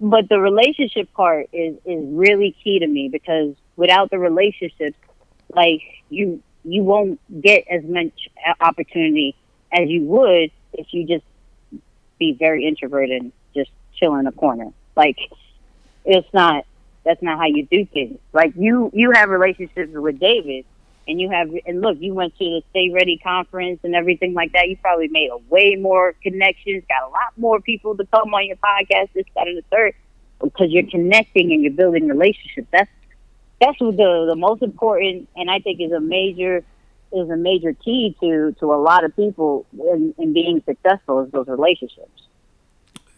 but 0.00 0.28
the 0.28 0.38
relationship 0.38 1.12
part 1.12 1.48
is 1.52 1.76
is 1.84 2.04
really 2.08 2.56
key 2.62 2.78
to 2.78 2.86
me 2.86 3.08
because 3.08 3.54
without 3.76 4.10
the 4.10 4.18
relationship, 4.18 4.94
like 5.52 5.82
you 6.08 6.42
you 6.64 6.82
won't 6.82 7.20
get 7.40 7.66
as 7.68 7.82
much 7.84 8.28
opportunity 8.60 9.34
as 9.72 9.88
you 9.88 10.02
would 10.02 10.50
if 10.72 10.86
you 10.92 11.06
just 11.06 11.24
be 12.18 12.32
very 12.32 12.66
introverted 12.66 13.22
and 13.22 13.32
just 13.54 13.70
chill 13.94 14.14
in 14.16 14.26
a 14.26 14.32
corner. 14.32 14.72
Like 14.96 15.18
it's 16.04 16.32
not 16.32 16.64
that's 17.04 17.22
not 17.22 17.38
how 17.38 17.46
you 17.46 17.66
do 17.66 17.86
things. 17.86 18.18
Like 18.32 18.52
you 18.56 18.90
you 18.92 19.12
have 19.12 19.28
relationships 19.28 19.92
with 19.94 20.18
David 20.18 20.64
and 21.08 21.20
you 21.20 21.30
have 21.30 21.50
and 21.66 21.80
look, 21.80 21.96
you 22.00 22.14
went 22.14 22.36
to 22.38 22.44
the 22.44 22.62
Stay 22.70 22.90
Ready 22.90 23.16
conference 23.18 23.80
and 23.82 23.94
everything 23.94 24.34
like 24.34 24.52
that. 24.52 24.68
You 24.68 24.76
probably 24.76 25.08
made 25.08 25.30
a 25.30 25.38
way 25.48 25.74
more 25.74 26.14
connections, 26.22 26.84
got 26.88 27.08
a 27.08 27.10
lot 27.10 27.32
more 27.36 27.60
people 27.60 27.96
to 27.96 28.04
come 28.06 28.34
on 28.34 28.46
your 28.46 28.56
podcast, 28.56 29.12
this, 29.14 29.24
that, 29.34 29.48
and 29.48 29.56
the 29.56 29.64
third, 29.70 29.94
because 30.42 30.70
you're 30.70 30.88
connecting 30.88 31.52
and 31.52 31.62
you're 31.62 31.72
building 31.72 32.08
relationships. 32.08 32.68
That's 32.70 32.90
that's 33.60 33.80
what 33.80 33.96
the 33.96 34.26
the 34.28 34.36
most 34.36 34.62
important, 34.62 35.28
and 35.34 35.50
I 35.50 35.60
think 35.60 35.80
is 35.80 35.92
a 35.92 36.00
major 36.00 36.62
is 37.12 37.30
a 37.30 37.36
major 37.36 37.72
key 37.72 38.16
to 38.20 38.54
to 38.60 38.72
a 38.72 38.76
lot 38.76 39.04
of 39.04 39.14
people 39.16 39.66
in, 39.72 40.14
in 40.18 40.32
being 40.32 40.62
successful 40.64 41.20
is 41.24 41.30
those 41.30 41.48
relationships. 41.48 42.22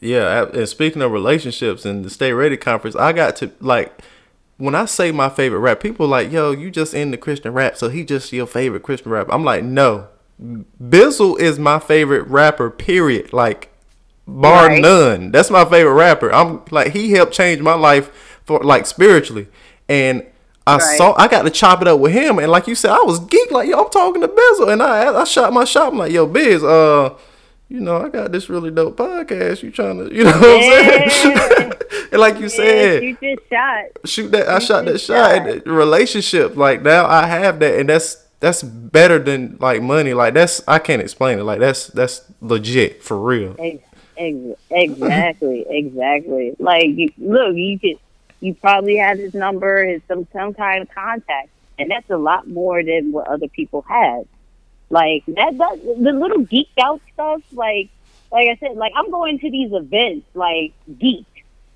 Yeah, 0.00 0.46
and 0.52 0.68
speaking 0.68 1.02
of 1.02 1.12
relationships 1.12 1.84
and 1.84 2.04
the 2.04 2.10
Stay 2.10 2.32
Ready 2.32 2.56
conference, 2.56 2.96
I 2.96 3.12
got 3.12 3.36
to 3.36 3.50
like 3.60 4.00
when 4.56 4.74
I 4.74 4.84
say 4.84 5.10
my 5.10 5.28
favorite 5.28 5.60
rap, 5.60 5.80
people 5.80 6.06
like, 6.06 6.30
yo, 6.30 6.50
you 6.52 6.70
just 6.70 6.92
in 6.94 7.10
the 7.10 7.16
Christian 7.16 7.52
rap, 7.52 7.76
so 7.76 7.88
he 7.88 8.04
just 8.04 8.32
your 8.32 8.46
favorite 8.46 8.82
Christian 8.82 9.10
rap. 9.10 9.26
I'm 9.30 9.44
like, 9.44 9.64
no. 9.64 10.08
Bizzle 10.82 11.38
is 11.38 11.58
my 11.58 11.78
favorite 11.78 12.26
rapper, 12.28 12.70
period. 12.70 13.32
Like 13.32 13.70
bar 14.26 14.68
Right. 14.68 14.80
none. 14.80 15.32
That's 15.32 15.50
my 15.50 15.64
favorite 15.64 15.94
rapper. 15.94 16.32
I'm 16.32 16.62
like 16.70 16.92
he 16.92 17.12
helped 17.12 17.32
change 17.32 17.60
my 17.60 17.74
life 17.74 18.38
for 18.44 18.60
like 18.60 18.86
spiritually. 18.86 19.48
And 19.88 20.24
I 20.66 20.76
Right. 20.76 20.98
saw 20.98 21.14
I 21.16 21.26
got 21.28 21.42
to 21.42 21.50
chop 21.50 21.82
it 21.82 21.88
up 21.88 21.98
with 22.00 22.12
him 22.12 22.38
and 22.38 22.50
like 22.52 22.66
you 22.66 22.74
said, 22.74 22.90
I 22.90 23.00
was 23.02 23.18
geek 23.20 23.50
like 23.50 23.68
yo, 23.68 23.82
I'm 23.84 23.90
talking 23.90 24.20
to 24.22 24.28
Bizzle 24.28 24.72
and 24.72 24.82
I 24.82 25.12
I 25.20 25.24
shot 25.24 25.52
my 25.52 25.64
shot. 25.64 25.92
I'm 25.92 25.98
like, 25.98 26.12
yo, 26.12 26.26
Biz, 26.26 26.62
uh, 26.62 27.14
you 27.68 27.80
know, 27.80 27.96
I 27.98 28.08
got 28.08 28.32
this 28.32 28.48
really 28.50 28.70
dope 28.70 28.96
podcast. 28.96 29.62
You 29.62 29.70
trying 29.70 29.98
to, 30.08 30.14
you 30.14 30.24
know 30.24 30.30
what 30.32 31.02
I'm 31.02 31.10
saying? 31.10 31.72
and 32.12 32.20
like 32.20 32.38
you 32.40 32.48
said, 32.48 33.02
you 33.02 33.16
just 33.22 33.48
shot. 33.48 33.84
shoot 34.04 34.30
that. 34.32 34.48
I 34.48 34.58
shot 34.58 34.84
that 34.86 35.00
shot. 35.00 35.36
shot. 35.36 35.48
And 35.48 35.66
relationship, 35.66 36.56
like 36.56 36.82
now 36.82 37.06
I 37.06 37.26
have 37.26 37.58
that, 37.60 37.78
and 37.78 37.88
that's 37.88 38.16
that's 38.40 38.62
better 38.62 39.18
than 39.18 39.56
like 39.60 39.82
money. 39.82 40.14
Like 40.14 40.34
that's 40.34 40.62
I 40.68 40.78
can't 40.78 41.00
explain 41.00 41.38
it. 41.38 41.44
Like 41.44 41.60
that's 41.60 41.86
that's 41.88 42.22
legit 42.40 43.02
for 43.02 43.18
real. 43.20 43.54
Ex- 43.58 43.82
ex- 44.16 44.60
exactly, 44.70 45.64
exactly. 45.68 46.56
Like, 46.58 46.86
look, 47.18 47.54
you 47.54 47.78
could, 47.78 47.98
you 48.40 48.54
probably 48.54 48.96
have 48.96 49.18
his 49.18 49.34
number 49.34 49.82
and 49.82 50.02
some 50.08 50.26
some 50.32 50.54
kind 50.54 50.82
of 50.82 50.94
contact, 50.94 51.50
and 51.78 51.90
that's 51.90 52.08
a 52.10 52.16
lot 52.16 52.48
more 52.48 52.82
than 52.82 53.12
what 53.12 53.28
other 53.28 53.48
people 53.48 53.82
have. 53.82 54.26
Like 54.88 55.24
that, 55.28 55.56
that 55.58 55.82
the 55.82 56.12
little 56.12 56.44
geeked 56.44 56.78
out 56.82 57.00
stuff. 57.12 57.42
Like, 57.52 57.90
like 58.32 58.48
I 58.48 58.56
said, 58.58 58.76
like 58.76 58.92
I'm 58.96 59.10
going 59.10 59.38
to 59.40 59.50
these 59.50 59.72
events, 59.72 60.26
like 60.34 60.72
geek, 60.98 61.26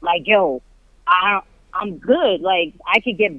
like 0.01 0.27
yo, 0.27 0.63
I 1.07 1.41
I'm 1.73 1.99
good. 1.99 2.41
Like 2.41 2.75
I 2.87 3.01
could 3.01 3.19
get, 3.19 3.33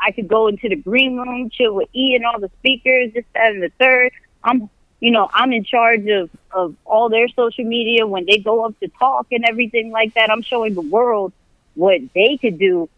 I 0.00 0.12
could 0.12 0.28
go 0.28 0.48
into 0.48 0.68
the 0.68 0.76
green 0.76 1.16
room, 1.16 1.50
chill 1.50 1.74
with 1.74 1.88
E 1.94 2.14
and 2.14 2.24
all 2.24 2.40
the 2.40 2.50
speakers, 2.60 3.12
this, 3.12 3.24
that, 3.34 3.52
and 3.52 3.62
the 3.62 3.70
third. 3.78 4.12
I'm, 4.42 4.70
you 5.00 5.10
know, 5.10 5.28
I'm 5.32 5.52
in 5.52 5.64
charge 5.64 6.06
of 6.08 6.30
of 6.50 6.74
all 6.84 7.08
their 7.08 7.28
social 7.28 7.64
media 7.64 8.06
when 8.06 8.26
they 8.26 8.38
go 8.38 8.64
up 8.64 8.78
to 8.80 8.88
talk 8.88 9.26
and 9.32 9.44
everything 9.44 9.90
like 9.90 10.14
that. 10.14 10.30
I'm 10.30 10.42
showing 10.42 10.74
the 10.74 10.80
world 10.80 11.32
what 11.74 12.00
they 12.14 12.38
could 12.40 12.58
do 12.58 12.88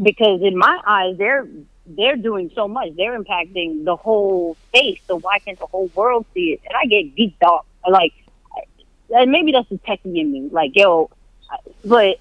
because 0.00 0.42
in 0.42 0.56
my 0.56 0.80
eyes, 0.86 1.16
they're 1.16 1.46
they're 1.86 2.16
doing 2.16 2.50
so 2.54 2.66
much. 2.66 2.96
They're 2.96 3.18
impacting 3.18 3.84
the 3.84 3.96
whole 3.96 4.56
space. 4.68 5.00
So 5.06 5.18
why 5.18 5.38
can't 5.38 5.58
the 5.58 5.66
whole 5.66 5.90
world 5.94 6.26
see 6.34 6.52
it? 6.52 6.60
And 6.66 6.76
I 6.76 6.86
get 6.86 7.14
geeked 7.16 7.42
out. 7.44 7.64
Like, 7.88 8.12
and 9.14 9.30
maybe 9.30 9.52
that's 9.52 9.68
the 9.68 9.78
techie 9.78 10.18
in 10.20 10.32
me. 10.32 10.48
Like, 10.50 10.72
yo, 10.74 11.10
but 11.84 12.18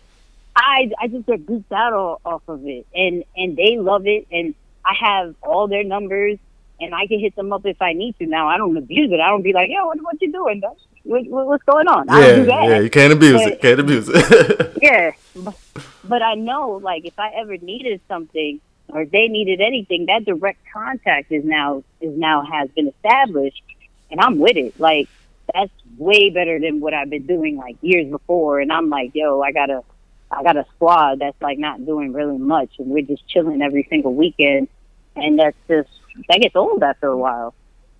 I 0.55 0.91
I 0.99 1.07
just 1.07 1.25
get 1.25 1.45
geeked 1.45 1.71
out 1.71 2.21
off 2.23 2.43
of 2.47 2.65
it, 2.65 2.85
and 2.93 3.23
and 3.35 3.57
they 3.57 3.77
love 3.77 4.07
it, 4.07 4.27
and 4.31 4.53
I 4.85 4.93
have 4.93 5.35
all 5.41 5.67
their 5.67 5.83
numbers, 5.83 6.37
and 6.79 6.93
I 6.93 7.07
can 7.07 7.19
hit 7.19 7.35
them 7.35 7.53
up 7.53 7.65
if 7.65 7.81
I 7.81 7.93
need 7.93 8.17
to. 8.19 8.25
Now 8.25 8.47
I 8.49 8.57
don't 8.57 8.75
abuse 8.77 9.11
it. 9.11 9.19
I 9.19 9.29
don't 9.29 9.41
be 9.43 9.53
like, 9.53 9.69
yo, 9.69 9.85
what 9.87 9.97
what 10.01 10.21
you 10.21 10.31
doing? 10.31 10.61
What, 11.03 11.25
what, 11.27 11.45
what's 11.47 11.63
going 11.63 11.87
on? 11.87 12.09
I 12.09 12.19
don't 12.19 12.29
Yeah, 12.29 12.35
do 12.37 12.45
that 12.45 12.63
yeah. 12.69 12.79
You 12.79 12.89
can't 12.89 13.13
abuse 13.13 13.41
But- 13.43 13.51
it. 13.53 13.61
Can't 13.61 13.79
abuse 13.79 14.09
it. 14.09 14.71
yeah 14.81 15.11
but, 15.35 15.55
but 16.03 16.21
i 16.21 16.35
know 16.35 16.79
like 16.83 17.05
if 17.05 17.17
i 17.17 17.29
ever 17.29 17.57
needed 17.57 17.99
something 18.07 18.59
or 18.89 19.01
if 19.01 19.09
they 19.11 19.27
needed 19.27 19.61
anything 19.61 20.05
that 20.05 20.23
direct 20.25 20.59
contact 20.71 21.31
is 21.31 21.43
now 21.43 21.83
is 22.01 22.15
now 22.17 22.43
has 22.43 22.69
been 22.71 22.87
established 22.89 23.63
and 24.11 24.19
i'm 24.21 24.37
with 24.37 24.57
it 24.57 24.79
like 24.79 25.09
that's 25.53 25.71
way 25.97 26.29
better 26.29 26.59
than 26.59 26.79
what 26.81 26.93
i've 26.93 27.09
been 27.09 27.25
doing 27.25 27.55
like 27.57 27.77
years 27.81 28.07
before 28.11 28.59
and 28.59 28.71
i'm 28.71 28.89
like 28.89 29.11
yo 29.15 29.41
i 29.41 29.51
got 29.51 29.69
a 29.71 29.81
i 30.29 30.43
got 30.43 30.55
a 30.55 30.65
squad 30.75 31.17
that's 31.19 31.41
like 31.41 31.57
not 31.57 31.83
doing 31.85 32.13
really 32.13 32.37
much 32.37 32.69
and 32.77 32.87
we're 32.87 33.01
just 33.01 33.27
chilling 33.27 33.61
every 33.61 33.87
single 33.89 34.13
weekend 34.13 34.67
and 35.15 35.39
that's 35.39 35.57
just 35.67 35.89
that 36.29 36.39
gets 36.41 36.55
old 36.55 36.81
after 36.83 37.07
a 37.07 37.17
while 37.17 37.53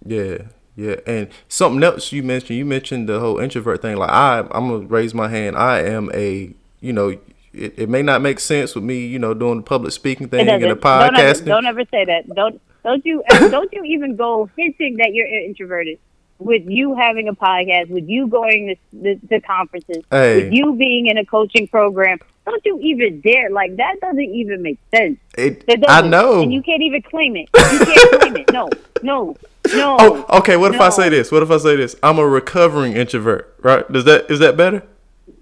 Yeah, 0.05 0.37
yeah. 0.75 0.95
And 1.07 1.29
something 1.47 1.81
else 1.83 2.11
you 2.11 2.21
mentioned, 2.23 2.57
you 2.57 2.65
mentioned 2.65 3.07
the 3.09 3.19
whole 3.19 3.39
introvert 3.39 3.81
thing. 3.81 3.97
Like 3.97 4.09
I, 4.11 4.39
I'm 4.51 4.67
gonna 4.69 4.85
raise 4.87 5.13
my 5.13 5.27
hand. 5.29 5.55
I 5.57 5.79
am 5.81 6.11
a, 6.13 6.53
you 6.81 6.93
know, 6.93 7.09
it, 7.53 7.73
it 7.79 7.89
may 7.89 8.01
not 8.01 8.21
make 8.21 8.39
sense 8.39 8.75
with 8.75 8.83
me, 8.83 9.05
you 9.05 9.17
know, 9.19 9.33
doing 9.33 9.57
the 9.57 9.63
public 9.63 9.93
speaking 9.93 10.27
thing 10.27 10.47
and 10.47 10.61
the 10.63 10.67
doesn't. 10.75 10.81
Don't 10.81 11.15
ever, 11.15 11.33
podcasting. 11.41 11.45
don't 11.45 11.65
ever 11.65 11.83
say 11.91 12.05
that. 12.05 12.27
Don't 12.35 12.61
don't 12.83 13.05
you 13.05 13.23
don't 13.29 13.71
you 13.73 13.83
even 13.85 14.15
go 14.15 14.49
hinting 14.57 14.97
that 14.97 15.13
you're 15.13 15.27
introverted. 15.27 15.97
with 16.37 16.63
you 16.67 16.93
having 16.95 17.29
a 17.29 17.33
podcast, 17.33 17.89
with 17.89 18.07
you 18.09 18.27
going 18.27 18.75
to, 18.75 18.75
to, 19.15 19.27
to 19.29 19.39
conferences, 19.39 20.03
Hey. 20.11 20.43
with 20.43 20.53
you 20.53 20.75
being 20.75 21.07
in 21.07 21.17
a 21.17 21.25
coaching 21.25 21.65
program. 21.67 22.19
Don't 22.45 22.63
you 22.65 22.79
even 22.81 23.21
dare? 23.21 23.49
Like 23.49 23.75
that 23.77 23.99
doesn't 24.01 24.19
even 24.19 24.61
make 24.61 24.79
sense. 24.93 25.17
It, 25.37 25.63
It 25.67 25.83
I 25.87 26.01
know. 26.07 26.41
and 26.43 26.53
you 26.53 26.61
can't 26.61 26.81
even 26.83 27.01
claim 27.01 27.35
it. 27.35 27.49
You 27.55 27.79
can't 27.85 28.21
claim 28.21 28.37
it. 28.37 28.51
No, 28.53 28.69
no, 29.01 29.35
no. 29.73 29.97
Oh, 29.99 30.37
okay. 30.39 30.55
What 30.55 30.73
if 30.75 30.79
I 30.79 30.89
say 30.89 31.09
this? 31.09 31.31
What 31.31 31.41
if 31.43 31.49
I 31.49 31.57
say 31.57 31.75
this? 31.75 31.95
I'm 32.03 32.19
a 32.19 32.27
recovering 32.27 32.93
introvert, 32.93 33.55
right? 33.61 33.89
Does 33.91 34.05
that 34.05 34.29
is 34.29 34.39
that 34.39 34.55
better? 34.57 34.83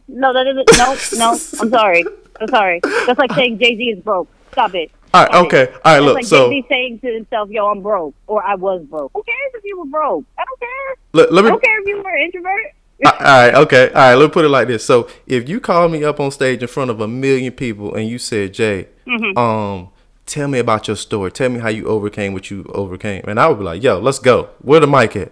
No, 0.07 0.31
that 0.33 0.47
isn't. 0.47 0.69
No, 0.77 1.25
no. 1.25 1.31
I'm 1.61 1.69
sorry. 1.69 2.05
I'm 2.39 2.47
sorry. 2.47 2.79
That's 3.05 3.19
like 3.19 3.33
saying 3.33 3.59
Jay 3.59 3.75
Z 3.75 3.83
is 3.83 3.99
broke. 4.03 4.27
Stop 4.53 4.73
it. 4.75 4.91
All 5.13 5.25
right, 5.25 5.45
okay. 5.45 5.67
All 5.67 5.73
right, 5.73 5.79
That's 5.85 6.05
look, 6.05 6.15
like 6.15 6.25
so- 6.25 6.49
Jay 6.49 6.61
Z 6.61 6.65
saying 6.69 6.99
to 6.99 7.13
himself, 7.13 7.49
"Yo, 7.49 7.67
I'm 7.67 7.81
broke," 7.81 8.15
or 8.27 8.43
"I 8.43 8.55
was 8.55 8.81
broke." 8.83 9.11
Who 9.13 9.23
cares 9.23 9.51
if 9.55 9.63
you 9.65 9.77
were 9.79 9.85
broke? 9.85 10.23
I 10.39 10.43
don't 10.45 10.59
care. 10.59 10.95
Let, 11.13 11.33
let 11.33 11.45
I 11.45 11.49
don't 11.49 11.63
care 11.63 11.79
if 11.81 11.87
you 11.87 11.97
were 12.01 12.09
an 12.09 12.21
introvert. 12.23 12.73
All 13.05 13.11
right, 13.19 13.55
okay, 13.55 13.87
all 13.89 13.93
right. 13.95 14.15
Let's 14.15 14.33
put 14.33 14.45
it 14.45 14.49
like 14.49 14.67
this. 14.67 14.85
So, 14.85 15.09
if 15.27 15.47
you 15.49 15.59
called 15.59 15.91
me 15.91 16.03
up 16.03 16.19
on 16.19 16.31
stage 16.31 16.61
in 16.61 16.67
front 16.67 16.89
of 16.91 17.01
a 17.01 17.07
million 17.07 17.51
people 17.51 17.93
and 17.95 18.07
you 18.07 18.17
said, 18.17 18.53
"Jay, 18.53 18.87
Mm-hmm. 19.07 19.37
um, 19.37 19.89
tell 20.25 20.47
me 20.47 20.59
about 20.59 20.87
your 20.87 20.95
story. 20.95 21.31
Tell 21.31 21.49
me 21.49 21.59
how 21.59 21.69
you 21.69 21.85
overcame 21.87 22.33
what 22.33 22.49
you 22.49 22.63
overcame," 22.73 23.23
and 23.27 23.39
I 23.39 23.47
would 23.47 23.57
be 23.59 23.63
like, 23.65 23.83
"Yo, 23.83 23.99
let's 23.99 24.19
go. 24.19 24.49
Where 24.61 24.79
the 24.79 24.87
mic 24.87 25.15
at?" 25.15 25.31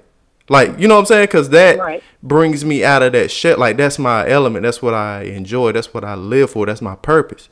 Like, 0.50 0.78
you 0.80 0.88
know 0.88 0.96
what 0.96 1.02
I'm 1.02 1.06
saying? 1.06 1.24
Because 1.28 1.50
that 1.52 1.80
Right. 1.80 2.04
brings 2.22 2.66
me 2.66 2.84
out 2.84 3.04
of 3.04 3.14
that 3.14 3.32
shit. 3.32 3.58
Like, 3.58 3.78
that's 3.78 3.98
my 3.98 4.28
element. 4.28 4.64
That's 4.64 4.82
what 4.82 4.94
I 4.94 5.24
enjoy. 5.24 5.72
That's 5.72 5.94
what 5.94 6.04
I 6.04 6.16
live 6.16 6.50
for. 6.50 6.66
That's 6.66 6.82
my 6.82 6.96
purpose. 6.96 7.48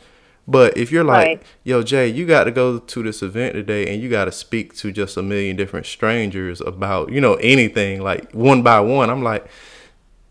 But 0.46 0.76
if 0.76 0.92
you're 0.92 1.04
like, 1.06 1.26
Right. 1.28 1.44
yo, 1.64 1.82
Jay, 1.84 2.08
you 2.10 2.26
got 2.26 2.46
to 2.46 2.52
go 2.52 2.80
to 2.80 3.04
this 3.04 3.22
event 3.22 3.54
today 3.54 3.86
and 3.94 4.02
you 4.02 4.10
got 4.10 4.26
to 4.26 4.32
speak 4.34 4.76
to 4.78 4.92
just 4.92 5.16
a 5.16 5.22
million 5.22 5.56
different 5.56 5.86
strangers 5.86 6.60
about, 6.60 7.12
you 7.12 7.22
know, 7.22 7.36
anything, 7.36 8.02
like 8.02 8.32
one 8.34 8.64
by 8.64 8.80
one, 8.82 9.10
I'm 9.10 9.24
like, 9.24 9.46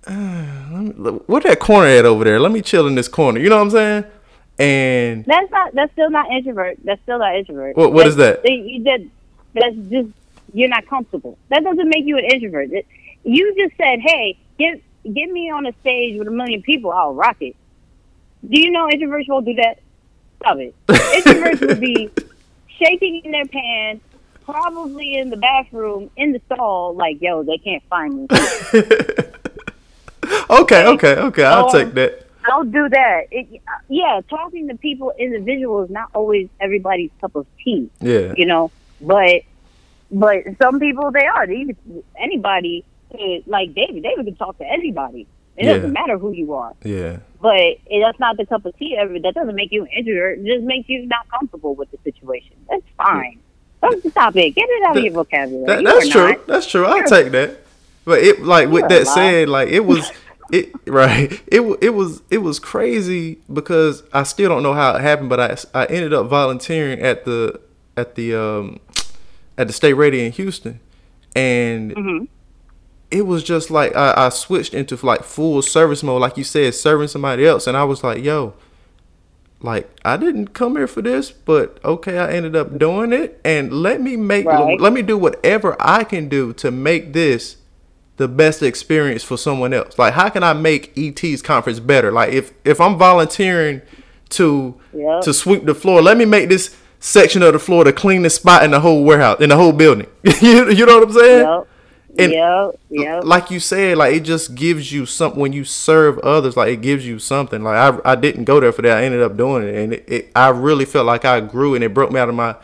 what 1.27 1.43
that 1.45 1.59
corner 1.61 1.89
at 1.89 2.05
over 2.07 2.25
there? 2.25 2.41
Let 2.41 2.53
me 2.53 2.63
chill 2.63 2.87
in 2.87 2.95
this 2.95 3.09
corner. 3.09 3.39
You 3.41 3.49
know 3.51 3.57
what 3.57 3.63
I'm 3.63 3.71
saying? 3.71 4.05
And 4.59 5.25
That's 5.25 5.51
not. 5.51 5.75
That's 5.75 5.93
still 5.93 6.11
not 6.11 6.31
introvert. 6.31 6.79
That's 6.85 7.01
still 7.03 7.19
not 7.19 7.37
introvert. 7.37 7.77
What- 7.77 7.93
what 7.93 8.07
is 8.07 8.17
That's- 8.17 8.43
that? 8.43 8.51
You 8.51 8.83
that, 8.85 9.01
that's 9.55 9.77
just 9.91 10.09
you're 10.55 10.69
not 10.69 10.87
comfortable. 10.87 11.37
That 11.51 11.63
doesn't 11.63 11.89
make 11.89 12.05
you 12.07 12.17
an 12.19 12.25
introvert. 12.25 12.73
It- 12.73 12.87
you 13.25 13.55
just 13.59 13.77
said, 13.77 14.01
"Hey, 14.01 14.39
get 14.59 14.81
get 15.13 15.31
me 15.31 15.51
on 15.51 15.67
a 15.67 15.73
stage 15.81 16.19
with 16.19 16.27
a 16.29 16.31
million 16.31 16.63
people. 16.63 16.91
I'll 16.91 17.15
rock 17.15 17.37
it." 17.41 17.55
Do 18.49 18.59
you 18.61 18.71
know 18.71 18.87
introverts 18.87 19.29
won't 19.29 19.45
do 19.47 19.55
that? 19.55 19.79
Stop 20.41 20.59
it. 20.59 20.75
Introverts 20.89 21.61
will 21.67 21.75
be 21.81 22.09
shaking 22.79 23.21
in 23.25 23.33
their 23.33 23.45
pants, 23.47 24.05
probably 24.45 25.17
in 25.19 25.31
the 25.31 25.37
bathroom, 25.37 26.11
in 26.17 26.33
the 26.33 26.41
stall, 26.47 26.95
like, 26.95 27.21
"Yo, 27.21 27.43
they 27.43 27.59
can't 27.59 27.83
find 27.91 28.15
me." 28.23 28.27
okay, 30.51 30.87
okay, 30.87 31.15
okay, 31.17 31.45
I'll 31.45 31.67
Um, 31.67 31.73
take 31.73 31.95
that. 31.95 32.25
Don't 32.47 32.71
do 32.73 32.89
that. 32.89 33.27
It, 33.31 33.61
yeah, 33.89 34.21
talking 34.31 34.69
to 34.69 34.75
people, 34.77 35.13
individual 35.19 35.83
is 35.83 35.91
not 35.91 36.09
always 36.15 36.49
everybody's 36.61 37.11
cup 37.21 37.37
of 37.37 37.47
tea. 37.63 37.91
Yeah, 38.01 38.33
you 38.37 38.47
know. 38.47 38.71
But 39.01 39.43
but 40.11 40.39
some 40.61 40.81
people 40.81 41.11
they 41.13 41.27
are. 41.27 41.47
They, 41.47 41.75
anybody 42.19 42.85
could, 43.11 43.47
like 43.47 43.75
David. 43.75 44.03
David 44.03 44.25
can 44.27 44.37
talk 44.37 44.57
to 44.59 44.65
anybody. 44.67 45.27
It 45.57 45.67
Yeah. 45.67 45.75
doesn't 45.75 45.93
matter 45.93 46.17
who 46.19 46.33
you 46.33 46.55
are. 46.55 46.73
yeah, 46.85 47.19
But 47.43 47.57
it, 47.57 48.01
that's 48.01 48.19
not 48.21 48.37
the 48.37 48.47
cup 48.47 48.65
of 48.65 48.77
tea. 48.79 48.97
Ever 48.97 49.19
that 49.19 49.35
doesn't 49.35 49.55
make 49.57 49.73
you 49.73 49.83
an 49.83 49.89
introvert. 49.89 50.39
It 50.39 50.47
just 50.47 50.65
makes 50.65 50.89
you 50.89 51.05
not 51.07 51.29
comfortable 51.29 51.75
with 51.75 51.91
the 51.91 51.99
situation. 52.05 52.57
That's 52.71 52.83
fine. 52.97 53.41
Don't 53.83 54.03
stop 54.11 54.35
it. 54.37 54.51
Get 54.53 54.67
it 54.69 54.83
out 54.89 54.97
of 54.97 55.05
your 55.05 55.13
vocabulary. 55.13 55.67
That, 55.67 55.85
that's 55.85 56.09
are 56.09 56.11
true. 56.11 56.29
not. 56.31 56.47
That's 56.47 56.67
true. 56.67 56.87
I'll 56.87 57.05
take 57.05 57.31
that. 57.33 57.59
But 58.09 58.21
it 58.23 58.43
like 58.43 58.71
with 58.71 58.89
that 58.89 59.07
said, 59.07 59.49
like 59.51 59.69
it 59.69 59.85
was 59.85 60.11
it 60.53 60.73
right. 60.87 61.31
It 61.47 61.61
it 61.83 61.91
was 61.91 62.23
it 62.31 62.39
was 62.39 62.59
crazy 62.59 63.39
because 63.53 64.03
I 64.13 64.23
still 64.23 64.49
don't 64.49 64.63
know 64.63 64.75
how 64.75 64.97
it 64.97 65.03
happened, 65.03 65.29
but 65.29 65.41
I 65.41 65.81
I 65.83 65.85
ended 65.87 66.13
up 66.15 66.27
volunteering 66.29 67.01
at 67.01 67.25
the 67.27 67.61
at 67.97 68.15
the 68.15 68.35
um 68.35 68.81
at 69.59 69.67
the 69.67 69.73
Stay 69.75 69.93
Ready 69.93 70.25
in 70.25 70.33
Houston, 70.33 70.81
and 71.37 71.95
Mm-hmm. 71.95 72.25
it 73.11 73.27
was 73.27 73.43
just 73.45 73.71
like 73.71 73.95
I, 73.97 74.15
I 74.17 74.29
switched 74.31 74.75
into 74.75 74.97
like 75.05 75.23
full 75.25 75.61
service 75.63 76.03
mode, 76.03 76.21
like 76.23 76.37
you 76.39 76.45
said, 76.45 76.75
serving 76.75 77.09
somebody 77.09 77.47
else, 77.47 77.67
and 77.67 77.77
I 77.77 77.85
was 77.85 78.03
like, 78.03 78.25
yo. 78.25 78.55
Like 79.61 79.91
I 80.05 80.17
didn't 80.17 80.55
come 80.55 80.77
here 80.77 80.87
for 80.87 81.03
this, 81.03 81.33
but 81.33 81.81
okay, 81.85 82.17
I 82.19 82.31
ended 82.31 82.55
up 82.55 82.79
doing 82.79 83.13
it, 83.13 83.41
and 83.45 83.73
let 83.73 84.01
me 84.01 84.17
make 84.17 84.47
Right. 84.47 84.81
let 84.81 84.93
me 84.93 85.03
do 85.03 85.19
whatever 85.19 85.77
I 85.81 86.05
can 86.05 86.29
do 86.29 86.53
to 86.55 86.71
make 86.71 87.13
this 87.13 87.58
the 88.19 88.29
best 88.29 88.63
experience 88.63 89.23
for 89.23 89.37
someone 89.39 89.73
else. 89.73 89.99
Like, 89.99 90.13
how 90.15 90.29
can 90.29 90.43
I 90.43 90.53
make 90.53 90.93
ET's 90.99 91.41
conference 91.41 91.81
better? 91.81 92.13
Like, 92.13 92.33
if 92.33 92.53
if 92.65 92.81
I'm 92.81 92.99
volunteering 92.99 93.81
to 94.31 94.75
Yep. 94.93 95.23
to 95.23 95.33
sweep 95.33 95.65
the 95.65 95.75
floor, 95.75 96.03
let 96.03 96.17
me 96.19 96.25
make 96.27 96.49
this 96.51 96.77
section 97.01 97.43
of 97.43 97.53
the 97.53 97.59
floor 97.59 97.85
the 97.85 97.93
cleanest 97.93 98.37
spot 98.37 98.65
in 98.65 98.73
the 98.73 98.81
whole 98.81 99.05
warehouse 99.05 99.41
in 99.41 99.49
the 99.49 99.57
whole 99.57 99.73
building. 99.73 100.07
you, 100.43 100.69
you 100.71 100.85
know 100.85 100.99
what 100.99 101.09
I'm 101.09 101.13
saying? 101.15 101.47
Yep. 101.47 101.67
And- 102.19 102.33
yep. 102.33 102.81
Yep. 102.91 103.25
Like 103.25 103.51
you 103.53 103.61
said, 103.61 103.97
like 103.97 104.15
it 104.15 104.21
just 104.25 104.57
gives 104.57 104.91
you 104.93 105.07
something 105.07 105.41
when 105.41 105.53
you 105.53 105.63
serve 105.65 106.19
others. 106.19 106.57
Like 106.57 106.71
it 106.71 106.81
gives 106.81 107.07
you 107.07 107.21
something. 107.21 107.63
Like 107.63 107.77
I, 107.77 108.13
I 108.13 108.15
didn't 108.17 108.45
go 108.45 108.59
there 108.59 108.73
for 108.73 108.83
that. 108.83 108.99
I 108.99 109.05
ended 109.05 109.23
up 109.23 109.37
doing 109.37 109.63
it, 109.69 109.75
and 109.77 109.93
it, 109.93 110.05
it, 110.09 110.33
I 110.35 110.49
really 110.49 110.85
felt 110.85 111.07
like 111.07 111.25
I 111.25 111.39
grew, 111.41 111.75
and 111.77 111.85
it 111.85 111.95
broke 111.95 112.11
me 112.11 112.19
out 112.19 112.29
of 112.29 112.35
my, 112.35 112.57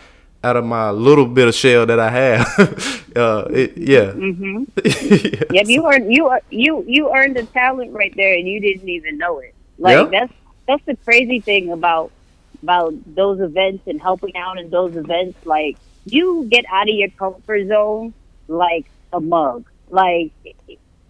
out 0.44 0.56
of 0.56 0.64
my 0.64 0.90
little 0.90 1.26
bit 1.26 1.48
of 1.48 1.54
shell 1.54 1.86
that 1.86 1.98
I 1.98 2.10
have. 2.10 2.46
uh, 3.16 3.46
it, 3.50 3.76
yeah. 3.78 4.12
Mm-hmm. 4.12 4.64
Yep, 5.54 5.66
you 5.68 5.86
earned 5.90 6.12
you 6.12 6.38
you 6.50 6.84
you 6.86 7.14
earned 7.14 7.36
a 7.36 7.44
talent 7.46 7.92
right 7.92 8.12
there, 8.16 8.34
and 8.34 8.46
you 8.46 8.60
didn't 8.60 8.88
even 8.88 9.18
know 9.18 9.38
it. 9.40 9.54
Like 9.78 9.96
Yep. 9.96 10.10
that's 10.10 10.32
that's 10.68 10.84
the 10.86 10.96
crazy 11.04 11.40
thing 11.40 11.70
about 11.72 12.12
about 12.62 12.94
those 13.14 13.40
events 13.40 13.86
and 13.86 14.00
helping 14.00 14.36
out 14.36 14.58
in 14.58 14.70
those 14.70 14.96
events. 14.96 15.38
Like 15.46 15.76
you 16.04 16.46
get 16.50 16.64
out 16.70 16.88
of 16.88 16.94
your 16.94 17.10
comfort 17.10 17.68
zone 17.68 18.14
like 18.48 18.86
a 19.12 19.20
mug. 19.20 19.64
Like 19.90 20.32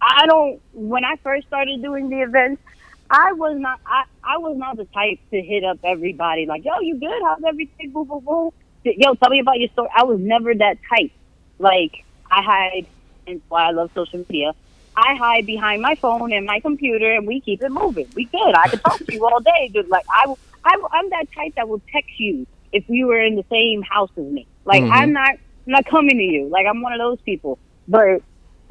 I 0.01 0.25
don't. 0.27 0.61
When 0.73 1.03
I 1.03 1.15
first 1.23 1.47
started 1.47 1.81
doing 1.81 2.09
the 2.09 2.21
events, 2.21 2.61
I 3.09 3.33
was 3.33 3.57
not. 3.57 3.79
I 3.85 4.03
I 4.23 4.37
was 4.37 4.57
not 4.57 4.77
the 4.77 4.85
type 4.85 5.19
to 5.31 5.41
hit 5.41 5.63
up 5.63 5.79
everybody 5.83 6.45
like, 6.45 6.63
"Yo, 6.65 6.79
you 6.81 6.99
good? 6.99 7.21
How's 7.23 7.43
everything? 7.43 7.91
Boo 7.91 8.05
boo 8.05 8.21
boo." 8.21 8.53
Yo, 8.85 9.15
tell 9.15 9.29
me 9.31 9.39
about 9.39 9.59
your 9.59 9.69
story. 9.69 9.89
I 9.95 10.03
was 10.03 10.19
never 10.21 10.53
that 10.53 10.77
type. 10.89 11.11
Like 11.59 11.91
I 12.29 12.41
hide, 12.43 12.87
and 13.27 13.41
why 13.47 13.69
I 13.69 13.71
love 13.71 13.91
social 13.95 14.23
media. 14.29 14.53
I 14.95 15.15
hide 15.19 15.45
behind 15.45 15.81
my 15.81 15.95
phone 16.01 16.31
and 16.31 16.45
my 16.45 16.59
computer, 16.61 17.11
and 17.13 17.27
we 17.27 17.41
keep 17.41 17.61
it 17.63 17.71
moving. 17.71 18.07
We 18.15 18.29
good. 18.31 18.55
I 18.55 18.69
could 18.69 18.81
talk 18.83 18.99
to 18.99 19.13
you 19.13 19.25
all 19.25 19.41
day, 19.41 19.71
dude. 19.73 19.87
Like 19.89 20.05
I, 20.09 20.25
I, 20.63 20.75
I'm 20.93 21.09
that 21.09 21.27
type 21.35 21.53
that 21.57 21.67
will 21.67 21.81
text 21.91 22.11
you 22.19 22.47
if 22.71 22.85
you 22.87 23.07
were 23.07 23.21
in 23.21 23.35
the 23.35 23.45
same 23.51 23.81
house 23.81 24.11
as 24.17 24.25
me. 24.25 24.47
Like 24.65 24.83
Mhm. 24.83 24.91
I'm 24.91 25.13
not, 25.13 25.31
I'm 25.31 25.39
not 25.73 25.85
coming 25.85 26.17
to 26.17 26.23
you. 26.23 26.49
Like 26.49 26.65
I'm 26.67 26.81
one 26.81 26.93
of 26.93 26.99
those 26.99 27.21
people. 27.25 27.59
But 27.87 28.21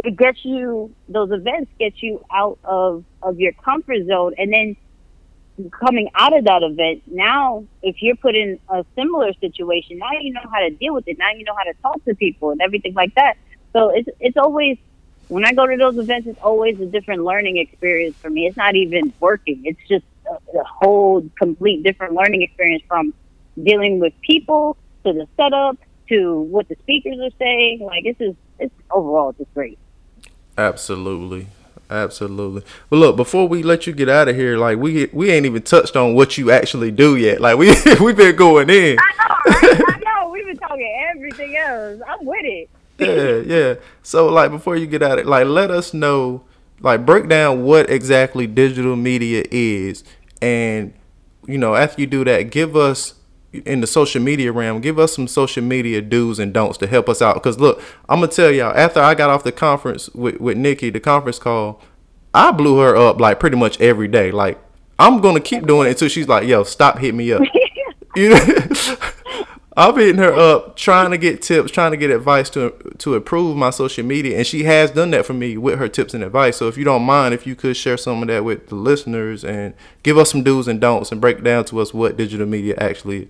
it 0.05 0.17
gets 0.17 0.45
you 0.45 0.95
those 1.09 1.31
events 1.33 1.71
get 1.79 1.95
you 2.03 2.23
out 2.33 2.59
of 2.65 3.05
of 3.23 3.39
your 3.39 3.53
comfort 3.65 4.07
zone, 4.07 4.35
and 4.39 4.53
then 4.53 4.77
coming 5.71 6.11
out 6.15 6.37
of 6.37 6.45
that 6.45 6.63
event, 6.63 7.03
now 7.07 7.65
if 7.83 8.03
you're 8.03 8.17
put 8.17 8.35
in 8.35 8.59
a 8.69 8.85
similar 8.95 9.33
situation, 9.35 9.99
now 9.99 10.13
you 10.21 10.33
know 10.33 10.43
how 10.53 10.61
to 10.61 10.71
deal 10.71 10.95
with 10.95 11.07
it. 11.09 11.19
Now 11.19 11.31
you 11.31 11.45
know 11.45 11.55
how 11.57 11.65
to 11.65 11.75
talk 11.83 12.05
to 12.05 12.15
people 12.15 12.51
and 12.51 12.61
everything 12.61 12.95
like 12.95 13.15
that. 13.15 13.37
So 13.73 13.91
it's 13.91 14.09
it's 14.21 14.37
always 14.37 14.79
when 15.29 15.45
I 15.45 15.53
go 15.53 15.67
to 15.67 15.77
those 15.77 15.97
events, 15.99 16.29
it's 16.29 16.41
always 16.41 16.79
a 16.81 16.87
different 16.87 17.25
learning 17.25 17.59
experience 17.59 18.17
for 18.17 18.31
me. 18.31 18.47
It's 18.47 18.57
not 18.57 18.77
even 18.77 19.13
working. 19.21 19.63
It's 19.65 19.81
just 19.89 20.05
a, 20.31 20.59
a 20.59 20.65
whole 20.65 21.29
complete 21.37 21.83
different 21.83 22.15
learning 22.15 22.43
experience 22.43 22.83
from 22.87 23.15
dealing 23.63 24.01
with 24.01 24.13
people 24.21 24.77
to 25.05 25.13
the 25.13 25.27
setup 25.37 25.79
to 26.09 26.41
what 26.41 26.69
the 26.69 26.77
speakers 26.83 27.19
are 27.21 27.37
saying. 27.39 27.81
Like 27.81 28.05
it's 28.05 28.19
just 28.19 28.37
it's 28.59 28.75
overall 28.91 29.33
just 29.33 29.53
great. 29.55 29.79
Absolutely. 30.57 31.49
Absolutely. 31.91 32.63
But 32.91 32.97
look, 32.97 33.17
before 33.17 33.47
we 33.47 33.63
let 33.63 33.87
you 33.87 33.93
get 33.93 34.09
out 34.09 34.29
of 34.29 34.37
here, 34.37 34.57
like 34.57 34.79
we 34.79 35.07
we 35.13 35.31
ain't 35.31 35.47
even 35.47 35.63
touched 35.63 35.97
on 35.97 36.15
what 36.15 36.39
you 36.39 36.51
actually 36.51 36.91
do 36.91 37.17
yet. 37.17 37.41
Like 37.41 37.57
we 37.57 37.75
we 38.01 38.13
been 38.13 38.37
going 38.37 38.71
in. 38.71 38.99
I 38.99 39.13
know, 39.19 39.69
right? 39.69 39.83
I 39.89 40.01
know. 40.05 40.29
We've 40.31 40.47
been 40.47 40.57
talking 40.57 41.11
everything 41.15 41.57
else. 41.57 42.01
I'm 42.09 42.25
with 42.25 42.45
it. 42.45 42.71
Yeah, 42.99 43.57
yeah. 43.57 43.75
So 44.03 44.29
like 44.29 44.51
before 44.51 44.77
you 44.77 44.87
get 44.87 45.03
out 45.03 45.19
of 45.19 45.27
like 45.27 45.47
let 45.47 45.71
us 45.71 45.93
know 45.93 46.45
like 46.81 47.05
break 47.05 47.29
down 47.29 47.65
what 47.65 47.91
exactly 47.91 48.47
digital 48.47 48.97
media 48.97 49.45
is 49.51 50.05
and 50.41 50.93
you 51.47 51.59
know, 51.59 51.75
after 51.75 52.01
you 52.01 52.07
do 52.07 52.25
that, 52.25 52.51
give 52.51 52.77
us 52.77 53.15
in 53.67 53.81
the 53.81 53.87
social 53.87 54.23
media 54.23 54.53
realm, 54.53 54.81
give 54.81 54.99
us 54.99 55.15
some 55.15 55.29
social 55.29 55.63
media 55.63 56.01
do's 56.01 56.39
and 56.39 56.53
don'ts 56.53 56.79
to 56.79 56.87
help 56.87 57.09
us 57.09 57.23
out. 57.23 57.43
Cause 57.43 57.59
look, 57.59 57.81
I'm 58.09 58.21
gonna 58.21 58.33
tell 58.33 58.51
y'all, 58.51 58.77
after 58.77 59.01
I 59.01 59.15
got 59.15 59.31
off 59.31 59.45
the 59.45 59.53
conference 59.53 60.09
with, 60.11 60.41
with 60.41 60.57
Nicky, 60.57 60.91
the 60.91 61.01
conference 61.01 61.39
call, 61.39 61.81
I 62.33 62.51
blew 62.53 62.79
her 62.79 62.97
up 62.97 63.21
like 63.21 63.41
pretty 63.41 63.57
much 63.57 63.81
every 63.81 64.09
day. 64.09 64.31
Like 64.31 64.59
I'm 64.99 65.21
gonna 65.21 65.41
keep 65.41 65.67
doing 65.67 65.87
it 65.89 65.93
until 65.93 66.09
she's 66.09 66.29
like, 66.29 66.47
yo, 66.47 66.65
stop 66.65 66.99
hitting 66.99 67.17
me 67.19 67.33
up. 67.33 67.43
You 68.17 68.29
know? 68.29 68.39
I'm 69.77 69.97
hitting 69.97 70.19
her 70.19 70.33
up, 70.33 70.77
trying 70.77 71.11
to 71.11 71.19
get 71.19 71.43
tips, 71.43 71.73
trying 71.73 71.91
to 71.91 71.97
get 71.97 72.11
advice 72.11 72.49
to 72.51 72.71
to 72.99 73.17
improve 73.17 73.57
my 73.57 73.71
social 73.71 74.05
media, 74.05 74.37
and 74.37 74.47
she 74.47 74.63
has 74.65 74.93
done 74.93 75.11
that 75.11 75.27
for 75.27 75.35
me 75.35 75.57
with 75.57 75.81
her 75.81 75.89
tips 75.89 76.15
and 76.15 76.23
advice. 76.23 76.57
So 76.57 76.69
if 76.69 76.77
you 76.77 76.85
don't 76.85 77.03
mind, 77.03 77.35
if 77.35 77.45
you 77.45 77.57
could 77.57 77.77
share 77.77 77.97
some 77.97 78.23
of 78.23 78.29
that 78.29 78.45
with 78.45 78.69
the 78.69 78.77
listeners 78.77 79.45
and 79.45 79.75
give 80.05 80.17
us 80.17 80.31
some 80.31 80.45
do's 80.45 80.69
and 80.69 80.81
don'ts 80.81 81.11
and 81.11 81.21
break 81.21 81.43
down 81.43 81.65
to 81.67 81.81
us 81.81 81.93
what 81.93 82.17
digital 82.17 82.47
media 82.47 82.77
actually 82.79 83.23
is. 83.23 83.29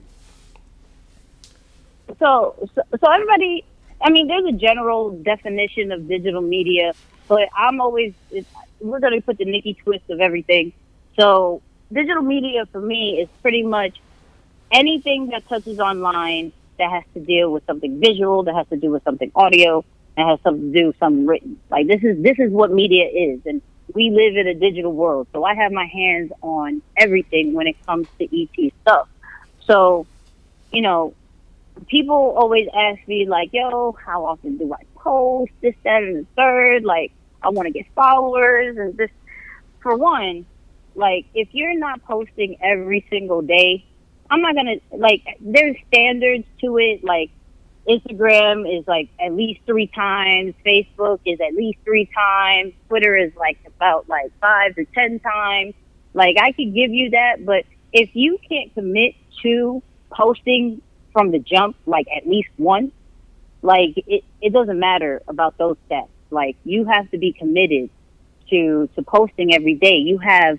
So, 2.19 2.69
so, 2.75 3.11
everybody, 3.11 3.65
I 4.01 4.11
mean, 4.11 4.29
there's 4.29 4.45
a 4.47 4.57
general 4.57 5.11
definition 5.11 5.93
of 5.93 6.09
digital 6.09 6.43
media, 6.43 6.93
but 7.29 7.49
I'm 7.57 7.81
always 7.81 8.15
we're 8.81 9.01
going 9.01 9.15
to 9.15 9.21
put 9.21 9.39
the 9.39 9.45
Nicky 9.45 9.75
twist 9.75 10.05
of 10.11 10.21
everything. 10.21 10.73
So 11.19 11.63
digital 11.93 12.23
media 12.23 12.67
for 12.67 12.81
me 12.81 13.21
is 13.21 13.29
pretty 13.41 13.63
much 13.63 14.01
anything 14.71 15.29
that 15.29 15.49
touches 15.49 15.81
online 15.81 16.53
that 16.79 16.91
has 16.91 17.05
to 17.15 17.21
deal 17.21 17.53
with 17.53 17.65
something 17.67 18.01
visual, 18.01 18.43
that 18.45 18.55
has 18.55 18.69
to 18.69 18.77
do 18.77 18.91
with 18.91 19.05
something 19.05 19.31
audio, 19.35 19.85
that 20.17 20.27
has 20.27 20.41
something 20.43 20.73
to 20.73 20.81
do 20.81 20.87
with 20.89 20.99
something 20.99 21.27
written. 21.27 21.61
Like 21.71 21.87
this 21.87 22.03
is 22.03 22.23
this 22.23 22.39
is 22.39 22.51
what 22.51 22.73
media 22.73 23.07
is, 23.07 23.41
and 23.47 23.63
we 23.95 24.11
live 24.11 24.37
in 24.37 24.49
a 24.49 24.55
digital 24.55 24.93
world. 24.93 25.29
So 25.33 25.45
I 25.45 25.55
have 25.55 25.73
my 25.73 25.87
hands 25.87 26.33
on 26.43 26.83
everything 26.97 27.55
when 27.55 27.67
it 27.67 27.77
comes 27.87 28.09
to 28.19 28.25
ET 28.25 28.73
stuff. 28.83 29.09
So, 29.67 30.07
you 30.73 30.83
know, 30.83 31.15
people 31.87 32.35
always 32.37 32.69
ask 32.75 33.07
me 33.07 33.27
like, 33.27 33.51
"Yo, 33.53 33.93
how 34.05 34.25
often 34.25 34.57
do 34.57 34.73
I 34.73 34.85
post 34.97 35.53
this, 35.61 35.75
that, 35.85 36.03
and 36.03 36.17
the 36.17 36.27
third? 36.37 36.85
Like, 36.85 37.13
I 37.43 37.51
want 37.51 37.67
to 37.67 37.73
get 37.73 37.87
followers 37.95 38.77
and 38.77 38.97
this. 38.97 39.11
For 39.81 39.97
one, 39.97 40.47
like 40.95 41.27
if 41.35 41.49
you're 41.53 41.79
not 41.79 42.03
posting 42.05 42.57
every 42.63 43.07
single 43.11 43.43
day, 43.43 43.85
I'm 44.31 44.41
not 44.41 44.55
gonna 44.55 44.77
like. 44.93 45.23
There's 45.41 45.77
standards 45.89 46.45
to 46.63 46.79
it. 46.79 47.05
Like 47.05 47.31
Instagram 47.87 48.79
is 48.79 48.87
like 48.87 49.11
at 49.21 49.35
least 49.35 49.61
three 49.67 49.89
times. 49.89 50.55
Facebook 50.65 51.21
is 51.27 51.39
at 51.41 51.55
least 51.55 51.79
three 51.85 52.09
times. 52.15 52.73
Twitter 52.89 53.15
is 53.17 53.33
like 53.37 53.59
about 53.67 54.09
like 54.09 54.33
five 54.41 54.75
to 54.77 54.87
ten 54.87 55.21
times. 55.21 55.75
Like 56.15 56.37
I 56.41 56.53
could 56.53 56.73
give 56.75 56.91
you 56.91 57.11
that, 57.11 57.45
but 57.45 57.65
if 57.93 58.11
you 58.15 58.39
can't 58.49 58.73
commit 58.75 59.15
to 59.43 59.83
posting 60.11 60.81
from 61.15 61.31
the 61.31 61.39
jump, 61.39 61.77
like 61.87 62.07
at 62.15 62.29
least 62.29 62.51
once, 62.59 62.93
like 63.63 63.95
it, 64.07 64.25
it 64.43 64.53
doesn't 64.53 64.79
matter 64.79 65.23
about 65.27 65.57
those 65.57 65.79
stats. 65.89 66.09
Like 66.31 66.57
you 66.65 66.85
have 66.85 67.11
to 67.13 67.19
be 67.19 67.33
committed 67.33 67.89
to 68.51 68.91
to 68.95 69.03
posting 69.03 69.55
every 69.55 69.75
day. 69.75 69.97
You 69.97 70.19
have 70.19 70.59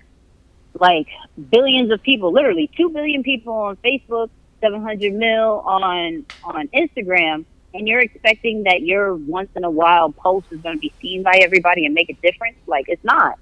like 0.80 1.06
billions 1.50 1.92
of 1.92 2.02
people, 2.02 2.32
literally 2.32 2.68
two 2.76 2.88
billion 2.90 3.22
people 3.22 3.52
on 3.52 3.76
Facebook, 3.76 4.30
seven 4.60 4.82
hundred 4.82 5.14
mil 5.14 5.62
on 5.64 6.26
on 6.42 6.68
Instagram, 6.68 7.44
and 7.74 7.86
you're 7.86 8.00
expecting 8.00 8.64
that 8.64 8.82
your 8.82 9.14
once 9.14 9.50
in 9.54 9.62
a 9.62 9.70
while 9.70 10.10
post 10.10 10.46
is 10.50 10.60
going 10.60 10.76
to 10.76 10.80
be 10.80 10.92
seen 11.00 11.22
by 11.22 11.38
everybody 11.42 11.86
and 11.86 11.94
make 11.94 12.10
a 12.10 12.14
difference. 12.14 12.56
Like 12.66 12.86
it's 12.88 13.04
not. 13.04 13.38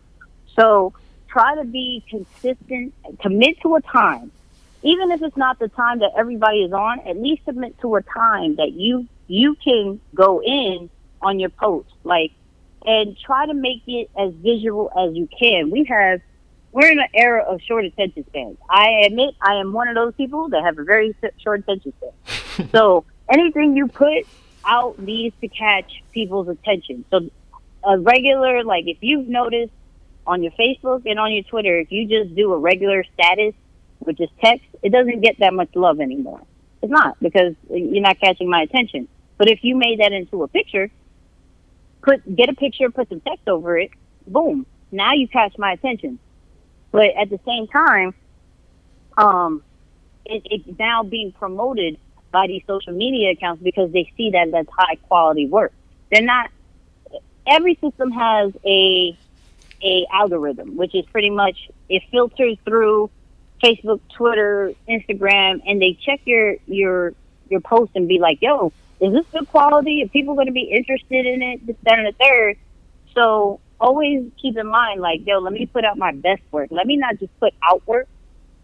So 0.56 0.92
try 1.28 1.54
to 1.56 1.64
be 1.64 2.04
consistent. 2.08 2.92
Commit 3.20 3.60
to 3.62 3.76
a 3.76 3.80
time, 3.80 4.30
even 4.84 5.10
if 5.10 5.22
it's 5.22 5.36
not 5.36 5.58
the 5.58 5.68
time 5.68 5.98
that 6.00 6.12
everybody 6.16 6.62
is 6.62 6.72
on. 6.72 7.00
At 7.00 7.20
least 7.20 7.44
submit 7.46 7.80
to 7.80 7.96
a 7.96 8.02
time 8.02 8.56
that 8.56 8.72
you 8.72 9.08
you 9.26 9.56
can 9.56 10.00
go 10.14 10.42
in 10.42 10.90
on 11.22 11.40
your 11.40 11.48
post, 11.48 11.88
like, 12.04 12.32
and 12.84 13.18
try 13.18 13.46
to 13.46 13.54
make 13.54 13.82
it 13.86 14.10
as 14.16 14.32
visual 14.34 14.92
as 14.96 15.16
you 15.16 15.26
can. 15.38 15.70
We 15.70 15.84
have, 15.84 16.20
we're 16.72 16.92
in 16.92 16.98
an 16.98 17.08
era 17.14 17.42
of 17.42 17.62
short 17.62 17.86
attention 17.86 18.26
spans. 18.26 18.58
I 18.68 19.04
admit 19.06 19.34
I 19.40 19.54
am 19.54 19.72
one 19.72 19.88
of 19.88 19.94
those 19.94 20.12
people 20.14 20.50
that 20.50 20.62
have 20.62 20.78
a 20.78 20.84
very 20.84 21.16
short 21.42 21.60
attention 21.60 21.94
span. 21.96 22.68
so 22.72 23.06
anything 23.30 23.74
you 23.74 23.88
put 23.88 24.26
out 24.66 24.98
needs 24.98 25.34
to 25.40 25.48
catch 25.48 26.02
people's 26.12 26.48
attention. 26.48 27.06
So 27.10 27.30
a 27.82 27.98
regular, 27.98 28.62
like, 28.64 28.86
if 28.86 28.98
you've 29.00 29.28
noticed 29.28 29.72
on 30.26 30.42
your 30.42 30.52
Facebook 30.52 31.02
and 31.06 31.18
on 31.18 31.32
your 31.32 31.44
Twitter, 31.44 31.78
if 31.78 31.90
you 31.90 32.06
just 32.06 32.34
do 32.34 32.52
a 32.52 32.58
regular 32.58 33.04
status, 33.14 33.54
which 34.00 34.20
is 34.20 34.28
text, 34.42 34.66
it 34.82 34.90
doesn't 34.90 35.20
get 35.20 35.38
that 35.38 35.54
much 35.54 35.70
love 35.74 36.00
anymore. 36.00 36.40
It's 36.82 36.90
not 36.90 37.16
because 37.20 37.54
you're 37.70 38.02
not 38.02 38.20
catching 38.20 38.50
my 38.50 38.62
attention. 38.62 39.08
But 39.38 39.48
if 39.48 39.64
you 39.64 39.76
made 39.76 40.00
that 40.00 40.12
into 40.12 40.42
a 40.42 40.48
picture, 40.48 40.90
put 42.02 42.36
get 42.36 42.48
a 42.48 42.54
picture, 42.54 42.90
put 42.90 43.08
some 43.08 43.20
text 43.20 43.48
over 43.48 43.78
it, 43.78 43.90
boom. 44.26 44.66
Now 44.92 45.14
you 45.14 45.26
catch 45.26 45.56
my 45.58 45.72
attention. 45.72 46.18
But 46.92 47.16
at 47.16 47.30
the 47.30 47.40
same 47.46 47.66
time, 47.66 48.14
um, 49.16 49.62
it, 50.24 50.42
it's 50.44 50.78
now 50.78 51.02
being 51.02 51.32
promoted 51.32 51.98
by 52.30 52.46
these 52.46 52.62
social 52.66 52.92
media 52.92 53.30
accounts 53.30 53.62
because 53.62 53.92
they 53.92 54.10
see 54.16 54.30
that 54.30 54.50
that's 54.52 54.68
high 54.76 54.96
quality 54.96 55.46
work. 55.46 55.72
They're 56.10 56.22
not. 56.22 56.50
Every 57.46 57.74
system 57.80 58.10
has 58.12 58.52
a 58.64 59.16
a 59.82 60.06
algorithm, 60.12 60.76
which 60.76 60.94
is 60.94 61.04
pretty 61.06 61.30
much 61.30 61.70
it 61.88 62.02
filters 62.10 62.56
through 62.64 63.10
Facebook, 63.64 64.00
Twitter, 64.14 64.72
Instagram, 64.88 65.62
and 65.66 65.80
they 65.80 65.98
check 66.04 66.20
your 66.24 66.56
your 66.66 67.14
your 67.48 67.60
post 67.60 67.92
and 67.94 68.06
be 68.06 68.18
like, 68.18 68.42
"Yo, 68.42 68.72
is 69.00 69.12
this 69.12 69.24
good 69.32 69.48
quality? 69.48 70.02
Are 70.02 70.08
people 70.08 70.34
going 70.34 70.46
to 70.46 70.52
be 70.52 70.70
interested 70.70 71.26
in 71.26 71.42
it? 71.42 71.66
This, 71.66 71.76
that, 71.82 71.98
and 71.98 72.06
the 72.06 72.12
third. 72.12 72.56
So 73.14 73.60
always 73.80 74.30
keep 74.40 74.56
in 74.56 74.66
mind, 74.66 75.00
like, 75.00 75.26
yo, 75.26 75.38
let 75.38 75.52
me 75.52 75.66
put 75.66 75.84
out 75.84 75.98
my 75.98 76.12
best 76.12 76.42
work. 76.50 76.68
Let 76.70 76.86
me 76.86 76.96
not 76.96 77.18
just 77.18 77.38
put 77.40 77.54
out 77.62 77.86
work 77.86 78.08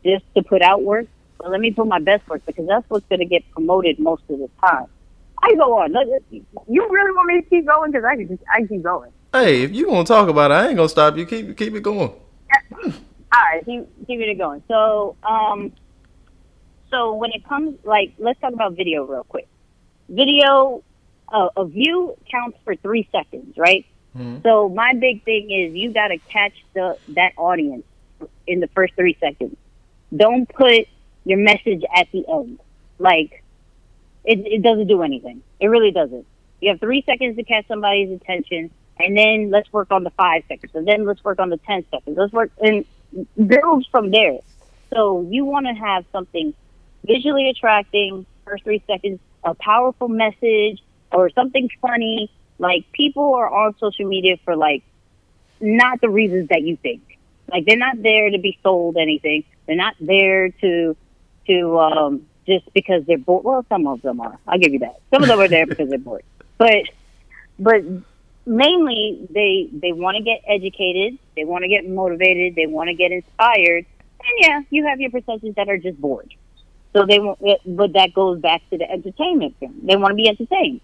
just 0.05 0.25
to 0.35 0.43
put 0.43 0.63
out 0.63 0.83
work, 0.83 1.07
but 1.39 1.51
let 1.51 1.61
me 1.61 1.73
put 1.73 1.87
my 1.87 1.99
best 1.99 2.27
work 2.29 2.45
because 2.47 2.67
that's 2.67 2.89
what's 2.89 3.07
going 3.07 3.21
to 3.21 3.27
get 3.27 3.49
promoted 3.53 3.99
most 3.99 4.23
of 4.29 4.39
the 4.39 4.49
time. 4.61 4.87
I 5.43 5.55
go 5.55 5.79
on. 5.79 5.95
You 6.31 6.89
really 6.91 7.13
want 7.13 7.27
me 7.29 7.41
to 7.41 7.49
keep 7.49 7.67
going? 7.67 7.91
Because 7.91 8.05
I 8.05 8.17
can 8.17 8.29
just, 8.29 8.43
I 8.53 8.67
keep 8.67 8.83
going. 8.83 9.11
Hey, 9.33 9.63
if 9.63 9.73
you 9.73 9.89
want 9.89 10.07
to 10.07 10.13
talk 10.13 10.29
about 10.29 10.51
it, 10.51 10.55
I 10.55 10.67
ain't 10.69 10.77
gonna 10.77 10.89
stop 10.89 11.17
you. 11.17 11.25
Keep 11.25 11.57
keep 11.57 11.75
it 11.75 11.83
going. 11.83 12.13
Hmm. 12.73 12.91
All 13.33 13.43
right, 13.53 13.65
keep 13.65 14.07
keep 14.07 14.21
it 14.21 14.35
going. 14.39 14.63
So, 14.69 15.17
um, 15.23 15.73
so 16.91 17.15
when 17.15 17.31
it 17.33 17.47
comes, 17.49 17.79
like, 17.85 18.15
let's 18.19 18.41
talk 18.41 18.53
about 18.53 18.75
video 18.75 19.05
real 19.05 19.25
quick 19.25 19.47
video, 20.11 20.83
uh, 21.33 21.49
a 21.57 21.65
view 21.65 22.17
counts 22.31 22.59
for 22.65 22.77
three 22.77 23.09
seconds, 23.13 23.57
right? 23.57 23.87
Mm-hmm. 24.17 24.39
So 24.43 24.69
my 24.69 24.93
big 24.95 25.25
thing 25.25 25.51
is 25.51 25.75
you 25.75 25.93
got 25.93 26.09
to 26.09 26.19
catch 26.19 26.53
the 26.75 26.99
that 27.11 27.33
audience 27.37 27.85
in 28.47 28.61
the 28.61 28.67
first 28.69 28.95
three 28.95 29.17
seconds. 29.21 29.57
Don't 30.15 30.49
put 30.49 30.89
your 31.25 31.39
message 31.39 31.85
at 31.95 32.09
the 32.13 32.25
end. 32.29 32.59
Like 32.99 33.45
it, 34.25 34.41
it 34.45 34.63
doesn't 34.63 34.89
do 34.89 35.03
anything. 35.03 35.43
It 35.61 35.69
really 35.69 35.93
doesn't. 35.93 36.27
You 36.61 36.71
have 36.71 36.81
three 36.81 37.03
seconds 37.07 37.37
to 37.37 37.45
catch 37.45 37.67
somebody's 37.69 38.11
attention, 38.11 38.71
and 38.99 39.17
then 39.17 39.51
let's 39.51 39.73
work 39.73 39.93
on 39.93 40.03
the 40.03 40.11
five 40.11 40.43
seconds, 40.49 40.73
and 40.75 40.87
then 40.87 41.07
let's 41.07 41.23
work 41.23 41.39
on 41.39 41.49
the 41.49 41.59
ten 41.59 41.85
seconds. 41.91 42.19
Let's 42.19 42.33
work 42.33 42.51
and 42.61 42.85
build 43.47 43.87
from 43.91 44.11
there. 44.11 44.39
So 44.93 45.27
you 45.31 45.45
want 45.45 45.67
to 45.67 45.73
have 45.73 46.05
something 46.13 46.55
visually 47.05 47.49
attracting, 47.49 48.27
first 48.45 48.65
three 48.65 48.83
seconds, 48.87 49.21
a 49.45 49.55
powerful 49.55 50.09
message 50.09 50.83
or 51.13 51.31
something 51.31 51.69
funny. 51.81 52.31
Like 52.59 52.91
people 52.93 53.35
are 53.35 53.49
on 53.49 53.77
social 53.79 54.07
media 54.07 54.37
for 54.45 54.57
like 54.57 54.83
not 55.61 56.01
the 56.01 56.11
reasons 56.11 56.49
that 56.49 56.63
you 56.63 56.77
think. 56.77 57.19
Like 57.51 57.65
they're 57.67 57.77
not 57.77 58.03
there 58.03 58.31
to 58.31 58.39
be 58.39 58.59
sold 58.63 58.97
anything. 58.97 59.45
They're 59.67 59.77
not 59.77 59.95
there 60.01 60.51
to 60.51 60.97
to 61.47 61.79
um 61.79 62.27
just 62.47 62.73
because 62.75 63.05
they're 63.07 63.19
bored. 63.19 63.45
Well, 63.45 63.65
some 63.69 63.87
of 63.87 64.03
them 64.03 64.21
are. 64.21 64.39
I'll 64.47 64.59
give 64.59 64.73
you 64.73 64.81
that. 64.81 65.01
Some 65.11 65.23
of 65.23 65.29
them 65.29 65.39
are 65.39 65.49
there 65.49 65.67
because 65.67 65.89
they're 65.89 65.99
bored. 65.99 66.25
But 66.59 66.85
but 67.59 67.83
mainly 68.47 69.27
they 69.31 69.69
they 69.73 69.93
want 69.93 70.17
to 70.17 70.23
get 70.23 70.43
educated. 70.47 71.19
They 71.37 71.45
want 71.45 71.63
to 71.63 71.69
get 71.69 71.89
motivated. 71.89 72.55
They 72.55 72.67
want 72.67 72.89
to 72.89 72.95
get 72.95 73.13
inspired. 73.13 73.87
And 74.23 74.39
yeah, 74.39 74.63
you 74.71 74.87
have 74.87 75.01
your 75.01 75.11
percentages 75.11 75.55
that 75.57 75.69
are 75.69 75.79
just 75.79 76.01
bored. 76.01 76.35
So 76.93 77.07
they 77.07 77.21
want, 77.21 77.39
but 77.65 77.93
that 77.93 78.13
goes 78.15 78.41
back 78.41 78.63
to 78.71 78.79
the 78.79 78.91
entertainment 78.91 79.57
thing. 79.59 79.75
They 79.83 79.97
want 79.97 80.13
to 80.13 80.17
be 80.17 80.29
entertained. 80.29 80.81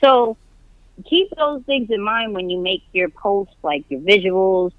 So 0.00 0.36
keep 1.04 1.30
those 1.36 1.62
things 1.64 1.90
in 1.90 2.02
mind 2.02 2.34
when 2.34 2.50
you 2.50 2.60
make 2.60 2.82
your 2.92 3.10
posts, 3.10 3.54
like 3.62 3.84
your 3.88 4.00
visuals, 4.00 4.72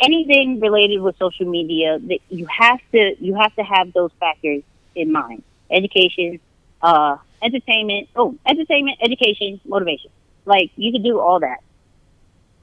anything 0.00 0.60
related 0.60 1.00
with 1.00 1.16
social 1.18 1.46
media. 1.46 1.98
That 1.98 2.18
you 2.28 2.46
have 2.46 2.80
to 2.92 3.16
you 3.20 3.34
have 3.34 3.54
to 3.56 3.62
have 3.62 3.92
those 3.92 4.10
factors 4.18 4.62
in 4.94 5.12
mind: 5.12 5.42
education, 5.70 6.40
uh, 6.82 7.18
entertainment. 7.40 8.08
Oh, 8.16 8.36
entertainment, 8.44 8.98
education, 9.00 9.60
motivation. 9.64 10.10
Like 10.46 10.70
you 10.76 10.92
could 10.92 11.04
do 11.04 11.20
all 11.20 11.40
that. 11.40 11.58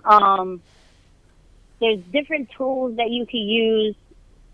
Um, 0.03 0.61
there's 1.79 1.99
different 2.11 2.49
tools 2.57 2.97
that 2.97 3.11
you 3.11 3.25
can 3.25 3.41
use 3.41 3.95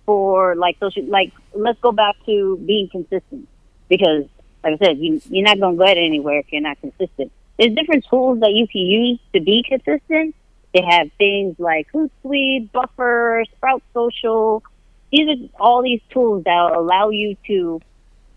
for 0.05 0.55
like 0.55 0.77
social 0.79 1.05
like 1.05 1.31
let's 1.53 1.79
go 1.79 1.91
back 1.91 2.15
to 2.25 2.57
being 2.65 2.89
consistent 2.89 3.47
because 3.87 4.25
like 4.63 4.73
I 4.73 4.85
said, 4.85 4.97
you 4.97 5.21
you're 5.29 5.45
not 5.45 5.59
gonna 5.59 5.77
get 5.77 5.97
anywhere 5.97 6.39
if 6.39 6.51
you're 6.51 6.61
not 6.61 6.79
consistent. 6.81 7.31
There's 7.57 7.75
different 7.75 8.05
tools 8.09 8.39
that 8.39 8.53
you 8.53 8.67
can 8.67 8.81
use 8.81 9.19
to 9.33 9.39
be 9.39 9.63
consistent. 9.67 10.35
They 10.73 10.81
have 10.81 11.11
things 11.17 11.55
like 11.59 11.87
Hootsuite, 11.91 12.71
Buffer, 12.71 13.43
Sprout 13.55 13.83
Social. 13.93 14.63
These 15.11 15.27
are 15.27 15.49
all 15.59 15.81
these 15.81 16.01
tools 16.09 16.43
that 16.45 16.71
allow 16.73 17.09
you 17.09 17.35
to 17.47 17.81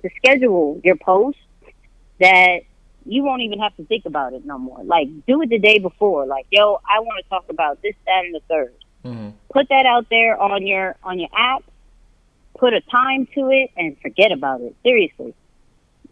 to 0.02 0.10
schedule 0.16 0.80
your 0.84 0.96
posts 0.96 1.40
that 2.20 2.62
you 3.04 3.24
won't 3.24 3.42
even 3.42 3.58
have 3.60 3.74
to 3.76 3.84
think 3.84 4.06
about 4.06 4.32
it 4.32 4.44
no 4.44 4.58
more. 4.58 4.82
Like 4.84 5.08
do 5.26 5.42
it 5.42 5.50
the 5.50 5.58
day 5.58 5.78
before. 5.78 6.26
Like, 6.26 6.46
yo, 6.50 6.80
I 6.88 7.00
want 7.00 7.22
to 7.22 7.28
talk 7.28 7.44
about 7.48 7.82
this, 7.82 7.94
that, 8.06 8.24
and 8.24 8.34
the 8.34 8.40
3rd 8.52 8.72
Mm-hmm. 9.04 9.30
Put 9.52 9.68
that 9.68 9.86
out 9.86 10.08
there 10.10 10.40
on 10.40 10.66
your 10.66 10.96
on 11.02 11.18
your 11.18 11.28
app. 11.36 11.64
Put 12.58 12.74
a 12.74 12.80
time 12.80 13.26
to 13.34 13.50
it 13.50 13.70
and 13.76 13.98
forget 14.00 14.30
about 14.32 14.60
it. 14.60 14.76
Seriously. 14.82 15.34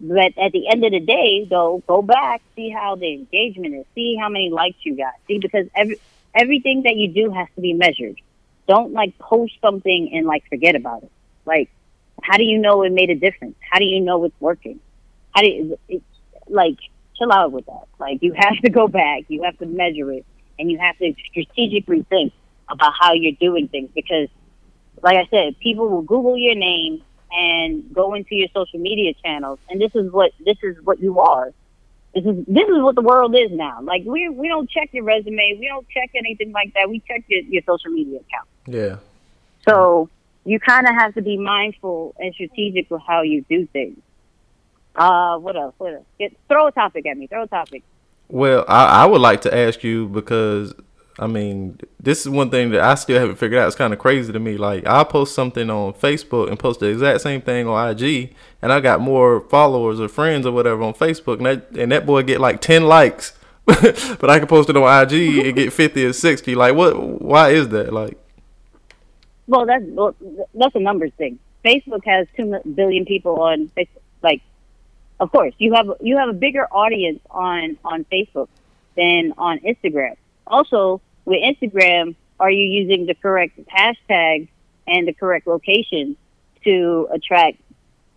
But 0.01 0.39
at 0.39 0.53
the 0.53 0.69
end 0.69 0.85
of 0.85 0.93
the 0.93 1.01
day, 1.01 1.47
though, 1.49 1.83
go 1.87 2.01
back, 2.01 2.41
see 2.57 2.71
how 2.71 2.97
the 2.97 3.13
engagement 3.13 3.75
is, 3.75 3.87
see 3.95 4.17
how 4.19 4.31
many 4.31 4.51
likes 4.51 4.79
you 4.83 4.97
got. 4.97 5.13
See, 5.29 5.39
because 5.39 5.67
every 5.77 6.01
everything 6.35 6.83
that 6.83 6.97
you 6.97 7.13
do 7.13 7.31
has 7.31 7.49
to 7.55 7.61
be 7.61 7.73
measured. 7.73 8.21
Don't 8.67 8.93
like 8.93 9.19
post 9.19 9.55
something 9.61 10.11
and 10.15 10.27
like 10.27 10.49
forget 10.49 10.75
about 10.75 11.03
it. 11.03 11.11
Like, 11.45 11.71
how 12.23 12.37
do 12.37 12.45
you 12.45 12.59
know 12.59 12.83
it 12.83 12.93
made 12.93 13.11
a 13.11 13.15
difference? 13.15 13.57
How 13.61 13.79
do 13.79 13.85
you 13.85 14.01
know 14.01 14.25
it's 14.25 14.41
working? 14.41 14.81
How 15.35 15.43
do 15.43 15.49
you, 15.49 15.79
it, 15.89 16.03
like 16.51 16.79
chill 17.17 17.33
out 17.33 17.53
with 17.53 17.67
that? 17.67 17.85
Like, 17.99 18.23
you 18.23 18.33
have 18.33 18.59
to 18.63 18.71
go 18.71 18.89
back, 18.89 19.25
you 19.29 19.43
have 19.43 19.59
to 19.59 19.67
measure 19.67 20.11
it, 20.13 20.25
and 20.59 20.71
you 20.71 20.79
have 20.79 20.97
to 20.99 21.15
strategically 21.31 22.05
think 22.09 22.33
about 22.69 22.93
how 22.99 23.13
you're 23.13 23.33
doing 23.33 23.69
things 23.69 23.91
because, 23.95 24.29
like 25.03 25.17
I 25.17 25.29
said, 25.31 25.59
people 25.61 25.89
will 25.89 26.03
Google 26.03 26.37
your 26.37 26.55
name 26.55 27.03
and 27.33 27.93
go 27.93 28.15
into 28.15 28.35
your 28.35 28.49
social 28.55 28.79
media 28.79 29.15
channels, 29.23 29.59
and 29.69 29.81
this 29.81 29.95
is 29.95 30.11
what 30.11 30.33
this 30.45 30.57
is 30.63 30.77
what 30.83 31.01
you 31.01 31.21
are. 31.21 31.53
This 32.15 32.25
is 32.25 32.45
this 32.47 32.69
is 32.69 32.83
what 32.83 32.97
the 32.97 33.03
world 33.03 33.37
is 33.37 33.53
now. 33.53 33.81
Like 33.83 34.03
we 34.05 34.29
we 34.29 34.49
don't 34.49 34.69
check 34.69 34.91
your 34.93 35.05
resume, 35.05 35.57
we 35.61 35.69
don't 35.69 35.89
check 35.89 36.11
anything 36.15 36.51
like 36.53 36.75
that. 36.75 36.91
We 36.91 37.01
check 37.01 37.25
your, 37.29 37.43
your 37.43 37.63
social 37.67 37.91
media 37.91 38.19
account. 38.19 38.49
Yeah. 38.67 38.97
So 39.69 40.09
you 40.45 40.59
kind 40.59 40.89
of 40.89 40.95
have 40.95 41.15
to 41.15 41.23
be 41.23 41.37
mindful 41.37 42.15
and 42.19 42.35
strategic 42.35 42.91
with 42.91 43.03
how 43.07 43.23
you 43.23 43.45
do 43.49 43.67
things. 43.67 43.99
Uh, 44.95 45.39
what 45.39 45.57
else? 45.57 45.75
What 45.79 45.95
else? 45.95 46.07
Get, 46.19 46.37
throw 46.49 46.67
a 46.67 46.73
topic 46.73 47.07
at 47.07 47.17
me. 47.17 47.27
Throw 47.27 47.45
a 47.45 47.47
topic. 47.47 47.83
Well, 48.29 48.65
I, 48.69 49.03
I 49.03 49.07
would 49.07 49.21
like 49.21 49.43
to 49.43 49.55
ask 49.57 49.83
you 49.83 50.09
because 50.09 50.75
I 51.21 51.27
mean, 51.27 51.79
this 52.01 52.23
is 52.23 52.31
one 52.31 52.51
thing 52.51 52.71
that 52.71 52.81
I 52.81 52.95
still 52.95 53.21
haven't 53.21 53.37
figured 53.37 53.61
out. 53.61 53.67
It's 53.67 53.77
kind 53.77 53.93
of 53.93 53.99
crazy 53.99 54.33
to 54.33 54.39
me. 54.39 54.57
Like, 54.57 54.87
I 54.87 55.05
post 55.05 55.35
something 55.35 55.69
on 55.69 55.93
Facebook 55.93 56.49
and 56.49 56.59
post 56.59 56.81
the 56.81 56.87
exact 56.87 57.21
same 57.21 57.43
thing 57.43 57.69
on 57.69 57.91
IG, 57.91 58.35
and 58.63 58.73
I 58.73 58.81
got 58.81 59.01
more 59.03 59.43
followers 59.43 60.01
or 60.01 60.09
friends 60.09 60.47
or 60.47 60.53
whatever 60.53 60.83
on 60.83 60.95
Facebook, 60.95 61.37
and 61.37 61.47
that 61.47 61.71
and 61.73 61.93
that 61.93 62.07
boy 62.07 62.23
get 62.23 62.41
like 62.41 62.63
ten 62.63 62.85
likes, 62.85 63.35
but 63.67 64.31
I 64.31 64.39
can 64.39 64.49
post 64.49 64.71
it 64.71 64.77
on 64.79 65.03
IG 65.03 65.47
and 65.47 65.55
get 65.55 65.75
fifty 65.75 66.07
or 66.07 66.15
sixty. 66.15 66.55
Like, 66.55 66.75
what? 66.75 66.99
Why 67.21 67.51
is 67.51 67.69
that? 67.69 67.93
Like, 67.93 68.17
Well, 69.47 69.67
that's 69.67 69.85
well, 69.89 70.15
that's 70.55 70.75
a 70.75 70.81
numbers 70.81 71.13
thing. 71.19 71.39
Facebook 71.63 72.05
has 72.07 72.29
two 72.35 72.59
billion 72.75 73.05
people 73.05 73.43
on 73.43 73.69
Facebook. 73.77 74.01
Like, 74.23 74.41
of 75.21 75.31
course, 75.31 75.55
you 75.59 75.75
have 75.75 75.87
you 76.01 76.17
have 76.17 76.31
a 76.31 76.33
bigger 76.33 76.67
audience 76.73 77.21
on 77.31 77.77
on 77.85 78.05
Facebook 78.07 78.49
than 78.97 79.35
on 79.37 79.59
Instagram. 79.61 80.17
Also, 80.47 81.01
with 81.27 81.41
Instagram, 81.43 82.17
are 82.41 82.51
you 82.51 82.65
using 82.65 83.07
the 83.07 83.15
correct 83.15 83.61
hashtag 83.69 84.49
and 84.89 85.07
the 85.07 85.13
correct 85.13 85.47
location 85.47 86.17
to 86.65 87.07
attract 87.13 87.59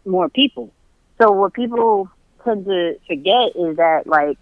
more 0.05 0.29
people? 0.29 0.71
So 1.17 1.31
what 1.31 1.53
people 1.53 2.09
tend 2.43 2.65
to 2.65 2.97
forget 3.05 3.55
is 3.55 3.77
that 3.77 4.07
like 4.07 4.39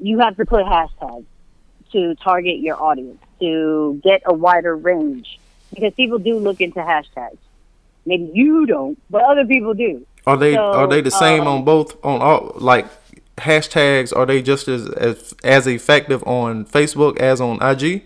you 0.00 0.20
have 0.20 0.36
to 0.36 0.46
put 0.46 0.64
hashtags 0.64 1.26
to 1.92 2.14
target 2.16 2.60
your 2.60 2.80
audience 2.80 3.20
to 3.40 4.00
get 4.04 4.22
a 4.24 4.32
wider 4.32 4.76
range 4.76 5.40
because 5.74 5.92
people 5.94 6.18
do 6.18 6.38
look 6.38 6.60
into 6.60 6.78
hashtags. 6.78 7.38
Maybe 8.06 8.30
you 8.32 8.66
don't, 8.66 8.98
but 9.10 9.22
other 9.22 9.44
people 9.44 9.74
do. 9.74 10.06
Are 10.28 10.36
they 10.36 10.54
So, 10.54 10.62
are 10.62 10.86
they 10.86 11.00
the 11.00 11.10
same 11.10 11.42
um, 11.42 11.48
on 11.48 11.64
both 11.64 11.96
on 12.04 12.20
all 12.20 12.52
like 12.56 12.86
hashtags? 13.36 14.14
Are 14.16 14.26
they 14.26 14.42
just 14.42 14.68
as 14.68 14.88
as 14.90 15.34
as 15.44 15.66
effective 15.66 16.22
on 16.24 16.64
Facebook 16.66 17.18
as 17.18 17.40
on 17.40 17.62
IG? 17.62 18.04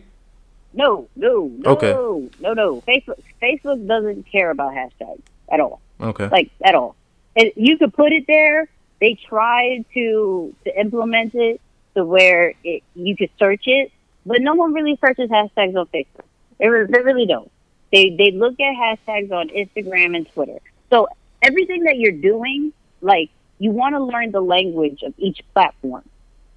No, 0.74 1.08
no, 1.16 1.50
no, 1.58 1.70
Okay. 1.72 1.92
no, 2.40 2.52
no. 2.54 2.80
Facebook 2.82 3.18
Facebook 3.42 3.86
doesn't 3.86 4.24
care 4.30 4.50
about 4.50 4.72
hashtags 4.72 5.20
at 5.50 5.60
all. 5.60 5.80
Okay. 6.00 6.28
like 6.28 6.50
at 6.64 6.74
all. 6.74 6.96
And 7.36 7.50
you 7.56 7.76
could 7.78 7.92
put 7.94 8.12
it 8.12 8.24
there. 8.26 8.68
They 9.00 9.14
tried 9.14 9.84
to 9.94 10.54
to 10.64 10.80
implement 10.80 11.34
it 11.34 11.60
to 11.94 12.04
where 12.04 12.54
it, 12.64 12.82
you 12.94 13.16
could 13.16 13.30
search 13.38 13.64
it, 13.66 13.92
but 14.24 14.40
no 14.40 14.54
one 14.54 14.72
really 14.72 14.98
searches 15.00 15.28
hashtags 15.28 15.76
on 15.76 15.86
Facebook. 15.88 16.24
They, 16.58 16.68
re- 16.68 16.86
they 16.88 17.00
really 17.00 17.26
don't. 17.26 17.50
They 17.92 18.10
they 18.16 18.30
look 18.30 18.58
at 18.60 18.74
hashtags 18.74 19.30
on 19.30 19.48
Instagram 19.50 20.16
and 20.16 20.26
Twitter. 20.32 20.58
So 20.88 21.08
everything 21.42 21.84
that 21.84 21.98
you're 21.98 22.12
doing, 22.12 22.72
like 23.00 23.30
you 23.58 23.70
want 23.70 23.94
to 23.94 24.02
learn 24.02 24.30
the 24.32 24.40
language 24.40 25.02
of 25.02 25.14
each 25.18 25.40
platform. 25.54 26.02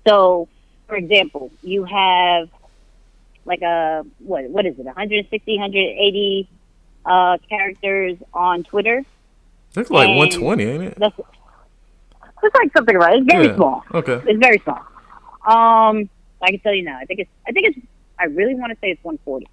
So, 0.08 0.48
for 0.88 0.96
example, 0.96 1.52
you 1.64 1.84
have 1.86 2.50
like 3.46 3.62
a 3.62 4.06
what 4.20 4.46
what 4.50 4.66
is 4.66 4.78
it 4.80 4.86
160 4.86 5.58
180 5.58 6.50
uh, 7.06 7.38
characters 7.48 8.18
on 8.34 8.64
Twitter 8.64 9.04
It's 9.76 9.90
like 9.92 10.10
and- 10.10 10.18
one 10.18 10.30
twenty, 10.30 10.64
ain't 10.64 10.84
it? 10.84 10.98
that's 10.98 11.18
it's 12.44 12.56
like 12.56 12.72
something 12.78 12.96
right. 12.96 13.18
It's 13.18 13.32
very 13.32 13.48
Yeah. 13.48 13.56
small. 13.56 13.84
Okay. 13.94 14.22
It's 14.28 14.40
very 14.40 14.60
small. 14.60 14.78
Um, 15.48 16.10
I 16.42 16.52
can 16.52 16.60
tell 16.60 16.74
you 16.76 16.84
now. 16.84 16.98
I 17.00 17.06
think 17.06 17.22
it's. 17.22 17.30
I 17.48 17.52
think 17.52 17.68
it's. 17.68 17.80
I 18.20 18.26
really 18.26 18.54
want 18.56 18.72
to 18.72 18.78
say 18.82 18.92
it's 18.92 19.04
140. 19.04 19.48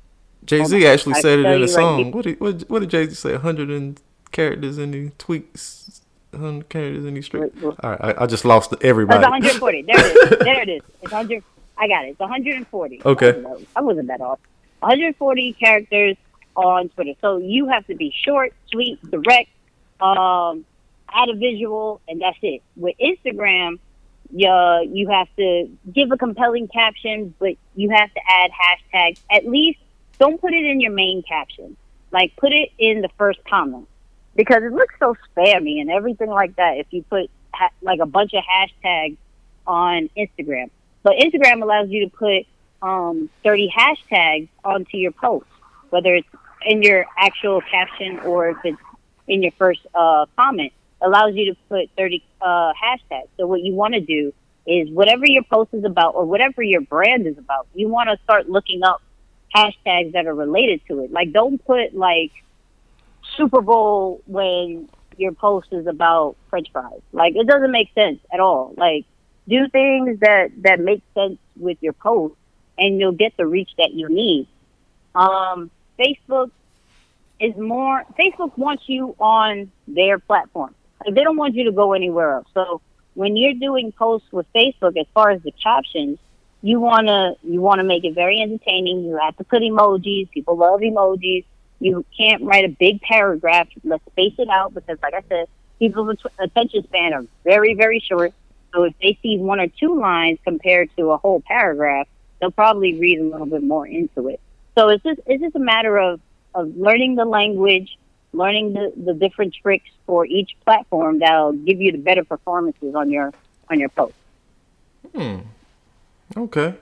Jay 0.45 0.62
Z 0.64 0.87
actually 0.87 1.14
I 1.14 1.20
said 1.20 1.39
it 1.39 1.47
in 1.47 1.62
a 1.62 1.68
song. 1.68 2.11
what 2.12 2.24
did 2.24 2.39
what, 2.41 2.80
did 2.80 2.91
Jay 2.91 3.07
Z 3.07 3.14
say? 3.14 3.35
hundred 3.37 3.70
and 3.70 3.99
characters 4.33 4.78
in 4.78 4.91
the 4.91 5.11
tweets, 5.11 6.01
hundred 6.35 6.68
characters 6.68 7.05
in 7.05 7.14
the 7.14 7.22
street. 7.22 7.41
Wait, 7.55 7.62
wait. 7.62 7.74
All 7.83 7.91
right, 7.91 8.01
I, 8.18 8.24
I 8.24 8.26
just 8.26 8.45
lost 8.45 8.74
everybody. 8.83 9.18
it's 9.18 9.61
140. 9.61 9.83
There 9.83 9.97
it 9.99 10.33
is. 10.33 10.39
There 10.41 10.62
it 10.62 10.68
is. 10.68 10.83
It's 11.03 11.12
100. 11.12 11.43
I 11.78 11.89
got 11.89 12.05
it. 12.05 12.09
It's 12.11 12.20
140. 12.20 13.03
Okay. 13.05 13.28
I, 13.28 13.33
wasn't- 13.39 13.68
I 13.76 13.80
wasn't 13.80 14.07
that 14.09 14.20
off. 14.20 14.39
140 14.80 15.53
characters 15.55 16.16
on 16.57 16.89
Twitter. 16.91 17.12
So 17.20 17.39
you 17.39 17.68
have 17.68 17.87
to 17.87 17.95
be 17.95 18.12
short, 18.24 18.53
sweet, 18.70 18.99
direct, 19.11 19.49
um, 20.01 20.64
add 21.12 21.28
a 21.28 21.35
visual, 21.35 22.01
and 22.09 22.20
that's 22.20 22.39
it. 22.43 22.62
With 22.76 22.97
Instagram, 22.99 23.78
you, 24.35 24.91
you 24.93 25.09
have 25.11 25.28
to 25.37 25.70
give 25.93 26.11
a 26.11 26.16
compelling 26.16 26.68
caption, 26.68 27.35
but 27.39 27.55
you 27.74 27.91
have 27.91 28.12
to 28.12 28.20
add 28.28 28.51
hashtags. 28.51 29.18
At 29.30 29.47
least 29.47 29.78
don't 30.18 30.41
put 30.41 30.53
it 30.53 30.64
in 30.64 30.80
your 30.80 30.93
main 30.93 31.22
caption. 31.22 31.76
Like 32.11 32.35
put 32.37 32.53
it 32.53 32.70
in 32.78 33.01
the 33.03 33.09
first 33.16 33.39
comment 33.49 33.89
because 34.35 34.62
it 34.62 34.72
looks 34.72 34.95
so 34.99 35.16
spammy 35.37 35.80
and 35.80 35.91
everything 35.91 36.30
like 36.30 36.57
that. 36.57 36.78
If 36.78 36.87
you 36.91 37.03
put 37.03 37.30
ha- 37.55 37.70
like 37.80 38.01
a 38.01 38.07
bunch 38.07 38.33
of 38.35 38.43
hashtags 38.43 39.16
on 39.66 40.09
Instagram, 40.16 40.70
but 41.03 41.14
Instagram 41.14 41.62
allows 41.62 41.91
you 41.91 42.09
to 42.09 42.16
put 42.16 42.47
um, 42.83 43.30
30 43.45 43.72
hashtags 43.76 44.49
onto 44.64 44.97
your 44.97 45.12
post, 45.12 45.47
whether 45.91 46.14
it's 46.14 46.28
in 46.64 46.83
your 46.83 47.07
actual 47.16 47.61
caption 47.61 48.20
or 48.20 48.51
if 48.51 48.59
it's 48.64 48.78
in 49.28 49.43
your 49.43 49.53
first 49.53 49.80
uh, 49.95 50.26
comment, 50.37 50.72
allows 51.01 51.35
you 51.35 51.53
to 51.53 51.61
put 51.68 51.91
30 51.97 52.22
uh, 52.41 52.72
hashtags. 52.72 53.28
So 53.37 53.47
what 53.47 53.61
you 53.61 53.74
want 53.74 53.95
to 53.95 54.01
do 54.01 54.33
is 54.66 54.89
whatever 54.91 55.26
your 55.26 55.43
post 55.43 55.74
is 55.74 55.85
about 55.85 56.14
or 56.14 56.24
whatever 56.24 56.62
your 56.62 56.80
brand 56.80 57.26
is 57.26 57.37
about, 57.39 57.66
you 57.74 57.89
want 57.89 58.09
to 58.11 58.18
start 58.24 58.49
looking 58.49 58.83
up 58.85 59.03
hashtags 59.55 60.12
that 60.12 60.26
are 60.26 60.35
related 60.35 60.80
to 60.89 61.05
it. 61.05 61.12
Like 61.12 61.33
don't 61.33 61.64
put 61.64 61.95
like 61.95 62.33
Super 63.37 63.61
Bowl 63.61 64.22
when 64.26 64.89
your 65.16 65.33
post 65.33 65.68
is 65.72 65.87
about 65.87 66.37
French 66.51 66.68
fries. 66.72 67.01
Like 67.12 67.35
it 67.37 67.47
doesn't 67.47 67.70
make 67.70 67.93
sense 67.95 68.20
at 68.33 68.41
all. 68.41 68.74
Like 68.76 69.05
do 69.49 69.68
things 69.68 70.20
that 70.20 70.51
that 70.62 70.80
make 70.80 71.03
sense 71.14 71.39
with 71.57 71.78
your 71.80 71.93
post, 71.93 72.35
and 72.78 72.99
you'll 72.99 73.12
get 73.12 73.37
the 73.37 73.47
reach 73.47 73.70
that 73.78 73.93
you 73.93 74.09
need. 74.09 74.49
Um, 75.14 75.70
Facebook 75.99 76.51
is 77.41 77.57
more. 77.57 78.05
Facebook 78.18 78.57
wants 78.57 78.85
you 78.87 79.14
on 79.18 79.70
their 79.87 80.18
platform. 80.18 80.74
Like 81.05 81.14
they 81.14 81.22
don't 81.22 81.37
want 81.37 81.55
you 81.55 81.64
to 81.64 81.72
go 81.72 81.93
anywhere 81.93 82.33
else. 82.37 82.47
So 82.55 82.80
when 83.14 83.37
you're 83.37 83.55
doing 83.55 83.93
posts 83.93 84.28
with 84.33 84.47
Facebook, 84.55 84.99
as 84.99 85.07
far 85.12 85.30
as 85.30 85.43
the 85.43 85.53
captions, 85.62 86.18
you 86.62 86.80
wanna 86.80 87.35
you 87.43 87.61
wanna 87.61 87.85
make 87.85 88.05
it 88.05 88.14
very 88.14 88.41
entertaining. 88.41 89.05
You 89.05 89.18
have 89.20 89.37
to 89.39 89.45
put 89.45 89.62
emojis. 89.62 90.30
People 90.30 90.57
love 90.57 90.80
emojis. 90.80 91.45
You 91.83 92.05
can't 92.16 92.45
write 92.45 92.64
a 92.64 92.68
big 92.68 93.01
paragraph. 93.01 93.66
Let's 93.83 94.05
space 94.12 94.35
it 94.39 94.49
out 94.49 94.72
because, 94.72 94.99
like 95.03 95.14
I 95.14 95.22
said, 95.28 95.49
people's 95.80 96.16
attention 96.39 96.85
span 96.85 97.12
are 97.12 97.24
very 97.43 97.74
very 97.74 97.99
short. 97.99 98.33
So 98.72 98.85
if 98.85 98.95
they 99.03 99.18
see 99.20 99.37
one 99.37 99.59
or 99.59 99.66
two 99.66 99.99
lines 100.01 100.39
compared 100.45 100.95
to 100.97 101.11
a 101.11 101.16
whole 101.16 101.41
paragraph, 101.41 102.07
they'll 102.41 102.53
probably 102.53 102.95
read 102.95 103.18
a 103.18 103.24
little 103.24 103.47
bit 103.47 103.64
more 103.64 103.85
into 103.85 104.28
it. 104.28 104.41
So 104.76 104.91
it's 104.91 105.03
just 105.03 105.20
it's 105.26 105.43
just 105.43 105.57
a 105.57 105.59
matter 105.59 105.99
of 105.99 106.20
of 106.55 106.76
learning 106.76 107.16
the 107.16 107.24
language, 107.24 107.99
learning 108.33 108.74
the, 108.74 108.93
the 108.97 109.14
different 109.14 109.55
tricks 109.61 109.91
for 110.07 110.24
each 110.24 110.57
platform 110.64 111.18
that'll 111.18 111.53
give 111.53 111.80
you 111.80 111.91
the 111.91 111.99
better 111.99 112.22
performances 112.22 112.95
on 112.95 113.11
your 113.11 113.33
on 113.68 113.80
your 113.80 113.89
post. 113.89 114.14
Hmm. 115.16 115.39
Okay. 116.37 116.74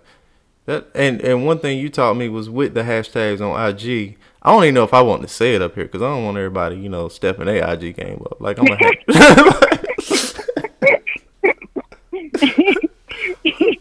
That, 0.71 0.87
and 0.95 1.21
and 1.23 1.45
one 1.45 1.59
thing 1.59 1.81
you 1.81 1.89
taught 1.89 2.15
me 2.17 2.29
was 2.29 2.49
with 2.49 2.75
the 2.75 2.83
hashtags 2.83 3.41
on 3.41 3.61
IG. 3.71 4.17
I 4.41 4.53
don't 4.53 4.63
even 4.63 4.75
know 4.77 4.85
if 4.85 4.95
I 4.95 5.03
want 5.03 5.23
to 5.23 5.29
say 5.29 5.57
it 5.57 5.63
up 5.63 5.75
here 5.75 5.83
because 5.85 6.01
I 6.01 6.05
don't 6.07 6.25
want 6.25 6.37
everybody, 6.37 6.77
you 6.77 6.89
know, 6.89 7.09
stepping 7.09 7.47
their 7.47 7.69
IG 7.73 7.97
game 7.97 8.23
up. 8.31 8.41
Like 8.41 8.57
I'm 8.61 8.67
gonna. 8.67 8.79
you 13.45 13.75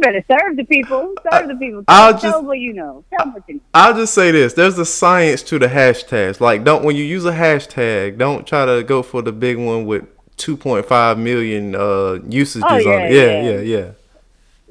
better 0.00 0.24
serve 0.28 0.56
the 0.56 0.64
people. 0.68 1.14
Serve 1.32 1.48
the 1.48 1.56
people. 1.56 1.82
I'll 1.88 2.16
just- 2.16 2.44
what 2.44 2.60
you 2.60 2.72
know. 2.72 3.04
Tell 3.18 3.32
what 3.32 3.42
you 3.48 3.54
know. 3.56 3.60
I'll 3.74 3.94
just 3.94 4.14
say 4.14 4.30
this: 4.30 4.52
there's 4.52 4.78
a 4.78 4.86
science 4.86 5.42
to 5.44 5.58
the 5.58 5.66
hashtags. 5.66 6.38
Like, 6.40 6.62
don't 6.62 6.84
when 6.84 6.94
you 6.94 7.02
use 7.04 7.24
a 7.24 7.32
hashtag, 7.32 8.18
don't 8.18 8.46
try 8.46 8.66
to 8.66 8.84
go 8.84 9.02
for 9.02 9.20
the 9.20 9.32
big 9.32 9.58
one 9.58 9.84
with 9.84 10.04
2.5 10.36 11.18
million 11.18 11.74
uh, 11.74 12.20
usages 12.28 12.62
Oh, 12.64 12.76
on 12.76 13.02
it. 13.02 13.12
Yeah, 13.12 13.42
yeah. 13.42 13.44
yeah, 13.50 13.60
yeah. 13.60 13.90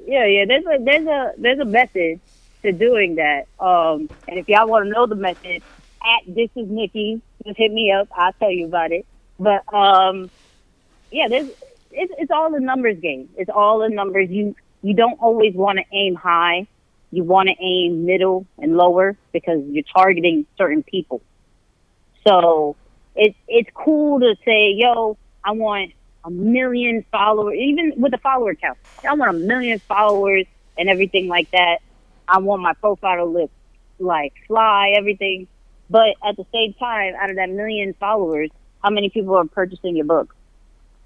Yeah, 0.05 0.25
yeah. 0.27 0.45
There's 0.47 0.65
a 0.65 0.83
there's 0.83 1.07
a 1.07 1.31
there's 1.37 1.59
a 1.59 1.65
method 1.65 2.21
to 2.65 2.73
doing 2.73 3.15
that. 3.15 3.45
Um, 3.63 4.09
and 4.27 4.39
if 4.39 4.47
y'all 4.49 4.69
want 4.69 4.85
to 4.85 4.91
know 4.91 5.07
the 5.07 5.15
method, 5.15 5.63
at 6.03 6.21
this 6.27 6.49
is 6.55 6.67
Nicky, 6.69 7.21
just 7.45 7.57
hit 7.57 7.71
me 7.71 7.91
up. 7.91 8.09
I'll 8.15 8.33
tell 8.39 8.51
you 8.51 8.67
about 8.67 8.91
it. 8.91 9.05
But 9.39 9.63
um, 9.73 10.31
yeah, 11.11 11.27
there's 11.29 11.49
it's 11.91 12.13
it's 12.19 12.31
all 12.31 12.55
a 12.55 12.61
numbers 12.61 12.99
game. 13.01 13.29
It's 13.37 13.51
all 13.53 13.83
a 13.83 13.89
numbers. 13.89 14.29
You 14.31 14.55
you 14.83 14.95
don't 14.95 15.19
always 15.21 15.55
want 15.55 15.79
to 15.79 15.85
aim 15.97 16.15
high. 16.15 16.67
You 17.11 17.25
want 17.25 17.49
to 17.49 17.55
aim 17.63 18.05
middle 18.05 18.47
and 18.59 18.77
lower 18.77 19.17
because 19.33 19.61
you're 19.69 19.85
targeting 19.95 20.47
certain 20.57 20.83
people. 20.83 21.23
So 22.27 22.77
it's 23.15 23.37
it's 23.47 23.69
cool 23.75 24.19
to 24.19 24.35
say, 24.45 24.73
yo, 24.75 25.17
I 25.43 25.51
want 25.51 25.91
a 26.25 26.31
million 26.31 27.05
followers, 27.11 27.55
even 27.57 27.93
with 27.97 28.13
a 28.13 28.17
follower 28.17 28.55
count. 28.55 28.77
I 29.07 29.13
want 29.13 29.35
a 29.35 29.39
million 29.39 29.79
followers 29.87 30.45
and 30.77 30.89
everything 30.89 31.27
like 31.27 31.49
that. 31.51 31.77
I 32.27 32.39
want 32.39 32.61
my 32.63 32.73
profile 32.73 33.17
to 33.17 33.25
look 33.25 33.51
like 33.99 34.33
fly, 34.47 34.93
everything. 34.97 35.47
But 35.89 36.15
at 36.27 36.35
the 36.35 36.45
same 36.51 36.73
time, 36.73 37.13
out 37.21 37.29
of 37.29 37.35
that 37.35 37.49
million 37.51 37.93
followers, 37.99 38.49
how 38.83 38.89
many 38.89 39.09
people 39.09 39.35
are 39.35 39.45
purchasing 39.45 39.95
your 39.95 40.05
book? 40.05 40.35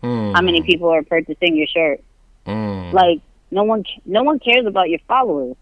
Mm, 0.02 0.34
How 0.34 0.42
many 0.42 0.62
people 0.62 0.90
are 0.90 1.04
purchasing 1.04 1.56
your 1.58 1.68
shirt? 1.68 2.00
mm. 2.48 2.94
Like 2.94 3.20
no 3.52 3.64
one, 3.64 3.84
no 4.06 4.24
one 4.24 4.40
cares 4.40 4.66
about 4.66 4.90
your 4.90 5.00
followers. 5.08 5.58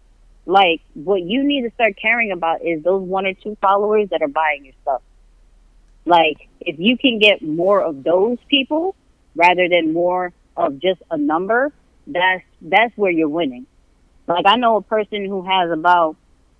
Like 0.46 0.80
what 0.94 1.20
you 1.22 1.42
need 1.42 1.62
to 1.62 1.70
start 1.72 1.94
caring 2.00 2.30
about 2.30 2.64
is 2.64 2.82
those 2.84 3.02
one 3.02 3.26
or 3.26 3.34
two 3.34 3.56
followers 3.60 4.08
that 4.10 4.22
are 4.22 4.28
buying 4.28 4.64
your 4.64 4.74
stuff. 4.82 5.02
Like 6.06 6.48
if 6.60 6.78
you 6.78 6.96
can 6.96 7.18
get 7.18 7.42
more 7.42 7.82
of 7.82 8.04
those 8.04 8.38
people 8.48 8.94
rather 9.34 9.68
than 9.68 9.92
more 9.92 10.32
of 10.56 10.78
just 10.78 11.00
a 11.10 11.16
number, 11.16 11.72
that's 12.06 12.44
that's 12.60 12.96
where 12.96 13.10
you're 13.10 13.28
winning. 13.28 13.66
Like 14.26 14.46
I 14.46 14.56
know 14.56 14.76
a 14.76 14.82
person 14.82 15.24
who 15.24 15.42
has 15.42 15.70
about, 15.70 16.16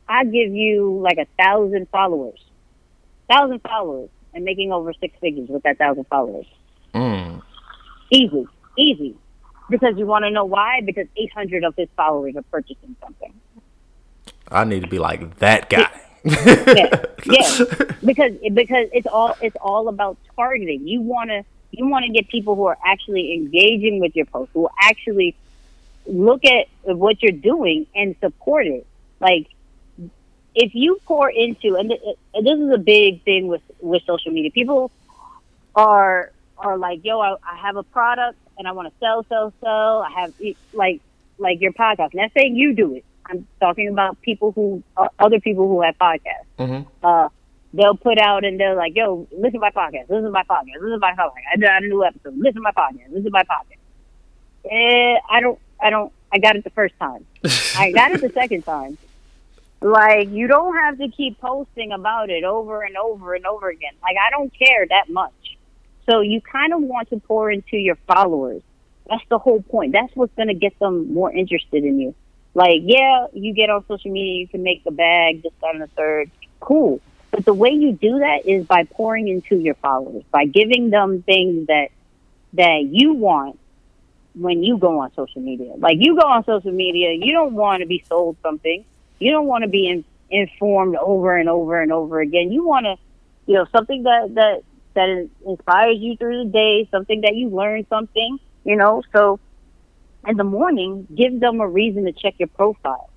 I 0.09 0.25
give 0.25 0.55
you 0.55 1.01
like 1.03 1.19
a 1.19 1.27
thousand 1.43 1.89
followers, 1.91 2.41
thousand 3.31 3.61
followers, 3.61 4.09
and 4.33 4.45
making 4.45 4.73
over 4.73 4.93
six 4.95 5.15
figures 5.21 5.49
with 5.49 5.63
that 5.65 5.79
thousand 5.79 6.07
followers. 6.07 6.47
Mm. 6.95 7.43
Easy, 8.11 8.47
easy. 8.79 9.17
Because 9.69 9.99
you 9.99 10.07
want 10.07 10.25
to 10.25 10.31
know 10.31 10.47
why? 10.47 10.81
Because 10.83 11.07
800 11.15 11.63
of 11.63 11.75
his 11.77 11.89
followers 11.95 12.35
are 12.37 12.43
purchasing 12.51 12.97
something. 13.03 13.35
I 14.51 14.65
need 14.65 14.83
to 14.83 14.89
be 14.89 14.99
like 14.99 15.39
that 15.39 15.69
guy. 15.69 15.91
Yeah, 16.25 17.05
yeah. 17.27 17.65
Because 18.03 18.33
because 18.55 18.89
it's 18.93 19.07
all 19.07 19.37
it's 19.43 19.57
all 19.61 19.89
about 19.89 20.17
targeting. 20.37 20.89
You 20.89 21.03
want 21.03 21.31
to 21.31 21.45
you 21.71 21.87
want 21.89 22.05
to 22.07 22.13
get 22.13 22.29
people 22.29 22.55
who 22.57 22.67
are 22.67 22.79
actually 22.85 23.35
engaging 23.35 24.01
with 24.01 24.15
your 24.17 24.27
post, 24.27 24.51
who 24.55 24.63
will 24.63 24.71
actually 24.83 25.37
look 26.07 26.43
at 26.45 26.67
what 26.85 27.23
you're 27.23 27.33
doing 27.33 27.87
and 27.95 28.17
support 28.21 28.67
it. 28.67 28.87
Like 29.21 29.47
if 30.55 30.75
you 30.75 30.99
pour 31.07 31.31
into 31.31 31.77
and, 31.77 31.93
and 32.35 32.47
this 32.47 32.59
is 32.59 32.71
a 32.75 32.79
big 32.79 33.23
thing 33.25 33.49
with 33.49 33.63
with 33.81 34.03
social 34.07 34.33
media. 34.33 34.51
People 34.51 34.91
are 35.75 36.33
are 36.57 36.77
like, 36.77 37.01
yo, 37.05 37.21
I, 37.21 37.37
I 37.43 37.57
have 37.63 37.77
a 37.77 37.85
product 37.85 38.39
and 38.59 38.67
I 38.67 38.73
want 38.73 38.89
to 38.89 38.95
sell, 38.99 39.25
sell, 39.29 39.53
sell. 39.61 40.03
I 40.03 40.11
have 40.21 40.35
like 40.73 41.01
like 41.39 41.61
your 41.61 41.73
podcast. 41.73 42.15
Not 42.15 42.33
saying 42.37 42.57
you 42.57 42.75
do 42.75 42.95
it. 42.95 43.05
I'm 43.27 43.47
talking 43.61 43.89
about 43.89 44.21
people 44.23 44.53
who 44.53 44.83
uh, 44.97 45.09
other 45.19 45.39
people 45.39 45.69
who 45.69 45.83
have 45.83 45.97
podcasts. 45.99 46.49
hmm 46.59 46.83
Uh, 47.03 47.29
they'll 47.73 47.97
put 47.97 48.19
out 48.19 48.45
and 48.45 48.59
they're 48.59 48.75
like, 48.75 48.95
yo, 48.97 49.27
listen 49.31 49.53
to 49.53 49.59
my 49.59 49.71
podcast. 49.71 50.09
Listen 50.09 50.25
to 50.25 50.31
my 50.31 50.45
podcast. 50.45 50.75
Listen 50.81 50.93
to 50.93 50.99
my 50.99 51.13
podcast. 51.13 51.43
I 51.53 51.57
got 51.57 51.83
a 51.83 51.87
new 51.87 52.05
episode. 52.05 52.37
Listen 52.37 52.55
to 52.55 52.61
my 52.61 52.73
podcast. 52.73 53.09
Listen 53.09 53.25
to 53.25 53.31
my 53.31 53.45
podcast. 53.45 54.71
Eh, 54.71 55.21
I 55.31 55.41
don't. 55.41 55.59
I 55.81 55.91
don't. 55.91 56.13
I 56.33 56.39
got 56.39 56.57
it 56.57 56.65
the 56.65 56.71
first 56.71 56.95
time. 56.99 57.25
I 57.77 57.93
got 57.93 58.13
it 58.13 58.21
the 58.21 58.29
second 58.35 58.63
time. 58.63 58.99
Like 59.81 60.29
you 60.31 60.49
don't 60.49 60.75
have 60.77 60.99
to 60.99 61.09
keep 61.09 61.41
posting 61.41 61.93
about 61.93 62.31
it 62.31 62.45
over 62.45 62.83
and 62.83 62.97
over 62.97 63.35
and 63.35 63.47
over 63.47 63.69
again. 63.69 63.93
Like 64.03 64.17
I 64.17 64.31
don't 64.31 64.53
care 64.53 64.87
that 64.89 65.09
much. 65.09 65.33
So 66.09 66.21
you 66.21 66.41
kind 66.41 66.73
of 66.73 66.81
want 66.83 67.11
to 67.11 67.21
pour 67.21 67.51
into 67.51 67.77
your 67.77 67.97
followers. 68.07 68.63
That's 69.09 69.25
the 69.29 69.39
whole 69.39 69.63
point. 69.63 69.93
That's 69.93 70.15
what's 70.17 70.35
going 70.35 70.49
to 70.49 70.55
get 70.55 70.79
them 70.79 71.13
more 71.13 71.33
interested 71.33 71.85
in 71.85 71.99
you. 71.99 72.15
Like, 72.55 72.81
yeah, 72.83 73.27
you 73.33 73.55
get 73.55 73.71
on 73.71 73.87
social 73.87 74.11
media, 74.11 74.41
you 74.41 74.49
can 74.49 74.63
make 74.63 74.85
the 74.85 74.91
bag, 74.91 75.43
this, 75.43 75.53
that, 75.61 75.75
and 75.75 75.83
the 75.83 75.87
third. 75.89 76.31
Cool. 76.61 77.01
But 77.31 77.45
the 77.45 77.55
way 77.55 77.71
you 77.71 77.93
do 77.93 78.21
that 78.21 78.47
is 78.47 78.67
by 78.67 78.85
pouring 78.85 79.29
into 79.29 79.57
your 79.57 79.75
followers, 79.75 80.25
by 80.31 80.47
giving 80.47 80.91
them 80.91 81.23
things 81.23 81.67
that 81.67 81.89
that 82.55 82.89
you 82.91 83.13
want 83.13 83.59
when 84.35 84.63
you 84.63 84.79
go 84.79 85.01
on 85.01 85.13
social 85.15 85.43
media. 85.43 85.75
Like 85.77 85.97
you 85.99 86.19
go 86.19 86.27
on 86.27 86.45
social 86.45 86.73
media, 86.73 87.13
you 87.13 87.33
don't 87.33 87.55
want 87.55 87.81
to 87.81 87.87
be 87.87 88.05
sold 88.09 88.37
something. 88.43 88.85
You 89.19 89.33
don't 89.33 89.47
want 89.47 89.63
to 89.63 89.69
be 89.69 89.89
in, 89.89 90.05
informed 90.31 90.97
over 90.97 91.37
and 91.37 91.49
over 91.49 91.83
and 91.83 91.93
over 91.93 92.21
again. 92.21 92.53
You 92.53 92.65
want 92.65 92.87
to, 92.87 92.97
you 93.47 93.55
know, 93.55 93.67
something 93.73 94.05
that 94.05 94.35
that 94.35 94.63
that 94.95 95.29
inspires 95.47 95.99
you 95.99 96.17
through 96.17 96.45
the 96.45 96.51
day, 96.51 96.89
something 96.91 97.21
that 97.23 97.35
you 97.35 97.49
learn 97.49 97.87
something, 97.89 98.39
you 98.65 98.77
know. 98.77 99.03
So 99.13 99.39
in 100.27 100.37
the 100.37 100.45
morning, 100.45 101.07
give 101.15 101.41
them 101.41 101.61
a 101.61 101.69
reason 101.69 102.05
to 102.05 102.13
check 102.13 102.35
your 102.39 102.49
profile, 102.49 103.11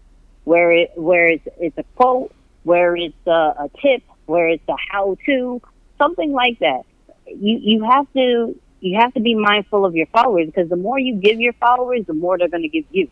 where 0.43 0.72
it 0.72 0.91
where 0.95 1.28
it's 1.28 1.47
it's 1.59 1.78
a 1.78 1.84
quote, 1.95 2.34
where 2.64 2.95
it's 2.95 3.16
a, 3.28 3.32
a 3.32 3.70
tip, 3.82 4.03
where 4.26 4.49
it's 4.49 4.68
a 4.68 4.76
how 4.91 5.18
to, 5.26 5.62
something 5.97 6.32
like 6.32 6.59
that. 6.59 6.84
You 7.28 7.59
you 7.62 7.84
have 7.84 8.07
to 8.14 8.59
you 8.80 8.99
have 8.99 9.14
to 9.14 9.20
be 9.20 9.36
mindful 9.36 9.86
of 9.86 9.95
your 9.95 10.07
followers 10.07 10.47
because 10.47 10.70
the 10.70 10.76
more 10.76 10.99
you 10.99 11.16
give 11.16 11.39
your 11.39 11.53
followers, 11.53 12.05
the 12.05 12.14
more 12.14 12.38
they're 12.38 12.49
going 12.49 12.64
to 12.64 12.70
give 12.70 12.86
you. 12.91 13.09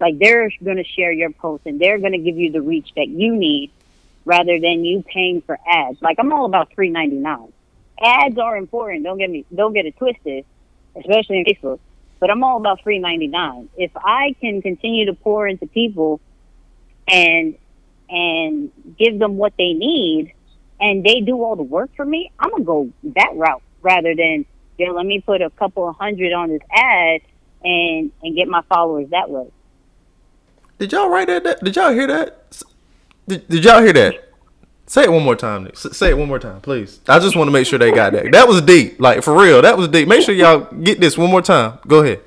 Like 0.00 0.18
they're 0.18 0.50
going 0.62 0.76
to 0.76 0.84
share 0.84 1.12
your 1.12 1.30
post 1.30 1.66
and 1.66 1.80
they're 1.80 1.98
going 1.98 2.12
to 2.12 2.18
give 2.18 2.36
you 2.36 2.50
the 2.52 2.60
reach 2.60 2.90
that 2.96 3.08
you 3.08 3.34
need, 3.34 3.70
rather 4.24 4.58
than 4.60 4.84
you 4.84 5.02
paying 5.02 5.40
for 5.42 5.58
ads. 5.66 6.00
Like 6.02 6.18
I'm 6.18 6.32
all 6.32 6.46
about 6.46 6.72
three 6.74 6.90
ninety 6.90 7.16
nine. 7.16 7.52
Ads 8.00 8.38
are 8.38 8.56
important. 8.56 9.04
Don't 9.04 9.18
get 9.18 9.30
me 9.30 9.44
don't 9.54 9.72
get 9.72 9.86
it 9.86 9.96
twisted, 9.96 10.44
especially 10.96 11.38
in 11.38 11.44
Facebook. 11.44 11.78
But 12.20 12.30
I'm 12.30 12.42
all 12.42 12.56
about 12.56 12.82
three 12.82 12.98
ninety 12.98 13.28
nine. 13.28 13.68
If 13.76 13.92
I 13.96 14.34
can 14.40 14.62
continue 14.62 15.06
to 15.06 15.14
pour 15.14 15.46
into 15.46 15.66
people 15.66 16.20
and 17.06 17.56
and 18.08 18.70
give 18.98 19.18
them 19.18 19.36
what 19.36 19.52
they 19.56 19.72
need 19.72 20.32
and 20.80 21.04
they 21.04 21.20
do 21.20 21.42
all 21.42 21.56
the 21.56 21.62
work 21.62 21.90
for 21.96 22.04
me, 22.04 22.30
I'm 22.38 22.50
gonna 22.50 22.64
go 22.64 22.90
that 23.16 23.30
route 23.34 23.62
rather 23.82 24.14
than 24.14 24.44
yo, 24.78 24.92
let 24.92 25.06
me 25.06 25.20
put 25.20 25.42
a 25.42 25.50
couple 25.50 25.88
of 25.88 25.96
hundred 25.96 26.32
on 26.32 26.48
this 26.48 26.62
ad 26.72 27.20
and 27.62 28.10
and 28.22 28.36
get 28.36 28.48
my 28.48 28.62
followers 28.62 29.08
that 29.10 29.30
way. 29.30 29.50
Did 30.78 30.92
y'all 30.92 31.08
write 31.08 31.28
that? 31.28 31.62
Did 31.62 31.76
y'all 31.76 31.92
hear 31.92 32.06
that? 32.06 32.64
Did, 33.28 33.48
did 33.48 33.64
y'all 33.64 33.82
hear 33.82 33.92
that? 33.92 34.32
Say 34.86 35.04
it 35.04 35.12
one 35.12 35.24
more 35.24 35.36
time, 35.36 35.64
Nick. 35.64 35.78
Say 35.78 36.10
it 36.10 36.18
one 36.18 36.28
more 36.28 36.38
time, 36.38 36.60
please. 36.60 37.00
I 37.08 37.18
just 37.18 37.36
want 37.36 37.48
to 37.48 37.52
make 37.52 37.66
sure 37.66 37.78
they 37.78 37.90
got 37.90 38.12
that. 38.12 38.30
That 38.32 38.46
was 38.46 38.60
deep. 38.60 39.00
Like 39.00 39.22
for 39.22 39.34
real, 39.34 39.62
that 39.62 39.78
was 39.78 39.88
deep. 39.88 40.08
Make 40.08 40.22
sure 40.22 40.34
y'all 40.34 40.72
get 40.82 41.00
this 41.00 41.16
one 41.16 41.30
more 41.30 41.40
time. 41.40 41.78
Go 41.86 42.02
ahead. 42.02 42.20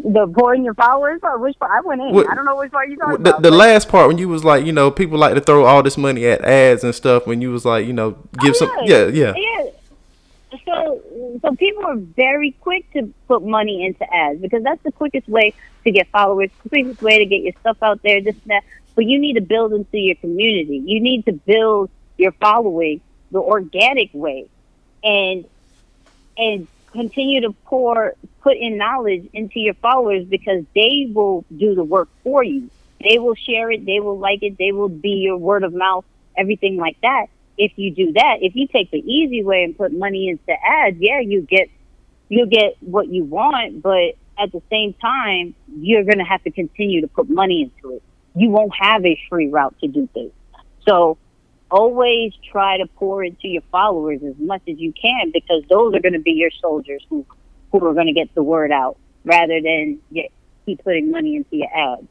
The 0.00 0.28
pouring 0.28 0.64
your 0.64 0.74
followers 0.74 1.20
or 1.24 1.38
which 1.38 1.58
part 1.58 1.72
I 1.72 1.80
went 1.86 2.00
in. 2.00 2.14
What- 2.14 2.30
I 2.30 2.34
don't 2.36 2.44
know 2.44 2.56
which 2.56 2.70
part 2.70 2.88
you 2.88 2.96
talking 2.96 3.22
The, 3.22 3.30
about. 3.30 3.42
the 3.42 3.50
last 3.50 3.88
part 3.88 4.06
when 4.08 4.16
you 4.18 4.28
was 4.28 4.44
like, 4.44 4.64
you 4.64 4.72
know, 4.72 4.90
people 4.92 5.18
like 5.18 5.34
to 5.34 5.40
throw 5.40 5.64
all 5.64 5.82
this 5.82 5.98
money 5.98 6.24
at 6.26 6.44
ads 6.44 6.84
and 6.84 6.94
stuff. 6.94 7.26
When 7.26 7.40
you 7.42 7.50
was 7.50 7.64
like, 7.64 7.84
you 7.86 7.92
know, 7.92 8.16
give 8.40 8.54
some, 8.56 8.70
yeah, 8.84 9.06
yeah. 9.08 9.34
yeah. 9.36 9.70
So, 10.64 11.02
so 11.42 11.54
people 11.56 11.84
are 11.86 11.96
very 11.96 12.52
quick 12.60 12.90
to 12.92 13.12
put 13.26 13.42
money 13.42 13.84
into 13.84 14.04
ads 14.14 14.40
because 14.40 14.62
that's 14.62 14.82
the 14.82 14.92
quickest 14.92 15.28
way 15.28 15.52
to 15.84 15.90
get 15.90 16.08
followers, 16.08 16.50
quickest 16.68 17.02
way 17.02 17.18
to 17.18 17.26
get 17.26 17.42
your 17.42 17.52
stuff 17.60 17.82
out 17.82 18.00
there, 18.02 18.20
this 18.20 18.34
and 18.42 18.50
that. 18.50 18.64
But 18.94 19.04
you 19.06 19.18
need 19.18 19.34
to 19.34 19.40
build 19.40 19.72
into 19.72 19.98
your 19.98 20.14
community. 20.16 20.78
You 20.78 21.00
need 21.00 21.24
to 21.26 21.32
build 21.32 21.90
your 22.16 22.32
following 22.32 23.00
the 23.30 23.40
organic 23.40 24.10
way, 24.12 24.48
and 25.04 25.44
and 26.36 26.66
continue 26.92 27.42
to 27.42 27.52
pour 27.66 28.14
put 28.42 28.56
in 28.56 28.76
knowledge 28.76 29.28
into 29.32 29.60
your 29.60 29.74
followers 29.74 30.24
because 30.24 30.64
they 30.74 31.10
will 31.12 31.44
do 31.56 31.74
the 31.74 31.84
work 31.84 32.08
for 32.22 32.42
you. 32.42 32.70
They 33.00 33.18
will 33.18 33.34
share 33.34 33.70
it, 33.70 33.86
they 33.86 34.00
will 34.00 34.18
like 34.18 34.42
it, 34.42 34.58
they 34.58 34.72
will 34.72 34.88
be 34.88 35.10
your 35.10 35.36
word 35.36 35.62
of 35.62 35.72
mouth, 35.72 36.04
everything 36.36 36.76
like 36.76 37.00
that. 37.02 37.26
If 37.56 37.72
you 37.76 37.92
do 37.92 38.12
that, 38.12 38.38
if 38.40 38.54
you 38.54 38.68
take 38.68 38.90
the 38.90 38.98
easy 38.98 39.42
way 39.42 39.64
and 39.64 39.76
put 39.76 39.92
money 39.92 40.28
into 40.28 40.52
ads, 40.64 40.96
yeah, 40.98 41.20
you 41.20 41.42
get 41.42 41.68
you 42.28 42.46
get 42.46 42.76
what 42.80 43.08
you 43.08 43.24
want, 43.24 43.82
but 43.82 44.14
at 44.38 44.52
the 44.52 44.62
same 44.70 44.94
time, 44.94 45.54
you're 45.80 46.04
going 46.04 46.18
to 46.18 46.24
have 46.24 46.42
to 46.44 46.50
continue 46.50 47.00
to 47.00 47.08
put 47.08 47.28
money 47.28 47.62
into 47.62 47.96
it. 47.96 48.02
You 48.34 48.50
won't 48.50 48.72
have 48.78 49.04
a 49.04 49.18
free 49.28 49.48
route 49.48 49.74
to 49.80 49.88
do 49.88 50.08
things. 50.14 50.32
So 50.86 51.18
always 51.70 52.32
try 52.50 52.78
to 52.78 52.86
pour 52.86 53.24
into 53.24 53.48
your 53.48 53.62
followers 53.70 54.22
as 54.22 54.34
much 54.38 54.62
as 54.68 54.78
you 54.78 54.92
can 54.92 55.30
because 55.32 55.62
those 55.68 55.94
are 55.94 56.00
going 56.00 56.14
to 56.14 56.20
be 56.20 56.32
your 56.32 56.50
soldiers 56.60 57.04
who, 57.08 57.24
who 57.72 57.84
are 57.86 57.94
going 57.94 58.06
to 58.06 58.12
get 58.12 58.34
the 58.34 58.42
word 58.42 58.72
out 58.72 58.96
rather 59.24 59.60
than 59.60 60.00
get, 60.12 60.30
keep 60.66 60.82
putting 60.82 61.10
money 61.10 61.36
into 61.36 61.56
your 61.56 61.68
ads. 61.74 62.06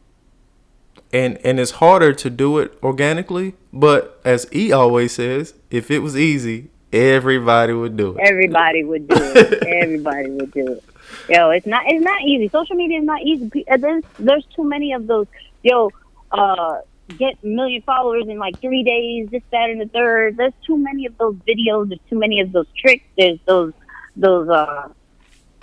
And 1.14 1.38
and 1.46 1.60
it's 1.60 1.72
harder 1.72 2.12
to 2.14 2.30
do 2.30 2.58
it 2.58 2.78
organically, 2.84 3.54
but 3.72 4.20
as 4.26 4.46
E 4.54 4.72
always 4.72 5.14
says, 5.14 5.54
if 5.70 5.90
it 5.90 6.00
was 6.00 6.18
easy, 6.18 6.70
everybody 6.92 7.72
would 7.72 7.96
do 7.96 8.18
it. 8.18 8.28
Everybody 8.28 8.84
would 8.84 9.08
do 9.08 9.16
it. 9.16 9.64
everybody 9.68 10.32
would 10.32 10.52
do 10.52 10.74
it. 10.74 10.84
Yo, 11.30 11.50
it's 11.52 11.66
not 11.66 11.84
it's 11.86 12.04
not 12.04 12.22
easy. 12.24 12.50
Social 12.50 12.76
media 12.76 13.00
is 13.00 13.06
not 13.06 13.22
easy. 13.22 13.68
Uh, 13.70 13.78
there's 13.78 14.04
there's 14.20 14.46
too 14.56 14.64
many 14.64 14.92
of 14.94 15.08
those. 15.08 15.28
Yo, 15.64 15.92
uh, 16.32 16.80
get 17.18 17.38
a 17.44 17.48
million 17.48 17.82
followers 17.84 18.26
in 18.28 18.38
like 18.38 18.60
three 18.60 18.84
days. 18.84 19.30
This, 19.30 19.44
that, 19.52 19.70
and 19.70 19.82
the 19.82 19.88
third. 19.88 20.38
There's 20.38 20.54
too 20.66 20.78
many 20.78 21.06
of 21.06 21.18
those 21.18 21.36
videos. 21.48 21.90
There's 21.90 22.02
too 22.10 22.20
many 22.20 22.42
of 22.42 22.52
those 22.52 22.68
tricks. 22.78 23.06
There's 23.18 23.40
those 23.46 23.74
those 24.16 24.50
uh 24.50 24.90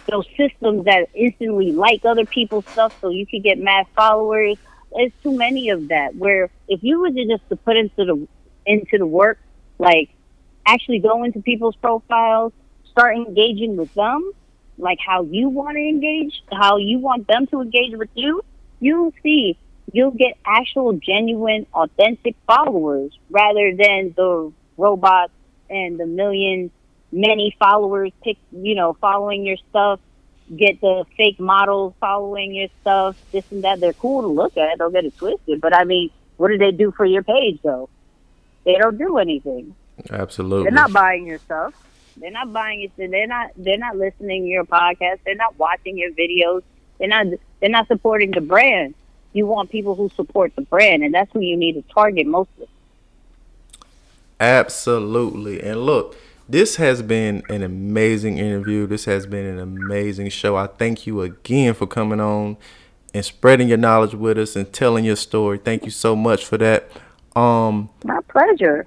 those 0.06 0.26
systems 0.36 0.84
that 0.84 1.08
instantly 1.14 1.72
like 1.72 2.04
other 2.04 2.24
people's 2.24 2.66
stuff 2.66 2.96
so 3.00 3.08
you 3.08 3.26
can 3.26 3.42
get 3.42 3.58
mass 3.58 3.86
followers. 3.96 4.56
There's 4.94 5.12
too 5.22 5.36
many 5.36 5.70
of 5.70 5.88
that. 5.88 6.14
Where 6.14 6.50
if 6.68 6.82
you 6.82 7.00
were 7.00 7.10
to 7.10 7.26
just 7.26 7.48
to 7.48 7.56
put 7.56 7.76
into 7.76 8.04
the 8.04 8.28
into 8.66 8.98
the 8.98 9.06
work, 9.06 9.38
like 9.78 10.10
actually 10.66 11.00
go 11.00 11.24
into 11.24 11.40
people's 11.40 11.76
profiles, 11.76 12.52
start 12.90 13.16
engaging 13.16 13.76
with 13.76 13.92
them, 13.94 14.32
like 14.78 14.98
how 15.04 15.24
you 15.24 15.48
want 15.48 15.76
to 15.76 15.82
engage, 15.82 16.42
how 16.52 16.76
you 16.78 16.98
want 16.98 17.26
them 17.26 17.46
to 17.48 17.60
engage 17.60 17.96
with 17.96 18.10
you, 18.14 18.42
you'll 18.80 19.12
see 19.22 19.58
you'll 19.92 20.10
get 20.10 20.36
actual, 20.44 20.92
genuine, 20.94 21.66
authentic 21.74 22.36
followers 22.46 23.16
rather 23.30 23.74
than 23.76 24.14
the 24.16 24.52
robots 24.76 25.32
and 25.70 25.98
the 25.98 26.06
million, 26.06 26.70
many 27.12 27.54
followers 27.58 28.12
pick, 28.22 28.38
you 28.52 28.74
know, 28.74 28.94
following 29.00 29.44
your 29.44 29.56
stuff. 29.70 30.00
Get 30.54 30.80
the 30.82 31.06
fake 31.16 31.40
models 31.40 31.94
following 32.00 32.54
your 32.54 32.68
stuff, 32.82 33.16
this 33.32 33.44
and 33.50 33.64
that. 33.64 33.80
They're 33.80 33.94
cool 33.94 34.20
to 34.22 34.28
look 34.28 34.58
at. 34.58 34.78
Don't 34.78 34.92
get 34.92 35.06
it 35.06 35.16
twisted. 35.16 35.60
But 35.60 35.74
I 35.74 35.84
mean, 35.84 36.10
what 36.36 36.48
do 36.48 36.58
they 36.58 36.70
do 36.70 36.92
for 36.92 37.06
your 37.06 37.22
page 37.22 37.60
though? 37.62 37.88
They 38.64 38.74
don't 38.74 38.98
do 38.98 39.16
anything. 39.16 39.74
Absolutely. 40.10 40.64
They're 40.64 40.72
not 40.72 40.92
buying 40.92 41.26
your 41.26 41.38
stuff. 41.38 41.72
They're 42.16 42.30
not 42.30 42.52
buying 42.52 42.82
it. 42.82 42.92
They're 42.96 43.26
not. 43.26 43.52
They're 43.56 43.78
not 43.78 43.96
listening 43.96 44.42
to 44.42 44.48
your 44.48 44.64
podcast. 44.64 45.20
They're 45.24 45.34
not 45.34 45.58
watching 45.58 45.96
your 45.96 46.12
videos. 46.12 46.62
They're 46.98 47.08
not. 47.08 47.26
They're 47.60 47.70
not 47.70 47.88
supporting 47.88 48.30
the 48.30 48.40
brand. 48.40 48.94
You 49.34 49.46
want 49.46 49.70
people 49.70 49.94
who 49.94 50.10
support 50.16 50.54
the 50.56 50.62
brand, 50.62 51.02
and 51.02 51.12
that's 51.12 51.30
who 51.32 51.40
you 51.40 51.56
need 51.56 51.74
to 51.74 51.82
target 51.92 52.26
mostly. 52.26 52.68
Absolutely. 54.40 55.62
And 55.62 55.84
look, 55.84 56.16
this 56.48 56.76
has 56.76 57.02
been 57.02 57.42
an 57.48 57.62
amazing 57.62 58.38
interview. 58.38 58.86
This 58.86 59.06
has 59.06 59.26
been 59.26 59.44
an 59.44 59.58
amazing 59.58 60.28
show. 60.28 60.56
I 60.56 60.66
thank 60.66 61.06
you 61.06 61.20
again 61.22 61.74
for 61.74 61.86
coming 61.86 62.20
on 62.20 62.56
and 63.12 63.24
spreading 63.24 63.68
your 63.68 63.78
knowledge 63.78 64.14
with 64.14 64.38
us 64.38 64.54
and 64.56 64.72
telling 64.72 65.04
your 65.04 65.16
story. 65.16 65.58
Thank 65.58 65.84
you 65.84 65.90
so 65.90 66.14
much 66.14 66.44
for 66.44 66.58
that. 66.58 66.90
Um, 67.34 67.90
My 68.04 68.20
pleasure. 68.28 68.86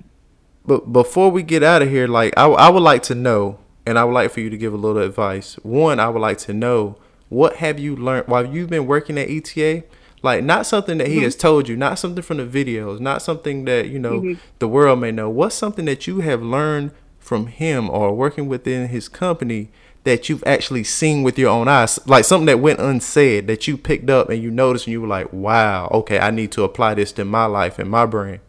But 0.66 0.92
before 0.92 1.32
we 1.32 1.44
get 1.44 1.64
out 1.64 1.82
of 1.82 1.90
here, 1.90 2.08
like 2.08 2.34
I, 2.38 2.46
I 2.46 2.70
would 2.70 2.84
like 2.84 3.04
to 3.04 3.16
know, 3.16 3.60
and 3.86 3.98
I 3.98 4.04
would 4.04 4.14
like 4.14 4.32
for 4.32 4.42
you 4.42 4.50
to 4.50 4.58
give 4.58 4.74
a 4.74 4.78
little 4.78 5.02
advice. 5.02 5.56
One, 5.64 6.00
I 6.00 6.10
would 6.10 6.20
like 6.20 6.38
to 6.40 6.54
know 6.54 6.98
what 7.30 7.58
have 7.58 7.80
you 7.80 7.96
learned 7.96 8.28
while 8.28 8.46
you've 8.46 8.70
been 8.70 8.86
working 8.86 9.18
at 9.18 9.30
ETA. 9.30 9.84
Like 10.24 10.44
not 10.44 10.66
something 10.66 10.98
that 10.98 11.08
he 11.08 11.16
mm-hmm. 11.16 11.24
has 11.24 11.36
told 11.36 11.70
you, 11.70 11.78
not 11.78 12.00
something 12.00 12.24
from 12.24 12.38
the 12.38 12.46
videos, 12.46 13.00
not 13.00 13.22
something 13.22 13.66
that 13.66 13.90
you 13.90 14.00
know 14.00 14.20
mm-hmm. 14.22 14.40
the 14.60 14.68
world 14.68 15.00
may 15.00 15.12
know. 15.12 15.30
What's 15.30 15.56
something 15.56 15.86
that 15.86 16.08
you 16.08 16.22
have 16.22 16.42
learned 16.42 16.92
from 17.20 17.48
him 17.48 17.90
or 17.90 18.16
working 18.16 18.48
within 18.48 18.88
his 18.88 19.10
company 19.10 19.70
that 20.06 20.30
you've 20.30 20.44
actually 20.48 20.86
seen 20.86 21.22
with 21.22 21.38
your 21.38 21.50
own 21.50 21.68
eyes, 21.68 22.00
like 22.08 22.24
something 22.24 22.46
that 22.46 22.60
went 22.60 22.80
unsaid 22.80 23.46
that 23.48 23.68
you 23.68 23.78
picked 23.78 24.10
up 24.10 24.30
and 24.30 24.42
you 24.42 24.50
noticed 24.50 24.88
and 24.88 24.94
you 24.94 25.02
were 25.02 25.08
like, 25.08 25.32
"Wow, 25.34 25.90
okay, 25.92 26.18
I 26.18 26.32
need 26.32 26.52
to 26.54 26.64
apply 26.64 26.94
this 26.94 27.12
to 27.14 27.26
my 27.26 27.46
life 27.46 27.78
and 27.78 27.90
my 27.90 28.06
brand." 28.06 28.40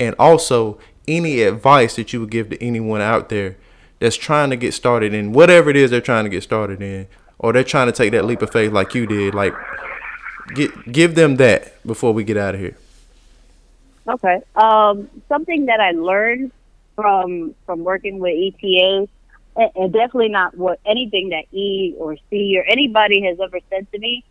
And 0.00 0.14
also, 0.18 0.78
any 1.06 1.42
advice 1.42 1.96
that 1.96 2.12
you 2.12 2.20
would 2.20 2.30
give 2.30 2.48
to 2.50 2.64
anyone 2.64 3.00
out 3.00 3.28
there 3.28 3.56
that's 3.98 4.16
trying 4.16 4.50
to 4.50 4.56
get 4.56 4.74
started 4.74 5.14
in 5.14 5.32
whatever 5.32 5.70
it 5.70 5.76
is 5.76 5.90
they're 5.90 6.00
trying 6.00 6.24
to 6.24 6.30
get 6.30 6.42
started 6.42 6.82
in, 6.82 7.06
or 7.38 7.52
they're 7.52 7.62
trying 7.62 7.86
to 7.86 7.92
take 7.92 8.12
that 8.12 8.24
leap 8.24 8.42
of 8.42 8.50
faith 8.50 8.72
like 8.72 8.94
you 8.94 9.06
did, 9.06 9.34
like 9.34 9.52
get 10.54 10.92
give 10.92 11.14
them 11.14 11.36
that 11.36 11.84
before 11.86 12.12
we 12.12 12.24
get 12.24 12.36
out 12.36 12.54
of 12.54 12.60
here. 12.60 12.76
Okay. 14.06 14.42
Um, 14.56 15.08
something 15.28 15.66
that 15.66 15.80
I 15.80 15.92
learned 15.92 16.52
from 16.96 17.54
from 17.66 17.84
working 17.84 18.18
with 18.18 18.34
ETA, 18.36 19.08
and, 19.56 19.70
and 19.74 19.92
definitely 19.92 20.28
not 20.28 20.56
what 20.56 20.80
anything 20.84 21.30
that 21.30 21.44
E 21.52 21.94
or 21.98 22.16
C 22.30 22.56
or 22.58 22.64
anybody 22.64 23.22
has 23.22 23.38
ever 23.40 23.60
said 23.70 23.90
to 23.92 23.98
me, 23.98 24.24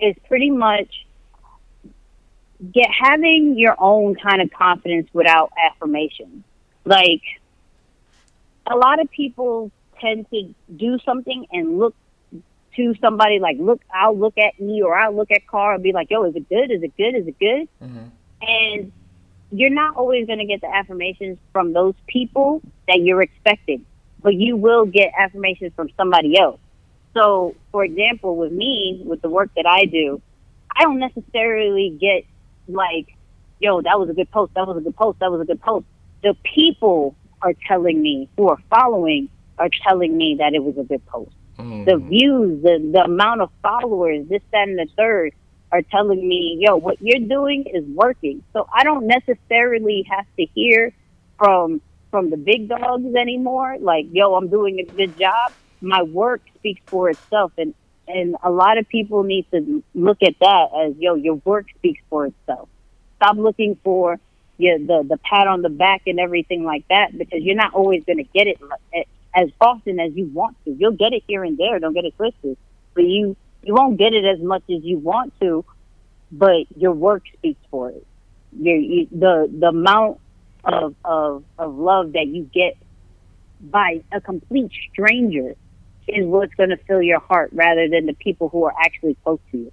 is 0.00 0.16
pretty 0.28 0.50
much 0.50 1.06
get 2.72 2.88
having 2.90 3.58
your 3.58 3.76
own 3.78 4.14
kind 4.14 4.40
of 4.40 4.50
confidence 4.52 5.08
without 5.12 5.52
affirmation. 5.66 6.44
Like 6.84 7.22
a 8.66 8.76
lot 8.76 9.00
of 9.00 9.10
people 9.10 9.70
tend 10.00 10.28
to 10.30 10.54
do 10.76 10.98
something 11.04 11.46
and 11.52 11.78
look 11.78 11.94
to 12.76 12.94
somebody 13.00 13.38
like 13.38 13.56
look 13.58 13.82
I'll 13.92 14.16
look 14.16 14.38
at 14.38 14.58
me 14.60 14.82
or 14.82 14.96
I'll 14.96 15.14
look 15.14 15.30
at 15.30 15.46
Carl 15.46 15.74
and 15.74 15.82
be 15.82 15.92
like, 15.92 16.10
yo, 16.10 16.24
is 16.24 16.34
it 16.36 16.48
good? 16.48 16.70
Is 16.70 16.82
it 16.82 16.96
good? 16.96 17.14
Is 17.14 17.26
it 17.26 17.38
good? 17.38 17.68
Mm-hmm. 17.82 18.04
And 18.42 18.92
you're 19.50 19.70
not 19.70 19.96
always 19.96 20.26
going 20.26 20.38
to 20.38 20.46
get 20.46 20.60
the 20.62 20.74
affirmations 20.74 21.38
from 21.52 21.72
those 21.72 21.94
people 22.06 22.62
that 22.88 23.00
you're 23.00 23.22
expecting, 23.22 23.84
but 24.22 24.34
you 24.34 24.56
will 24.56 24.86
get 24.86 25.12
affirmations 25.16 25.72
from 25.76 25.90
somebody 25.96 26.38
else. 26.38 26.58
So, 27.14 27.54
for 27.70 27.84
example, 27.84 28.36
with 28.36 28.52
me, 28.52 29.02
with 29.04 29.20
the 29.20 29.28
work 29.28 29.50
that 29.56 29.66
I 29.66 29.84
do, 29.84 30.22
I 30.74 30.84
don't 30.84 30.98
necessarily 30.98 31.96
get 32.00 32.24
like, 32.66 33.14
yo, 33.60 33.82
that 33.82 33.98
was 34.00 34.08
a 34.08 34.14
good 34.14 34.30
post, 34.30 34.54
that 34.54 34.66
was 34.66 34.78
a 34.78 34.80
good 34.80 34.96
post, 34.96 35.18
that 35.18 35.30
was 35.30 35.42
a 35.42 35.44
good 35.44 35.60
post. 35.60 35.84
The 36.22 36.34
people 36.42 37.14
are 37.42 37.52
telling 37.68 38.00
me 38.00 38.28
who 38.36 38.48
are 38.48 38.58
following 38.70 39.28
are 39.58 39.68
telling 39.86 40.16
me 40.16 40.36
that 40.38 40.54
it 40.54 40.62
was 40.64 40.78
a 40.78 40.84
good 40.84 41.04
post. 41.06 41.32
Mm. 41.62 41.84
The 41.84 41.96
views, 41.96 42.62
the, 42.62 42.90
the 42.92 43.04
amount 43.04 43.40
of 43.40 43.50
followers, 43.62 44.26
this, 44.28 44.42
that, 44.52 44.68
and 44.68 44.78
the 44.78 44.88
third 44.96 45.32
are 45.70 45.82
telling 45.82 46.26
me, 46.28 46.58
yo, 46.60 46.76
what 46.76 47.00
you're 47.00 47.26
doing 47.26 47.64
is 47.72 47.84
working. 47.84 48.42
So 48.52 48.68
I 48.72 48.84
don't 48.84 49.06
necessarily 49.06 50.06
have 50.10 50.26
to 50.38 50.46
hear 50.54 50.92
from 51.38 51.80
from 52.10 52.28
the 52.28 52.36
big 52.36 52.68
dogs 52.68 53.14
anymore. 53.14 53.78
Like, 53.80 54.06
yo, 54.12 54.34
I'm 54.34 54.48
doing 54.48 54.80
a 54.80 54.84
good 54.84 55.16
job. 55.18 55.52
My 55.80 56.02
work 56.02 56.42
speaks 56.58 56.82
for 56.86 57.08
itself, 57.08 57.52
and 57.56 57.74
and 58.06 58.36
a 58.42 58.50
lot 58.50 58.76
of 58.76 58.88
people 58.88 59.22
need 59.22 59.46
to 59.52 59.82
look 59.94 60.18
at 60.22 60.34
that 60.40 60.66
as, 60.84 60.96
yo, 60.98 61.14
your 61.14 61.36
work 61.44 61.66
speaks 61.78 62.02
for 62.10 62.26
itself. 62.26 62.68
Stop 63.16 63.36
looking 63.36 63.78
for 63.82 64.18
yeah, 64.58 64.76
the, 64.78 65.04
the 65.08 65.18
pat 65.18 65.46
on 65.46 65.62
the 65.62 65.70
back 65.70 66.02
and 66.06 66.20
everything 66.20 66.64
like 66.64 66.86
that 66.88 67.16
because 67.16 67.42
you're 67.42 67.56
not 67.56 67.74
always 67.74 68.04
going 68.04 68.18
to 68.18 68.24
get 68.24 68.46
it 68.46 68.60
as 69.34 69.48
often 69.60 69.98
as 70.00 70.12
you 70.14 70.26
want 70.26 70.56
to. 70.64 70.72
You'll 70.72 70.92
get 70.92 71.12
it 71.12 71.22
here 71.26 71.44
and 71.44 71.56
there. 71.58 71.78
Don't 71.78 71.94
get 71.94 72.04
it 72.04 72.16
twisted. 72.16 72.56
But 72.94 73.04
you, 73.04 73.36
you 73.62 73.74
won't 73.74 73.98
get 73.98 74.12
it 74.12 74.24
as 74.24 74.40
much 74.40 74.62
as 74.70 74.82
you 74.82 74.98
want 74.98 75.32
to, 75.40 75.64
but 76.30 76.66
your 76.76 76.92
work 76.92 77.22
speaks 77.38 77.60
for 77.70 77.90
it. 77.90 78.06
Your, 78.58 78.76
you, 78.76 79.08
the, 79.10 79.50
the 79.52 79.68
amount 79.68 80.20
of, 80.64 80.94
of, 81.04 81.44
of 81.58 81.74
love 81.74 82.12
that 82.12 82.26
you 82.26 82.44
get 82.52 82.76
by 83.60 84.02
a 84.12 84.20
complete 84.20 84.70
stranger 84.92 85.54
is 86.08 86.26
what's 86.26 86.54
going 86.54 86.70
to 86.70 86.76
fill 86.76 87.00
your 87.00 87.20
heart 87.20 87.50
rather 87.52 87.88
than 87.88 88.06
the 88.06 88.12
people 88.14 88.48
who 88.48 88.64
are 88.64 88.74
actually 88.78 89.16
close 89.24 89.38
to 89.52 89.58
you. 89.58 89.72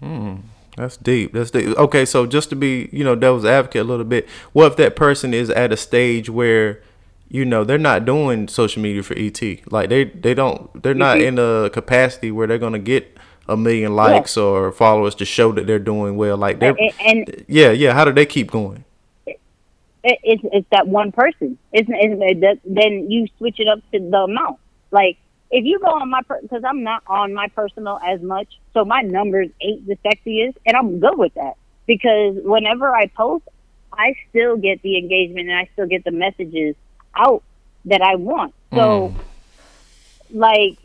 Hmm. 0.00 0.36
That's 0.76 0.98
deep. 0.98 1.32
That's 1.32 1.50
deep. 1.50 1.76
Okay, 1.78 2.04
so 2.04 2.26
just 2.26 2.50
to 2.50 2.56
be, 2.56 2.90
you 2.92 3.02
know, 3.02 3.14
devil's 3.14 3.46
advocate 3.46 3.80
a 3.80 3.84
little 3.84 4.04
bit, 4.04 4.28
what 4.52 4.72
if 4.72 4.76
that 4.76 4.94
person 4.94 5.32
is 5.32 5.48
at 5.48 5.72
a 5.72 5.76
stage 5.76 6.28
where, 6.28 6.82
you 7.28 7.44
know, 7.44 7.64
they're 7.64 7.78
not 7.78 8.04
doing 8.04 8.48
social 8.48 8.82
media 8.82 9.02
for 9.02 9.14
ET? 9.16 9.40
Like 9.70 9.88
they 9.88 10.04
they 10.04 10.34
don't 10.34 10.82
they're 10.82 10.94
not 10.94 11.18
mm-hmm. 11.18 11.38
in 11.38 11.66
a 11.66 11.70
capacity 11.70 12.30
where 12.30 12.46
they're 12.46 12.58
gonna 12.58 12.78
get 12.78 13.16
a 13.48 13.56
million 13.56 13.94
likes 13.94 14.36
yeah. 14.36 14.42
or 14.42 14.72
followers 14.72 15.14
to 15.16 15.24
show 15.24 15.52
that 15.52 15.66
they're 15.66 15.78
doing 15.78 16.16
well. 16.16 16.36
Like 16.36 16.60
they're 16.60 16.76
and, 16.78 17.28
and 17.28 17.44
yeah, 17.48 17.70
yeah. 17.70 17.92
How 17.92 18.04
do 18.04 18.12
they 18.12 18.26
keep 18.26 18.50
going? 18.50 18.84
it's 20.06 20.42
it's 20.52 20.66
that 20.70 20.86
one 20.86 21.12
person. 21.12 21.58
It's, 21.72 21.88
it's 21.90 22.60
then 22.64 23.10
you 23.10 23.26
switch 23.38 23.58
it 23.58 23.68
up 23.68 23.78
to 23.92 23.98
the 23.98 24.18
amount. 24.18 24.58
Like 24.90 25.18
if 25.50 25.64
you 25.64 25.78
go 25.80 25.88
on 25.88 26.10
my 26.10 26.20
because 26.42 26.62
I'm 26.64 26.82
not 26.82 27.02
on 27.06 27.34
my 27.34 27.48
personal 27.48 27.98
as 28.06 28.20
much, 28.22 28.48
so 28.72 28.84
my 28.84 29.02
numbers 29.02 29.48
ain't 29.60 29.86
the 29.86 29.96
sexiest, 30.04 30.56
and 30.64 30.76
I'm 30.76 31.00
good 31.00 31.18
with 31.18 31.34
that 31.34 31.54
because 31.86 32.36
whenever 32.42 32.94
I 32.94 33.06
post, 33.06 33.44
I 33.92 34.14
still 34.30 34.56
get 34.56 34.82
the 34.82 34.98
engagement 34.98 35.48
and 35.48 35.58
I 35.58 35.68
still 35.72 35.86
get 35.86 36.04
the 36.04 36.10
messages 36.12 36.76
out 37.16 37.42
that 37.86 38.02
I 38.02 38.16
want. 38.16 38.54
So, 38.72 39.14
mm. 39.14 39.16
like, 40.30 40.78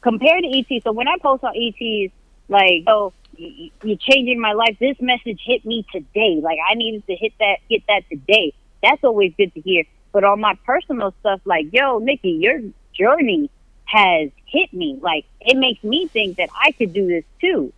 compared 0.00 0.42
to 0.42 0.58
ET, 0.58 0.82
so 0.82 0.92
when 0.92 1.08
I 1.08 1.16
post 1.18 1.44
on 1.44 1.54
ETs, 1.56 2.12
like, 2.48 2.84
oh, 2.86 3.12
you're 3.36 3.98
changing 3.98 4.40
my 4.40 4.52
life. 4.52 4.76
This 4.78 4.96
message 5.00 5.40
hit 5.44 5.64
me 5.64 5.84
today. 5.92 6.40
Like, 6.42 6.58
I 6.68 6.74
needed 6.74 7.06
to 7.06 7.16
hit 7.16 7.32
that, 7.38 7.58
get 7.68 7.82
that 7.88 8.02
today. 8.08 8.54
That's 8.82 9.02
always 9.04 9.34
good 9.36 9.52
to 9.54 9.60
hear. 9.60 9.84
But 10.12 10.24
on 10.24 10.40
my 10.40 10.54
personal 10.64 11.14
stuff, 11.20 11.40
like, 11.44 11.72
yo, 11.72 11.98
Nicky, 11.98 12.30
your 12.30 12.60
journey 12.92 13.50
has 13.84 14.30
hit 14.46 14.72
me. 14.72 14.98
Like, 15.00 15.26
it 15.40 15.56
makes 15.56 15.82
me 15.84 16.08
think 16.08 16.38
that 16.38 16.48
I 16.58 16.72
could 16.72 16.92
do 16.92 17.06
this 17.06 17.24
too. 17.40 17.72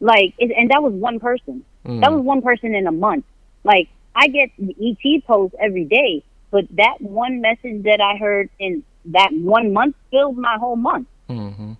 Like, 0.00 0.34
it, 0.38 0.52
and 0.56 0.70
that 0.70 0.82
was 0.82 0.92
one 0.92 1.20
person. 1.20 1.64
That 1.84 2.10
was 2.10 2.20
one 2.20 2.42
person 2.42 2.74
in 2.74 2.88
a 2.88 2.92
month. 2.92 3.24
Like, 3.62 3.88
I 4.14 4.26
get 4.26 4.50
ET 4.58 5.24
posts 5.24 5.56
every 5.60 5.84
day, 5.84 6.24
but 6.56 6.64
that 6.74 7.02
one 7.02 7.42
message 7.42 7.82
that 7.82 8.00
I 8.00 8.16
heard 8.16 8.48
in 8.58 8.82
that 9.04 9.28
one 9.30 9.74
month 9.74 9.94
filled 10.10 10.38
my 10.38 10.56
whole 10.58 10.74
month. 10.74 11.06
Mm-hmm. 11.28 11.72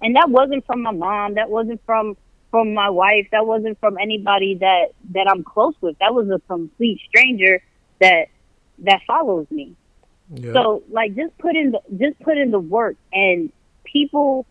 And 0.00 0.16
that 0.16 0.30
wasn't 0.30 0.64
from 0.64 0.80
my 0.84 0.90
mom. 0.90 1.34
That 1.34 1.50
wasn't 1.50 1.82
from 1.84 2.16
from 2.50 2.72
my 2.72 2.88
wife. 2.88 3.26
That 3.30 3.46
wasn't 3.46 3.78
from 3.78 3.98
anybody 3.98 4.54
that 4.62 4.92
that 5.10 5.28
I'm 5.28 5.44
close 5.44 5.74
with. 5.82 5.98
That 5.98 6.14
was 6.14 6.30
a 6.30 6.40
complete 6.48 7.02
stranger 7.10 7.62
that 7.98 8.28
that 8.78 9.02
follows 9.06 9.46
me. 9.50 9.76
Yeah. 10.30 10.54
So 10.54 10.82
like 10.88 11.14
just 11.14 11.36
put 11.36 11.54
in 11.54 11.72
the 11.72 11.80
just 11.94 12.18
put 12.20 12.38
in 12.38 12.50
the 12.50 12.60
work 12.60 12.96
and 13.12 13.52
people 13.84 14.46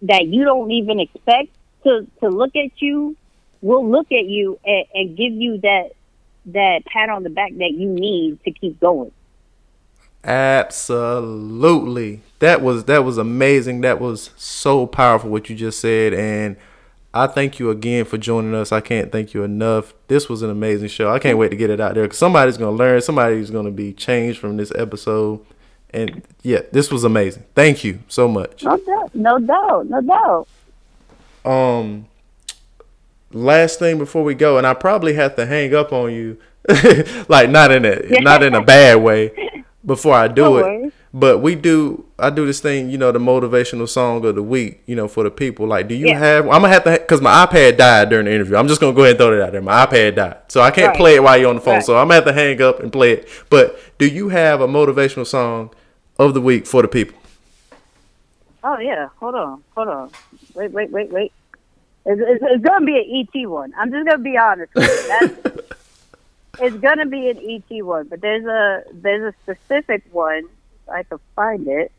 that 0.00 0.26
you 0.26 0.46
don't 0.46 0.70
even 0.70 1.00
expect 1.00 1.50
to 1.84 2.06
to 2.20 2.30
look 2.30 2.56
at 2.56 2.80
you 2.80 3.14
will 3.60 3.86
look 3.86 4.10
at 4.10 4.24
you 4.24 4.58
and, 4.64 4.86
and 4.94 5.16
give 5.18 5.34
you 5.34 5.58
that 5.58 5.90
that 6.46 6.84
pat 6.86 7.08
on 7.08 7.22
the 7.22 7.30
back 7.30 7.52
that 7.58 7.72
you 7.72 7.88
need 7.88 8.42
to 8.44 8.50
keep 8.50 8.80
going. 8.80 9.12
Absolutely. 10.24 12.20
That 12.38 12.62
was 12.62 12.84
that 12.84 13.04
was 13.04 13.18
amazing. 13.18 13.80
That 13.80 14.00
was 14.00 14.30
so 14.36 14.86
powerful 14.86 15.30
what 15.30 15.50
you 15.50 15.56
just 15.56 15.80
said 15.80 16.14
and 16.14 16.56
I 17.14 17.26
thank 17.26 17.58
you 17.58 17.68
again 17.70 18.06
for 18.06 18.16
joining 18.16 18.54
us. 18.54 18.72
I 18.72 18.80
can't 18.80 19.12
thank 19.12 19.34
you 19.34 19.42
enough. 19.42 19.92
This 20.08 20.30
was 20.30 20.40
an 20.42 20.48
amazing 20.48 20.88
show. 20.88 21.10
I 21.10 21.18
can't 21.18 21.36
wait 21.36 21.50
to 21.50 21.56
get 21.56 21.70
it 21.70 21.80
out 21.80 21.94
there 21.94 22.06
cuz 22.08 22.18
somebody's 22.18 22.56
going 22.56 22.74
to 22.74 22.78
learn, 22.78 23.02
somebody's 23.02 23.50
going 23.50 23.66
to 23.66 23.72
be 23.72 23.92
changed 23.92 24.38
from 24.38 24.56
this 24.56 24.72
episode. 24.76 25.40
And 25.90 26.22
yeah, 26.42 26.60
this 26.70 26.90
was 26.90 27.04
amazing. 27.04 27.44
Thank 27.54 27.84
you 27.84 27.98
so 28.08 28.28
much. 28.28 28.62
No 28.62 28.76
doubt, 28.78 29.14
no 29.14 29.38
doubt, 29.38 29.86
no 29.90 30.00
doubt. 30.00 30.48
Um 31.44 32.06
last 33.32 33.78
thing 33.78 33.98
before 33.98 34.24
we 34.24 34.34
go 34.34 34.58
and 34.58 34.66
I 34.66 34.74
probably 34.74 35.14
have 35.14 35.36
to 35.36 35.46
hang 35.46 35.74
up 35.74 35.92
on 35.92 36.12
you 36.12 36.38
like 37.28 37.50
not 37.50 37.70
in 37.72 37.84
a 37.84 38.00
not 38.22 38.42
in 38.42 38.54
a 38.54 38.62
bad 38.62 38.96
way 39.02 39.32
before 39.84 40.14
I 40.14 40.28
do 40.28 40.42
No 40.42 40.56
it. 40.58 40.62
worries. 40.62 40.92
But 41.14 41.40
we 41.40 41.56
do. 41.56 42.06
I 42.18 42.30
do 42.30 42.46
this 42.46 42.60
thing, 42.60 42.88
you 42.88 42.96
know, 42.96 43.12
the 43.12 43.18
motivational 43.18 43.86
song 43.86 44.24
of 44.24 44.34
the 44.34 44.42
week, 44.42 44.80
you 44.86 44.96
know, 44.96 45.08
for 45.08 45.24
the 45.24 45.30
people. 45.30 45.66
Like, 45.66 45.86
do 45.86 45.94
you 45.94 46.06
Yeah. 46.06 46.18
have? 46.18 46.44
I'm 46.46 46.62
gonna 46.62 46.68
have 46.70 46.84
to, 46.84 46.98
cause 47.00 47.20
my 47.20 47.44
iPad 47.44 47.76
died 47.76 48.08
during 48.08 48.24
the 48.24 48.32
interview. 48.32 48.56
I'm 48.56 48.66
just 48.66 48.80
gonna 48.80 48.94
go 48.94 49.02
ahead 49.02 49.16
and 49.16 49.18
throw 49.18 49.32
it 49.38 49.42
out 49.42 49.52
there. 49.52 49.60
My 49.60 49.84
iPad 49.84 50.14
died, 50.14 50.36
so 50.48 50.62
I 50.62 50.70
can't 50.70 50.88
Right. 50.88 50.96
play 50.96 51.14
it 51.16 51.22
while 51.22 51.36
you're 51.36 51.50
on 51.50 51.56
the 51.56 51.60
phone. 51.60 51.74
Right. 51.74 51.84
So 51.84 51.96
I'm 51.98 52.04
gonna 52.04 52.14
have 52.14 52.24
to 52.24 52.32
hang 52.32 52.62
up 52.62 52.80
and 52.80 52.90
play 52.90 53.12
it. 53.12 53.28
But 53.50 53.78
do 53.98 54.06
you 54.06 54.30
have 54.30 54.62
a 54.62 54.66
motivational 54.66 55.26
song 55.26 55.68
of 56.18 56.32
the 56.32 56.40
week 56.40 56.66
for 56.66 56.80
the 56.80 56.88
people? 56.88 57.18
Oh 58.64 58.78
yeah, 58.78 59.08
hold 59.20 59.34
on, 59.34 59.62
hold 59.74 59.88
on. 59.88 60.10
Wait, 60.54 60.70
wait, 60.72 60.90
wait, 60.92 61.10
wait. 61.10 61.32
It's, 62.04 62.20
it's, 62.24 62.44
it's 62.46 62.64
gonna 62.64 62.84
be 62.84 62.96
an 62.98 63.28
ET 63.42 63.48
one. 63.48 63.72
I'm 63.78 63.90
just 63.90 64.06
gonna 64.06 64.18
be 64.18 64.36
honest. 64.36 64.74
With 64.74 64.84
you. 64.84 65.08
That's, 65.42 65.60
it's 66.60 66.76
gonna 66.78 67.06
be 67.06 67.28
an 67.30 67.38
ET 67.38 67.82
one, 67.84 68.08
but 68.08 68.20
there's 68.20 68.44
a 68.44 68.82
there's 68.92 69.34
a 69.34 69.54
specific 69.54 70.02
one. 70.12 70.44
I 70.92 71.04
can 71.04 71.18
find 71.36 71.66
it. 71.68 71.92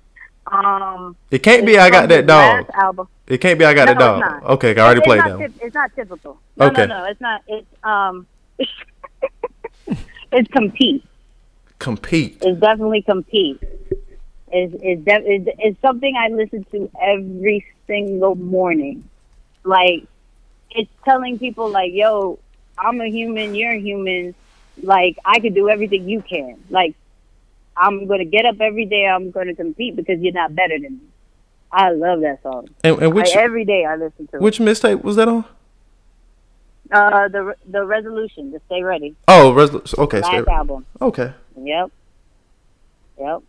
Um, 0.47 1.15
It 1.31 1.39
can't 1.39 1.65
be. 1.65 1.77
I 1.77 1.89
got 1.89 2.09
that 2.09 2.27
dog. 2.27 2.69
Album. 2.73 3.07
It 3.27 3.37
can't 3.39 3.57
be. 3.57 3.63
I 3.65 3.73
got 3.73 3.85
No, 3.85 3.93
that 3.93 3.99
dog. 3.99 4.37
it's. 4.41 4.45
Okay, 4.51 4.75
I 4.77 4.83
already 4.83 4.99
it's 4.99 5.07
played 5.07 5.21
that. 5.21 5.39
typ- 5.39 5.53
it's 5.61 5.73
not 5.73 5.95
typical. 5.95 6.37
No, 6.57 6.65
Okay. 6.67 6.85
no, 6.85 6.99
no. 6.99 7.05
It's 7.05 7.21
not. 7.21 7.41
It's 7.47 7.67
um. 7.83 8.27
it's 10.33 10.51
compete. 10.51 11.05
Compete. 11.79 12.37
It's 12.41 12.59
definitely 12.59 13.01
compete. 13.03 13.61
Is 14.51 14.73
is 14.73 14.99
de- 15.05 15.33
is 15.33 15.47
is 15.63 15.75
something 15.81 16.13
I 16.17 16.27
listen 16.27 16.65
to 16.71 16.91
every 17.01 17.65
single 17.87 18.35
morning. 18.35 19.07
Like 19.63 20.05
it's 20.71 20.89
telling 21.05 21.39
people 21.39 21.69
like, 21.69 21.93
"Yo, 21.93 22.39
I'm 22.77 22.99
a 23.01 23.07
human. 23.09 23.55
You're 23.55 23.73
a 23.73 23.79
human. 23.79 24.35
Like 24.81 25.17
I 25.23 25.39
could 25.39 25.53
do 25.53 25.69
everything 25.69 26.09
you 26.09 26.21
can. 26.21 26.63
Like 26.69 26.95
I'm 27.77 28.07
gonna 28.07 28.25
get 28.25 28.45
up 28.45 28.59
every 28.59 28.85
day. 28.85 29.05
I'm 29.07 29.31
gonna 29.31 29.55
compete 29.55 29.95
because 29.95 30.19
you're 30.19 30.33
not 30.33 30.55
better 30.55 30.77
than 30.79 30.93
me." 30.97 31.07
I 31.71 31.89
love 31.89 32.21
that 32.21 32.43
song. 32.43 32.69
And, 32.83 33.01
and 33.01 33.13
which 33.15 33.29
Like, 33.29 33.35
every 33.37 33.65
day 33.65 33.83
I 33.83 33.95
listen 33.95 34.27
to 34.27 34.35
it. 34.35 34.41
which 34.41 34.59
mixtape 34.59 35.03
was 35.03 35.15
that 35.15 35.27
on? 35.27 35.43
Uh, 36.91 37.27
the 37.29 37.55
the 37.65 37.83
resolution 37.83 38.51
to 38.51 38.61
stay 38.67 38.83
ready. 38.83 39.15
Oh, 39.27 39.51
resol- 39.55 39.97
okay. 39.97 40.19
Last 40.21 40.43
stay- 40.43 40.51
album. 40.51 40.85
Okay. 41.01 41.33
Yep. 41.57 41.91
Yep. 43.19 43.43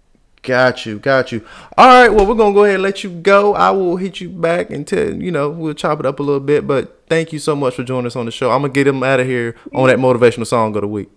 Got 0.45 0.84
you, 0.84 0.99
got 0.99 1.32
you. 1.32 1.42
All 1.78 1.86
right, 1.86 2.11
well, 2.11 2.26
we're 2.26 2.34
gonna 2.34 2.55
go 2.55 2.64
ahead 2.64 2.74
and 2.74 2.82
let 2.82 3.03
you 3.03 3.09
go. 3.09 3.55
I 3.55 3.70
will 3.70 3.97
hit 3.97 4.20
you 4.20 4.28
back 4.28 4.68
and 4.68 4.86
tell 4.86 5.11
you 5.14 5.30
know 5.30 5.49
we'll 5.49 5.72
chop 5.72 6.01
it 6.01 6.07
up 6.07 6.20
a 6.20 6.22
little 6.22 6.38
bit. 6.38 6.66
But 6.66 7.03
thank 7.09 7.32
you 7.32 7.38
so 7.38 7.57
much 7.57 7.74
for 7.76 7.82
joining 7.82 8.07
us 8.07 8.14
on 8.14 8.26
the 8.26 8.30
show. 8.30 8.51
I'm 8.51 8.61
gonna 8.61 8.72
get 8.74 8.86
him 8.86 9.03
out 9.03 9.20
of 9.20 9.26
here 9.26 9.57
on 9.74 9.88
that 9.88 9.99
motivational 9.99 10.47
song 10.47 10.76
of 10.76 10.82
the 10.82 10.88
week. 10.88 11.09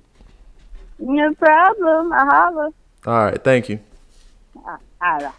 No 0.97 1.33
problem. 1.33 2.13
I 2.13 2.25
holla. 2.25 2.73
All 3.05 3.25
right, 3.25 3.43
thank 3.43 3.67
you. 3.67 3.79
Ah, 4.65 4.77
holla. 5.01 5.33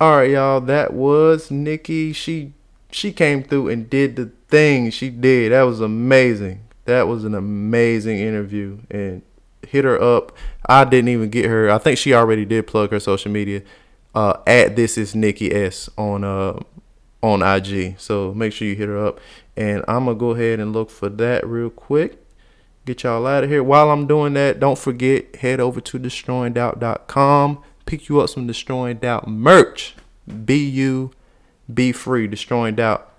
All 0.00 0.16
right, 0.18 0.30
y'all. 0.30 0.60
That 0.60 0.92
was 0.92 1.50
Nicky. 1.50 2.12
She 2.12 2.52
she 2.92 3.12
came 3.12 3.42
through 3.42 3.68
and 3.68 3.90
did 3.90 4.14
the 4.14 4.30
thing 4.46 4.90
she 4.92 5.10
did. 5.10 5.50
That 5.50 5.62
was 5.62 5.80
amazing. 5.80 6.60
That 6.84 7.08
was 7.08 7.24
an 7.24 7.34
amazing 7.34 8.18
interview. 8.18 8.78
And 8.88 9.22
hit 9.70 9.84
her 9.84 10.00
up. 10.00 10.36
I 10.66 10.84
didn't 10.84 11.08
even 11.08 11.30
get 11.30 11.46
her. 11.46 11.70
I 11.70 11.78
think 11.78 11.98
she 11.98 12.14
already 12.14 12.44
did 12.44 12.66
plug 12.66 12.90
her 12.90 13.00
social 13.00 13.30
media. 13.30 13.62
Uh, 14.14 14.34
at 14.46 14.74
this 14.74 14.98
is 14.98 15.14
Nicky 15.14 15.54
S 15.54 15.88
on 15.96 16.24
uh 16.24 16.58
on 17.22 17.42
IG. 17.42 17.98
So 17.98 18.34
make 18.34 18.52
sure 18.52 18.66
you 18.66 18.74
hit 18.74 18.88
her 18.88 18.98
up. 18.98 19.20
And 19.56 19.84
I'm 19.86 20.06
gonna 20.06 20.18
go 20.18 20.30
ahead 20.30 20.60
and 20.60 20.72
look 20.72 20.90
for 20.90 21.08
that 21.08 21.46
real 21.46 21.70
quick. 21.70 22.18
Get 22.86 23.02
y'all 23.02 23.26
out 23.26 23.44
of 23.44 23.50
here. 23.50 23.62
While 23.62 23.90
I'm 23.90 24.06
doing 24.06 24.32
that, 24.34 24.58
don't 24.58 24.78
forget 24.78 25.36
head 25.36 25.60
over 25.60 25.80
to 25.80 25.98
destroyingdoubt.com. 25.98 27.62
Pick 27.86 28.08
you 28.08 28.20
up 28.20 28.30
some 28.30 28.46
Destroying 28.46 28.98
Doubt 28.98 29.28
merch. 29.28 29.94
Be 30.44 30.56
you, 30.56 31.10
be 31.72 31.92
free. 31.92 32.26
Destroying 32.26 32.76
Doubt. 32.76 33.12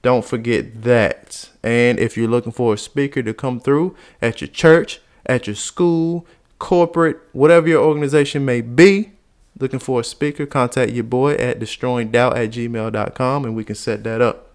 Don't 0.00 0.24
forget 0.24 0.82
that. 0.82 1.50
And 1.62 1.98
if 1.98 2.16
you're 2.16 2.28
looking 2.28 2.52
for 2.52 2.74
a 2.74 2.78
speaker 2.78 3.22
to 3.22 3.34
come 3.34 3.60
through 3.60 3.96
at 4.20 4.40
your 4.40 4.48
church, 4.48 5.00
at 5.26 5.46
your 5.46 5.56
school, 5.56 6.26
corporate, 6.58 7.18
whatever 7.32 7.68
your 7.68 7.84
organization 7.84 8.44
may 8.44 8.60
be, 8.60 9.12
looking 9.58 9.78
for 9.78 10.00
a 10.00 10.04
speaker, 10.04 10.46
contact 10.46 10.92
your 10.92 11.04
boy 11.04 11.34
at 11.34 11.58
destroyingdoubt 11.58 12.36
at 12.36 12.50
gmail.com 12.50 13.44
and 13.44 13.54
we 13.54 13.64
can 13.64 13.74
set 13.74 14.04
that 14.04 14.20
up. 14.20 14.50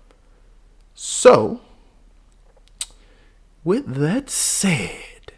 So, 0.93 1.61
with 3.63 3.95
that 3.95 4.30
said, 4.30 5.34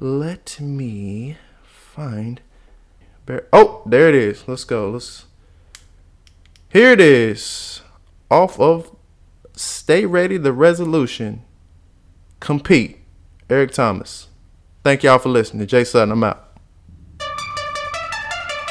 let 0.00 0.58
me 0.60 1.38
find. 1.62 2.40
Bear- 3.26 3.46
oh, 3.52 3.82
there 3.86 4.08
it 4.08 4.14
is. 4.14 4.46
Let's 4.46 4.64
go. 4.64 4.90
Let's. 4.90 5.26
Here 6.68 6.90
it 6.90 7.00
is. 7.00 7.80
Off 8.30 8.58
of 8.58 8.94
Stay 9.54 10.04
Ready, 10.04 10.36
the 10.36 10.52
resolution. 10.52 11.42
Compete. 12.40 13.03
Eric 13.50 13.72
Thomas. 13.72 14.28
Thank 14.82 15.02
y'all 15.02 15.18
for 15.18 15.28
listening. 15.28 15.66
Jay 15.66 15.84
Sutton, 15.84 16.12
I'm 16.12 16.24
out. 16.24 16.50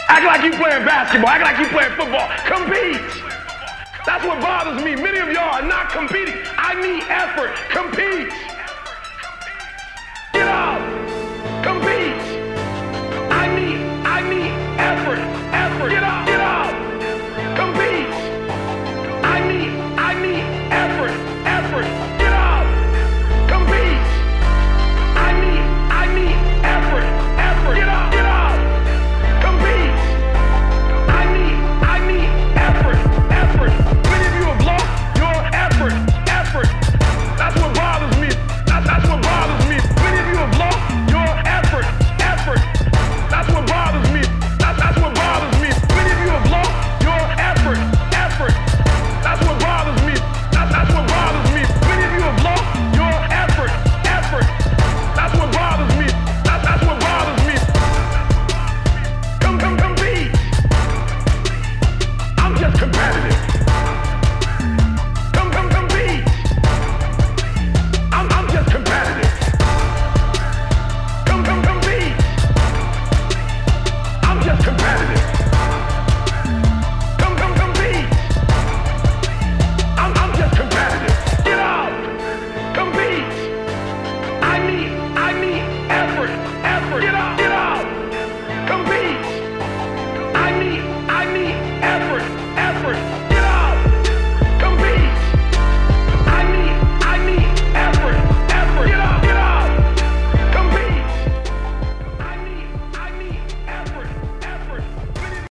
Act 0.10 0.26
like 0.26 0.44
you 0.44 0.52
playing 0.58 0.86
basketball. 0.86 1.30
Act 1.30 1.44
like 1.44 1.60
you 1.60 1.68
playing 1.68 1.96
football. 1.98 2.30
Compete. 2.46 3.24
That's 4.06 4.26
what 4.26 4.42
bothers 4.42 4.84
me. 4.84 4.96
Many 4.96 5.20
of 5.20 5.30
y'all 5.30 5.56
are 5.56 5.62
not 5.62 5.90
competing. 5.90 6.36
I 6.58 6.76
need 6.76 7.04
effort. 7.08 7.56
Compete. 7.70 8.32